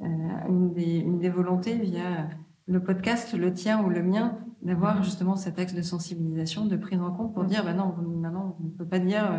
euh, 0.00 0.06
une 0.48 0.72
des, 0.72 0.98
une, 0.98 1.18
des, 1.18 1.28
volontés 1.28 1.76
via 1.76 2.28
le 2.66 2.80
podcast, 2.80 3.34
le 3.34 3.52
tien 3.52 3.82
ou 3.82 3.88
le 3.88 4.02
mien, 4.02 4.38
d'avoir 4.62 5.02
justement 5.02 5.34
cet 5.34 5.58
axe 5.58 5.74
de 5.74 5.82
sensibilisation, 5.82 6.66
de 6.66 6.76
prise 6.76 7.00
en 7.00 7.10
compte 7.10 7.34
pour 7.34 7.44
dire, 7.44 7.64
bah 7.64 7.74
non, 7.74 7.94
maintenant, 7.96 8.56
on 8.60 8.64
ne 8.64 8.70
peut 8.70 8.86
pas 8.86 9.00
dire, 9.00 9.24
euh, 9.24 9.38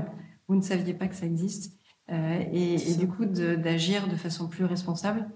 vous 0.50 0.56
ne 0.56 0.62
saviez 0.62 0.94
pas 0.94 1.08
que 1.08 1.16
ça 1.16 1.26
existe. 1.26 1.80
Euh, 2.12 2.44
et, 2.52 2.92
et, 2.92 2.96
du 2.96 3.08
coup, 3.08 3.26
d'agir 3.26 4.08
de, 4.10 4.16
façon 4.16 4.50
plus 4.50 4.66
responsable 4.66 5.30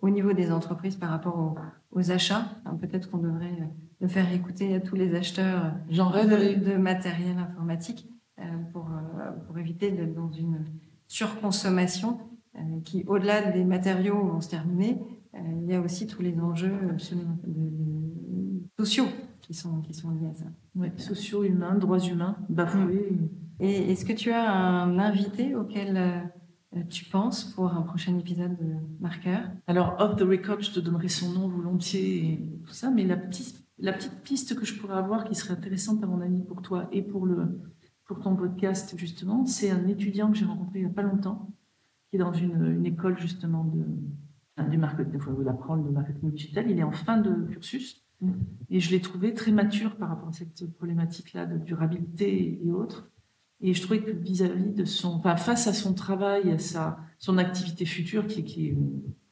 au 0.00 0.08
niveau 0.08 0.32
des 0.32 0.50
entreprises 0.50 0.96
par 0.96 1.10
rapport 1.10 1.56
aux, 1.90 2.10
achats. 2.10 2.46
Peut-être 2.80 3.10
qu'on 3.10 3.18
devrait 3.18 3.68
le 4.00 4.08
faire 4.08 4.32
écouter 4.32 4.74
à 4.74 4.80
tous 4.80 4.94
les 4.94 5.14
acheteurs 5.14 5.74
de, 5.90 6.54
de, 6.54 6.76
matériel 6.76 7.36
informatique 7.36 8.08
pour, 8.72 8.90
pour 9.46 9.58
éviter 9.58 9.90
d'être 9.90 10.14
dans 10.14 10.30
une 10.32 10.64
surconsommation 11.10 12.18
euh, 12.56 12.80
qui, 12.84 13.04
au-delà 13.06 13.50
des 13.50 13.64
matériaux 13.64 14.26
vont 14.26 14.40
se 14.40 14.48
terminer, 14.48 15.00
euh, 15.34 15.38
il 15.62 15.68
y 15.68 15.74
a 15.74 15.80
aussi 15.80 16.06
tous 16.06 16.20
les 16.20 16.38
enjeux 16.40 16.96
sociaux 18.78 19.06
qui 19.40 19.54
sont, 19.54 19.80
qui 19.82 19.94
sont 19.94 20.10
liés 20.10 20.28
à 20.28 20.34
ça. 20.34 20.46
Oui, 20.74 20.88
sociaux, 20.96 21.44
humains, 21.44 21.76
droits 21.76 22.00
humains, 22.00 22.36
bafoués. 22.48 23.18
Et 23.60 23.92
est-ce 23.92 24.04
que 24.04 24.12
tu 24.12 24.32
as 24.32 24.50
un 24.50 24.98
invité 24.98 25.54
auquel 25.54 25.96
euh, 25.96 26.82
tu 26.88 27.04
penses 27.04 27.44
pour 27.44 27.72
un 27.72 27.82
prochain 27.82 28.18
épisode 28.18 28.56
de 28.56 28.74
Marqueur? 29.00 29.42
Alors, 29.68 29.94
off 29.98 30.16
the 30.16 30.22
record, 30.22 30.60
je 30.60 30.72
te 30.72 30.80
donnerai 30.80 31.08
son 31.08 31.30
nom 31.32 31.48
volontiers 31.48 32.32
et 32.32 32.60
tout 32.64 32.72
ça, 32.72 32.90
mais 32.90 33.04
la 33.04 33.16
petite, 33.16 33.64
la 33.78 33.92
petite 33.92 34.22
piste 34.22 34.56
que 34.56 34.64
je 34.64 34.74
pourrais 34.74 34.96
avoir 34.96 35.24
qui 35.24 35.36
serait 35.36 35.54
intéressante 35.54 36.02
à 36.02 36.06
mon 36.06 36.20
avis 36.20 36.42
pour 36.42 36.62
toi 36.62 36.88
et 36.90 37.02
pour, 37.02 37.26
le, 37.26 37.60
pour 38.10 38.18
ton 38.18 38.34
podcast, 38.34 38.92
justement, 38.96 39.46
c'est 39.46 39.70
un 39.70 39.86
étudiant 39.86 40.32
que 40.32 40.36
j'ai 40.36 40.44
rencontré 40.44 40.80
il 40.80 40.84
n'y 40.84 40.90
a 40.90 40.92
pas 40.92 41.02
longtemps 41.02 41.48
qui 42.08 42.16
est 42.16 42.18
dans 42.18 42.32
une, 42.32 42.84
école 42.84 43.16
justement 43.16 43.62
de, 43.62 44.64
du 44.68 44.78
marketing, 44.78 45.12
il 45.14 45.20
faut 45.20 45.40
l'apprendre, 45.42 45.84
le 45.84 45.92
marketing 45.92 46.32
digital. 46.32 46.68
Il 46.68 46.76
est 46.80 46.82
en 46.82 46.90
fin 46.90 47.18
de 47.18 47.44
cursus 47.52 48.02
mm. 48.20 48.32
et 48.68 48.80
je 48.80 48.90
l'ai 48.90 49.00
trouvé 49.00 49.32
très 49.32 49.52
mature 49.52 49.94
par 49.94 50.08
rapport 50.08 50.30
à 50.30 50.32
cette 50.32 50.72
problématique-là 50.72 51.46
de 51.46 51.56
durabilité 51.58 52.60
et 52.64 52.72
autres. 52.72 53.08
Et 53.60 53.74
je 53.74 53.80
trouvais 53.80 54.02
que 54.02 54.10
vis-à-vis 54.10 54.72
de 54.72 54.84
son, 54.84 55.10
enfin, 55.10 55.36
face 55.36 55.68
à 55.68 55.72
son 55.72 55.94
travail, 55.94 56.50
à 56.50 56.58
sa, 56.58 56.98
son 57.20 57.38
activité 57.38 57.84
future, 57.84 58.26
qui, 58.26 58.42
qui 58.42 58.70
est 58.70 58.78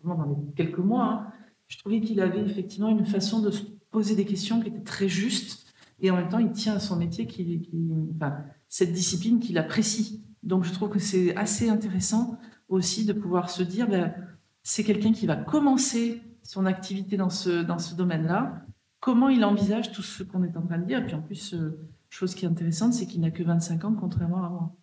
vraiment 0.05 0.25
dans 0.25 0.31
les 0.31 0.55
quelques 0.55 0.79
mois, 0.79 1.05
hein, 1.05 1.27
je 1.67 1.79
trouvais 1.79 2.01
qu'il 2.01 2.21
avait 2.21 2.43
effectivement 2.43 2.91
une 2.91 3.07
façon 3.07 3.41
de 3.41 3.51
se 3.51 3.65
poser 3.91 4.15
des 4.15 4.25
questions 4.25 4.61
qui 4.61 4.69
était 4.69 4.85
très 4.85 5.09
juste. 5.09 5.67
Et 6.01 6.13
en 6.13 6.17
même 6.17 6.29
temps, 6.29 6.39
il 6.39 6.53
tient 6.53 6.77
à 6.77 6.79
son 6.79 6.95
métier, 6.95 7.27
qui, 7.27 7.61
qui 7.61 7.91
enfin, 8.15 8.37
cette 8.69 8.93
discipline 8.93 9.41
qu'il 9.41 9.59
apprécie. 9.59 10.23
Donc, 10.43 10.65
je 10.65 10.73
trouve 10.73 10.91
que 10.91 10.99
c'est 10.99 11.35
assez 11.37 11.69
intéressant 11.69 12.39
aussi 12.69 13.05
de 13.05 13.13
pouvoir 13.13 13.51
se 13.51 13.63
dire, 13.63 13.89
ben, 13.89 14.15
c'est 14.63 14.85
quelqu'un 14.85 15.13
qui 15.13 15.27
va 15.27 15.37
commencer 15.37 16.23
son 16.43 16.67
activité 16.67 17.17
dans 17.17 17.31
ce, 17.31 17.63
dans 17.63 17.79
ce 17.79 17.95
domaine-là. 17.95 18.65
Comment 19.01 19.29
il 19.29 19.45
envisage 19.45 19.93
tout 19.93 20.03
ce 20.03 20.23
qu'on 20.23 20.43
est 20.45 20.57
en 20.57 20.63
train 20.63 20.79
de 20.79 20.85
dire? 20.85 21.01
Et 21.01 21.07
puis 21.07 21.15
en 21.15 21.23
plus, 21.23 21.55
euh, 21.55 21.79
chose 22.11 22.35
qui 22.35 22.45
est 22.45 22.49
intéressante, 22.49 22.95
c'est 22.95 23.07
qu'il 23.07 23.21
n'a 23.21 23.31
que 23.31 23.43
25 23.43 23.85
ans, 23.85 23.95
contrairement 23.99 24.45
à 24.45 24.49
moi. 24.49 24.75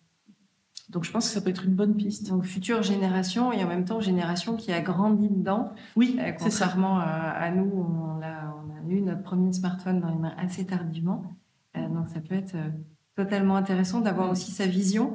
Donc 0.88 1.04
je 1.04 1.10
pense 1.10 1.26
que 1.26 1.34
ça 1.34 1.40
peut 1.40 1.50
être 1.50 1.64
une 1.64 1.74
bonne 1.74 1.96
piste. 1.96 2.28
Donc 2.28 2.44
future 2.44 2.82
génération 2.82 3.52
et 3.52 3.62
en 3.64 3.68
même 3.68 3.84
temps 3.84 4.00
génération 4.00 4.56
qui 4.56 4.72
a 4.72 4.80
grandi 4.80 5.28
dedans. 5.28 5.72
Oui, 5.96 6.16
euh, 6.20 6.32
contrairement 6.38 6.98
à, 6.98 7.04
à, 7.04 7.50
nous, 7.50 7.64
on 7.64 8.22
a, 8.22 8.54
on 8.54 8.70
a, 8.70 8.88
eu 8.88 9.00
notre 9.00 9.22
premier 9.22 9.52
smartphone 9.52 10.00
dans 10.00 10.10
les 10.10 10.18
mains 10.18 10.34
assez 10.38 10.64
tardivement. 10.64 11.36
Euh, 11.76 11.88
donc 11.88 12.08
ça 12.08 12.20
peut 12.20 12.36
être 12.36 12.54
euh, 12.54 12.70
totalement 13.16 13.56
intéressant 13.56 14.00
d'avoir 14.00 14.30
aussi 14.30 14.52
sa 14.52 14.66
vision 14.66 15.14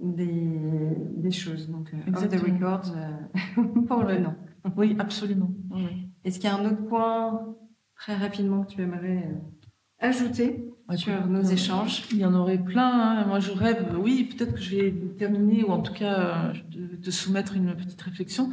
des, 0.00 0.26
des 1.16 1.30
choses. 1.30 1.68
Donc, 1.68 1.92
euh, 1.92 2.12
off 2.12 2.28
the 2.28 2.40
records 2.40 2.94
euh, 2.96 3.62
pour 3.86 4.04
le 4.04 4.18
nom. 4.18 4.34
Oui, 4.76 4.96
absolument. 4.98 5.50
Est-ce 6.24 6.38
qu'il 6.38 6.48
y 6.48 6.52
a 6.52 6.56
un 6.56 6.64
autre 6.64 6.86
point 6.86 7.56
très 7.96 8.14
rapidement 8.14 8.62
que 8.62 8.72
tu 8.72 8.82
aimerais 8.82 9.26
euh, 9.26 9.34
ajouter 9.98 10.64
sur 10.94 11.26
nos 11.26 11.42
échanges? 11.42 12.04
Il 12.12 12.18
y 12.18 12.24
en 12.24 12.34
aurait 12.34 12.58
plein. 12.58 13.18
Hein. 13.18 13.26
Moi, 13.26 13.40
je 13.40 13.50
rêve, 13.50 13.96
oui, 13.98 14.24
peut-être 14.24 14.54
que 14.54 14.60
je 14.60 14.76
vais 14.76 14.94
terminer, 15.18 15.64
ou 15.64 15.70
en 15.70 15.80
tout 15.80 15.92
cas 15.92 16.52
de, 16.70 17.10
soumettre 17.10 17.56
une 17.56 17.74
petite 17.74 18.00
réflexion 18.00 18.50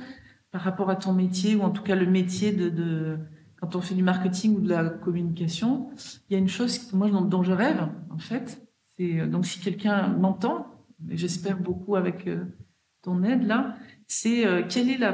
par 0.52 0.62
rapport 0.62 0.90
à 0.90 0.96
ton 0.96 1.14
métier, 1.14 1.56
ou 1.56 1.62
en 1.62 1.70
tout 1.70 1.84
cas 1.84 1.96
le 1.96 2.08
métier 2.08 2.52
de, 2.52 2.70
de, 2.70 3.20
quand 3.60 3.76
on 3.76 3.82
fait 3.82 3.96
du 3.96 4.04
marketing 4.04 4.56
ou 4.56 4.62
de 4.62 4.70
la 4.70 4.90
communication. 4.90 5.90
Il 6.30 6.34
y 6.34 6.36
a 6.36 6.40
une 6.40 6.48
chose 6.48 6.92
moi, 6.94 7.10
dont, 7.10 7.22
dont 7.22 7.44
je 7.44 7.52
rêve, 7.52 7.88
en 8.10 8.18
fait. 8.18 8.67
C'est 8.98 9.28
donc 9.28 9.46
si 9.46 9.60
quelqu'un 9.60 10.08
m'entend, 10.08 10.68
j'espère 11.10 11.60
beaucoup 11.60 11.96
avec 11.96 12.28
euh, 12.28 12.46
ton 13.02 13.24
aide 13.24 13.44
là, 13.44 13.76
c'est 14.08 14.46
euh, 14.46 14.64
quelle 14.68 14.90
est 14.90 14.98
la, 14.98 15.14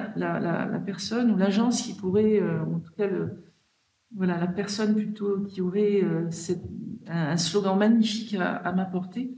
personne 0.85 1.31
ou 1.31 1.37
l'agence 1.37 1.81
qui 1.81 1.93
pourrait, 1.93 2.39
euh, 2.39 2.63
en 2.63 2.79
tout 2.79 2.93
cas, 2.93 3.09
voilà, 4.15 4.37
la 4.37 4.47
personne 4.47 4.95
plutôt 4.95 5.41
qui 5.41 5.61
aurait 5.61 6.03
un, 7.07 7.37
slogan 7.37 7.77
magnifique 7.77 8.35
à, 8.39 8.71
m'apporter 8.71 9.35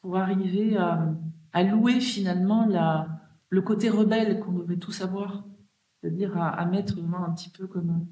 pour 0.00 0.16
arriver 0.16 0.76
à, 0.76 1.62
louer 1.64 2.00
finalement 2.00 2.68
le 3.48 3.62
côté 3.62 3.90
rebelle 3.90 4.38
qu'on 4.38 4.52
devrait 4.52 4.76
tous 4.76 5.02
avoir, 5.02 5.44
c'est-à-dire 6.00 6.40
à, 6.40 6.64
mettre 6.66 6.94
un 6.98 7.32
petit 7.32 7.50
peu 7.50 7.66
comme 7.66 8.06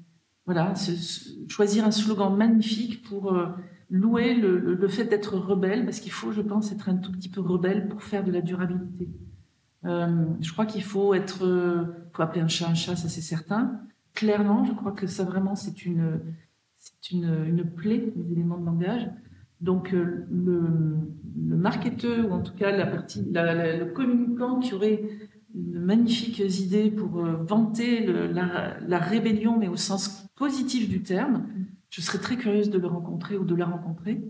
voilà, 0.45 0.73
choisir 1.47 1.85
un 1.85 1.91
slogan 1.91 2.35
magnifique 2.35 3.03
pour 3.03 3.33
louer 3.91 4.33
le, 4.33 4.87
fait 4.87 5.03
d'être 5.03 5.37
rebelle, 5.37 5.83
parce 5.83 5.99
qu'il 5.99 6.13
faut, 6.13 6.31
je 6.31 6.41
pense, 6.41 6.71
être 6.71 6.89
un 6.89 6.95
tout 6.95 7.11
petit 7.11 7.29
peu 7.29 7.41
rebelle 7.41 7.89
pour 7.89 8.01
faire 8.01 8.23
de 8.23 8.31
la 8.31 8.41
durabilité. 8.41 9.09
Euh, 9.85 10.25
je 10.39 10.51
crois 10.53 10.65
qu'il 10.65 10.83
faut 10.83 11.13
être, 11.13 11.45
euh, 11.45 11.83
faut 12.13 12.23
appeler 12.23 12.41
un 12.41 12.47
chat 12.47 12.69
un 12.69 12.73
chat, 12.73 12.95
ça 12.95 13.09
c'est 13.09 13.21
certain. 13.21 13.81
Clairement, 14.13 14.63
je 14.63 14.73
crois 14.73 14.93
que 14.93 15.07
ça 15.07 15.23
vraiment 15.23 15.55
c'est 15.55 15.85
une, 15.85 16.21
c'est 16.77 17.11
une, 17.11 17.45
une 17.47 17.65
plaie 17.65 18.13
des 18.15 18.31
éléments 18.31 18.57
de 18.57 18.65
langage. 18.65 19.09
Donc 19.59 19.93
euh, 19.93 20.25
le, 20.31 20.61
le 21.47 21.57
marketeur 21.57 22.29
ou 22.29 22.33
en 22.33 22.41
tout 22.41 22.53
cas 22.53 22.71
la 22.71 22.85
partie, 22.85 23.25
le 23.29 23.85
communicant 23.91 24.59
qui 24.59 24.73
aurait 24.73 25.03
de 25.53 25.79
magnifiques 25.79 26.39
idées 26.39 26.91
pour 26.91 27.25
vanter 27.25 28.05
la, 28.05 28.79
la, 28.79 28.99
rébellion, 28.99 29.57
mais 29.59 29.67
au 29.67 29.75
sens 29.75 30.27
positif 30.35 30.87
du 30.87 31.01
terme, 31.03 31.45
je 31.91 32.01
serais 32.01 32.17
très 32.17 32.37
curieuse 32.37 32.71
de 32.71 32.79
le 32.79 32.87
rencontrer 32.87 33.37
ou 33.37 33.43
de 33.43 33.53
la 33.53 33.65
rencontrer. 33.65 34.23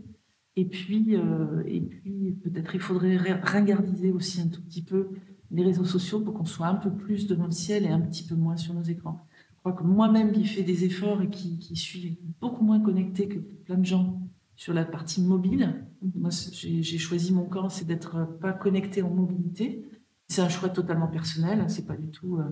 Et 0.57 0.65
puis, 0.65 1.15
euh, 1.15 1.63
et 1.65 1.79
puis 1.79 2.33
peut-être 2.43 2.75
il 2.75 2.81
faudrait 2.81 3.17
ringardiser 3.17 4.11
aussi 4.11 4.41
un 4.41 4.47
tout 4.47 4.61
petit 4.61 4.83
peu 4.83 5.11
les 5.51 5.63
réseaux 5.63 5.85
sociaux 5.85 6.19
pour 6.19 6.33
qu'on 6.33 6.45
soit 6.45 6.67
un 6.67 6.75
peu 6.75 6.91
plus 6.91 7.27
devant 7.27 7.45
le 7.45 7.51
ciel 7.51 7.85
et 7.85 7.89
un 7.89 8.01
petit 8.01 8.25
peu 8.25 8.35
moins 8.35 8.57
sur 8.57 8.73
nos 8.73 8.83
écrans. 8.83 9.25
Je 9.53 9.59
crois 9.59 9.73
que 9.73 9.83
moi-même 9.83 10.31
qui 10.31 10.45
fais 10.45 10.63
des 10.63 10.85
efforts 10.85 11.21
et 11.21 11.29
qui, 11.29 11.75
suis 11.75 12.17
beaucoup 12.41 12.65
moins 12.65 12.79
connectée 12.79 13.27
que 13.27 13.37
plein 13.37 13.77
de 13.77 13.85
gens 13.85 14.19
sur 14.55 14.73
la 14.73 14.83
partie 14.83 15.21
mobile, 15.21 15.85
moi 16.15 16.31
j'ai 16.51 16.97
choisi 16.97 17.31
mon 17.31 17.45
camp, 17.45 17.69
c'est 17.69 17.85
d'être 17.85 18.37
pas 18.41 18.53
connecté 18.53 19.03
en 19.03 19.09
mobilité. 19.09 19.85
C'est 20.27 20.41
un 20.41 20.49
choix 20.49 20.69
totalement 20.69 21.07
personnel, 21.07 21.59
hein, 21.59 21.67
c'est 21.67 21.85
pas 21.85 21.95
du 21.95 22.09
tout. 22.09 22.37
Euh, 22.37 22.43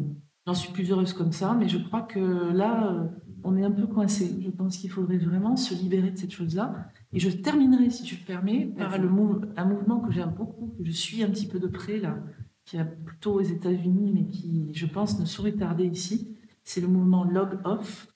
j'en 0.46 0.54
suis 0.54 0.72
plus 0.72 0.92
heureuse 0.92 1.14
comme 1.14 1.32
ça, 1.32 1.56
mais 1.56 1.68
je 1.68 1.78
crois 1.78 2.02
que 2.02 2.52
là, 2.52 2.94
euh, 2.94 3.08
on 3.44 3.56
est 3.58 3.64
un 3.64 3.72
peu 3.72 3.88
coincé. 3.88 4.40
Je 4.42 4.50
pense 4.50 4.78
qu'il 4.78 4.90
faudrait 4.90 5.18
vraiment 5.18 5.56
se 5.56 5.74
libérer 5.74 6.12
de 6.12 6.18
cette 6.18 6.32
chose-là. 6.32 6.90
Et 7.14 7.20
je 7.20 7.30
terminerai, 7.30 7.90
si 7.90 8.04
tu 8.04 8.16
le 8.16 8.26
permets, 8.26 8.66
par 8.78 8.98
le 8.98 9.10
un 9.58 9.66
mouvement 9.66 10.00
que 10.00 10.12
j'aime 10.12 10.34
beaucoup, 10.36 10.76
que 10.78 10.86
je 10.86 10.92
suis 10.92 11.24
un 11.24 11.30
petit 11.30 11.48
peu 11.48 11.60
de 11.60 11.68
près, 11.68 11.98
là, 11.98 12.18
qui 12.66 12.78
est 12.78 12.86
plutôt 13.06 13.34
aux 13.34 13.42
États-Unis, 13.42 14.12
mais 14.14 14.26
qui, 14.28 14.72
je 14.74 14.86
pense, 14.86 15.20
ne 15.20 15.26
saurait 15.26 15.54
tarder 15.54 15.86
ici. 15.86 16.36
C'est 16.64 16.82
le 16.82 16.88
mouvement 16.88 17.24
Log 17.24 17.60
Off, 17.64 18.08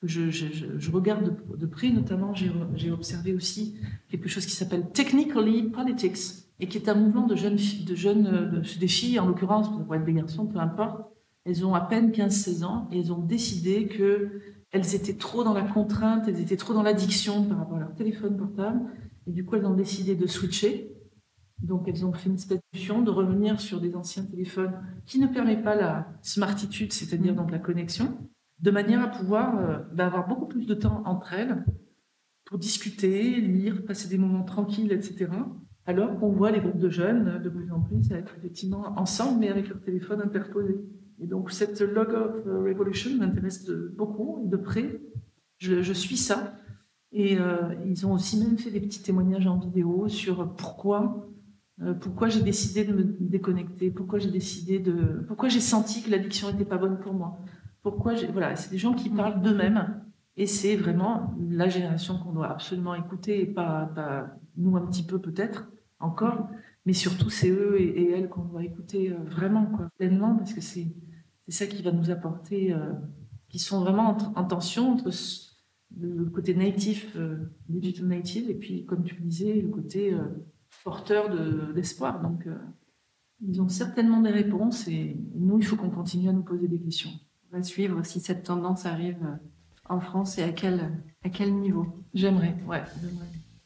que 0.00 0.08
je, 0.08 0.30
je, 0.30 0.90
regarde 0.90 1.36
de, 1.56 1.66
près. 1.66 1.90
Notamment, 1.90 2.34
j'ai 2.34 2.90
observé 2.90 3.32
aussi 3.32 3.76
quelque 4.08 4.28
chose 4.28 4.44
qui 4.44 4.52
s'appelle 4.54 4.90
Technically 4.92 5.64
Politics, 5.70 6.46
et 6.58 6.68
qui 6.68 6.78
est 6.78 6.88
un 6.88 6.94
mouvement 6.94 7.26
de 7.26 7.36
jeunes, 7.36 7.56
de 7.56 7.94
jeunes 7.94 8.22
de, 8.62 8.78
des 8.78 8.88
filles, 8.88 9.18
en 9.18 9.26
l'occurrence, 9.26 9.66
ça 9.66 9.72
pourrait 9.84 9.98
être 9.98 10.04
des 10.04 10.14
garçons, 10.14 10.46
peu 10.46 10.58
importe. 10.58 11.10
Elles 11.46 11.64
ont 11.64 11.74
à 11.74 11.80
peine 11.80 12.10
15-16 12.10 12.64
ans 12.64 12.88
et 12.90 12.98
elles 12.98 13.12
ont 13.12 13.20
décidé 13.20 13.86
que 13.86 14.40
elles 14.72 14.94
étaient 14.94 15.16
trop 15.16 15.44
dans 15.44 15.54
la 15.54 15.62
contrainte, 15.62 16.26
elles 16.26 16.40
étaient 16.40 16.56
trop 16.56 16.74
dans 16.74 16.82
l'addiction 16.82 17.44
par 17.44 17.58
rapport 17.58 17.76
à 17.76 17.80
leur 17.80 17.94
téléphone 17.94 18.36
portable. 18.36 18.80
Et 19.26 19.32
du 19.32 19.44
coup, 19.44 19.54
elles 19.56 19.66
ont 19.66 19.74
décidé 19.74 20.16
de 20.16 20.26
switcher 20.26 20.92
Donc, 21.62 21.88
elles 21.88 22.04
ont 22.04 22.12
fait 22.12 22.28
une 22.28 22.38
solution 22.38 23.00
de 23.00 23.10
revenir 23.10 23.60
sur 23.60 23.80
des 23.80 23.94
anciens 23.94 24.24
téléphones 24.24 24.74
qui 25.06 25.20
ne 25.20 25.28
permettent 25.28 25.62
pas 25.62 25.76
la 25.76 26.08
smartitude, 26.20 26.92
c'est-à-dire 26.92 27.34
donc 27.34 27.50
la 27.50 27.60
connexion, 27.60 28.18
de 28.60 28.70
manière 28.70 29.02
à 29.02 29.08
pouvoir 29.08 29.58
euh, 29.58 29.78
bah, 29.94 30.06
avoir 30.06 30.26
beaucoup 30.26 30.46
plus 30.46 30.66
de 30.66 30.74
temps 30.74 31.02
entre 31.06 31.32
elles 31.32 31.64
pour 32.44 32.58
discuter, 32.58 33.40
lire, 33.40 33.84
passer 33.84 34.08
des 34.08 34.18
moments 34.18 34.44
tranquilles, 34.44 34.92
etc. 34.92 35.30
Alors 35.86 36.18
qu'on 36.18 36.30
voit 36.30 36.50
les 36.50 36.60
groupes 36.60 36.78
de 36.78 36.88
jeunes 36.90 37.40
de 37.42 37.48
plus 37.48 37.70
en 37.70 37.80
plus 37.80 38.10
être 38.10 38.34
effectivement 38.36 38.98
ensemble, 38.98 39.40
mais 39.40 39.48
avec 39.48 39.68
leur 39.68 39.80
téléphone 39.80 40.20
interposé. 40.20 40.76
Et 41.20 41.26
donc, 41.26 41.50
cette 41.50 41.80
log 41.80 42.12
of 42.12 42.44
revolution 42.44 43.16
m'intéresse 43.16 43.68
beaucoup 43.96 44.46
de 44.46 44.56
près. 44.56 45.00
Je, 45.58 45.92
suis 45.92 46.16
ça. 46.16 46.54
Et 47.12 47.38
euh, 47.38 47.74
ils 47.86 48.06
ont 48.06 48.12
aussi 48.12 48.38
même 48.38 48.58
fait 48.58 48.70
des 48.70 48.80
petits 48.80 49.02
témoignages 49.02 49.46
en 49.46 49.58
vidéo 49.58 50.08
sur 50.08 50.54
pourquoi, 50.54 51.28
euh, 51.80 51.94
pourquoi 51.94 52.28
j'ai 52.28 52.42
décidé 52.42 52.84
de 52.84 52.92
me 52.92 53.04
déconnecter, 53.20 53.90
pourquoi 53.90 54.18
j'ai 54.18 54.30
décidé 54.30 54.78
de, 54.78 55.24
pourquoi 55.26 55.48
j'ai 55.48 55.60
senti 55.60 56.02
que 56.02 56.10
l'addiction 56.10 56.50
n'était 56.50 56.66
pas 56.66 56.76
bonne 56.76 56.98
pour 56.98 57.14
moi. 57.14 57.38
Pourquoi 57.82 58.14
voilà, 58.32 58.56
c'est 58.56 58.70
des 58.70 58.78
gens 58.78 58.92
qui 58.92 59.08
parlent 59.08 59.40
d'eux-mêmes 59.40 60.02
et 60.36 60.46
c'est 60.46 60.76
vraiment 60.76 61.34
la 61.48 61.68
génération 61.68 62.18
qu'on 62.18 62.32
doit 62.32 62.50
absolument 62.50 62.94
écouter 62.94 63.40
et 63.40 63.46
pas, 63.46 63.90
nous 64.56 64.76
un 64.76 64.86
petit 64.86 65.04
peu 65.04 65.18
peut-être 65.18 65.68
encore, 65.98 66.48
mais 66.84 66.92
surtout 66.92 67.30
c'est 67.30 67.50
eux 67.50 67.80
et, 67.80 68.10
elles 68.10 68.28
qu'on 68.28 68.44
doit 68.44 68.64
écouter 68.64 69.12
euh, 69.12 69.16
vraiment 69.24 69.70
pleinement 69.98 70.36
parce 70.36 70.52
que 70.52 70.60
c'est 70.60 70.88
c'est 71.46 71.64
ça 71.64 71.66
qui 71.66 71.82
va 71.82 71.92
nous 71.92 72.10
apporter, 72.10 72.74
qui 73.48 73.58
sont 73.58 73.80
vraiment 73.80 74.16
en 74.34 74.44
tension 74.44 74.92
entre 74.92 75.10
le 75.98 76.24
côté 76.26 76.54
natif, 76.54 77.12
euh, 77.16 77.36
digital 77.68 78.06
native, 78.06 78.50
et 78.50 78.54
puis, 78.54 78.84
comme 78.84 79.04
tu 79.04 79.14
le 79.16 79.22
disais, 79.22 79.54
le 79.54 79.68
côté 79.68 80.12
euh, 80.12 80.20
porteur 80.84 81.30
d'espoir. 81.74 82.20
Donc, 82.20 82.46
euh, 82.46 82.56
ils 83.46 83.60
ont 83.60 83.68
certainement 83.68 84.20
des 84.20 84.30
réponses, 84.30 84.88
et 84.88 85.16
nous, 85.34 85.58
il 85.58 85.64
faut 85.64 85.76
qu'on 85.76 85.90
continue 85.90 86.28
à 86.28 86.32
nous 86.32 86.42
poser 86.42 86.68
des 86.68 86.78
questions. 86.78 87.10
On 87.50 87.56
va 87.56 87.62
suivre 87.62 88.04
si 88.04 88.20
cette 88.20 88.44
tendance 88.44 88.86
arrive 88.86 89.38
en 89.88 90.00
France 90.00 90.38
et 90.38 90.42
à 90.42 90.52
quel, 90.52 90.80
à 91.22 91.28
quel 91.28 91.54
niveau. 91.54 91.86
J'aimerais, 92.12 92.56
ouais, 92.66 92.82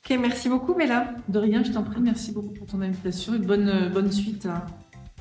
Ok, 0.04 0.18
merci 0.18 0.48
beaucoup, 0.48 0.74
Bella. 0.74 1.14
De 1.28 1.38
rien, 1.38 1.62
je 1.62 1.72
t'en 1.72 1.82
prie, 1.82 2.00
merci 2.00 2.32
beaucoup 2.32 2.52
pour 2.52 2.66
ton 2.66 2.80
invitation 2.80 3.34
et 3.34 3.38
bonne, 3.38 3.90
bonne 3.92 4.10
suite, 4.10 4.46
à, 4.46 4.66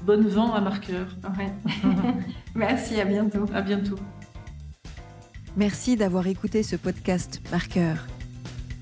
bonne 0.03 0.27
vent 0.27 0.53
à 0.53 0.61
marqueur. 0.61 1.07
Ouais. 1.37 1.51
merci, 2.55 2.99
à 2.99 3.05
bientôt. 3.05 3.45
À 3.53 3.61
bientôt. 3.61 3.97
Merci 5.57 5.95
d'avoir 5.95 6.27
écouté 6.27 6.63
ce 6.63 6.75
podcast 6.75 7.41
Marqueur. 7.51 8.07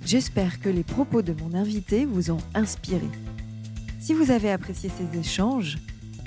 J'espère 0.05 0.59
que 0.59 0.69
les 0.69 0.83
propos 0.83 1.21
de 1.21 1.33
mon 1.33 1.53
invité 1.53 2.05
vous 2.05 2.31
ont 2.31 2.39
inspiré. 2.53 3.07
Si 3.99 4.13
vous 4.13 4.31
avez 4.31 4.51
apprécié 4.51 4.89
ces 4.89 5.19
échanges, 5.19 5.77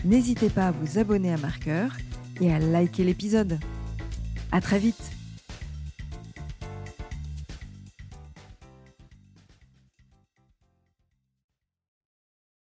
n'hésitez 0.05 0.51
pas 0.51 0.68
à 0.68 0.70
vous 0.70 0.99
abonner 0.99 1.32
à 1.32 1.38
Marqueur 1.38 1.93
et 2.41 2.53
à 2.53 2.59
liker 2.59 3.05
l'épisode. 3.05 3.59
À 4.53 4.61
très 4.61 4.78
vite 4.78 5.12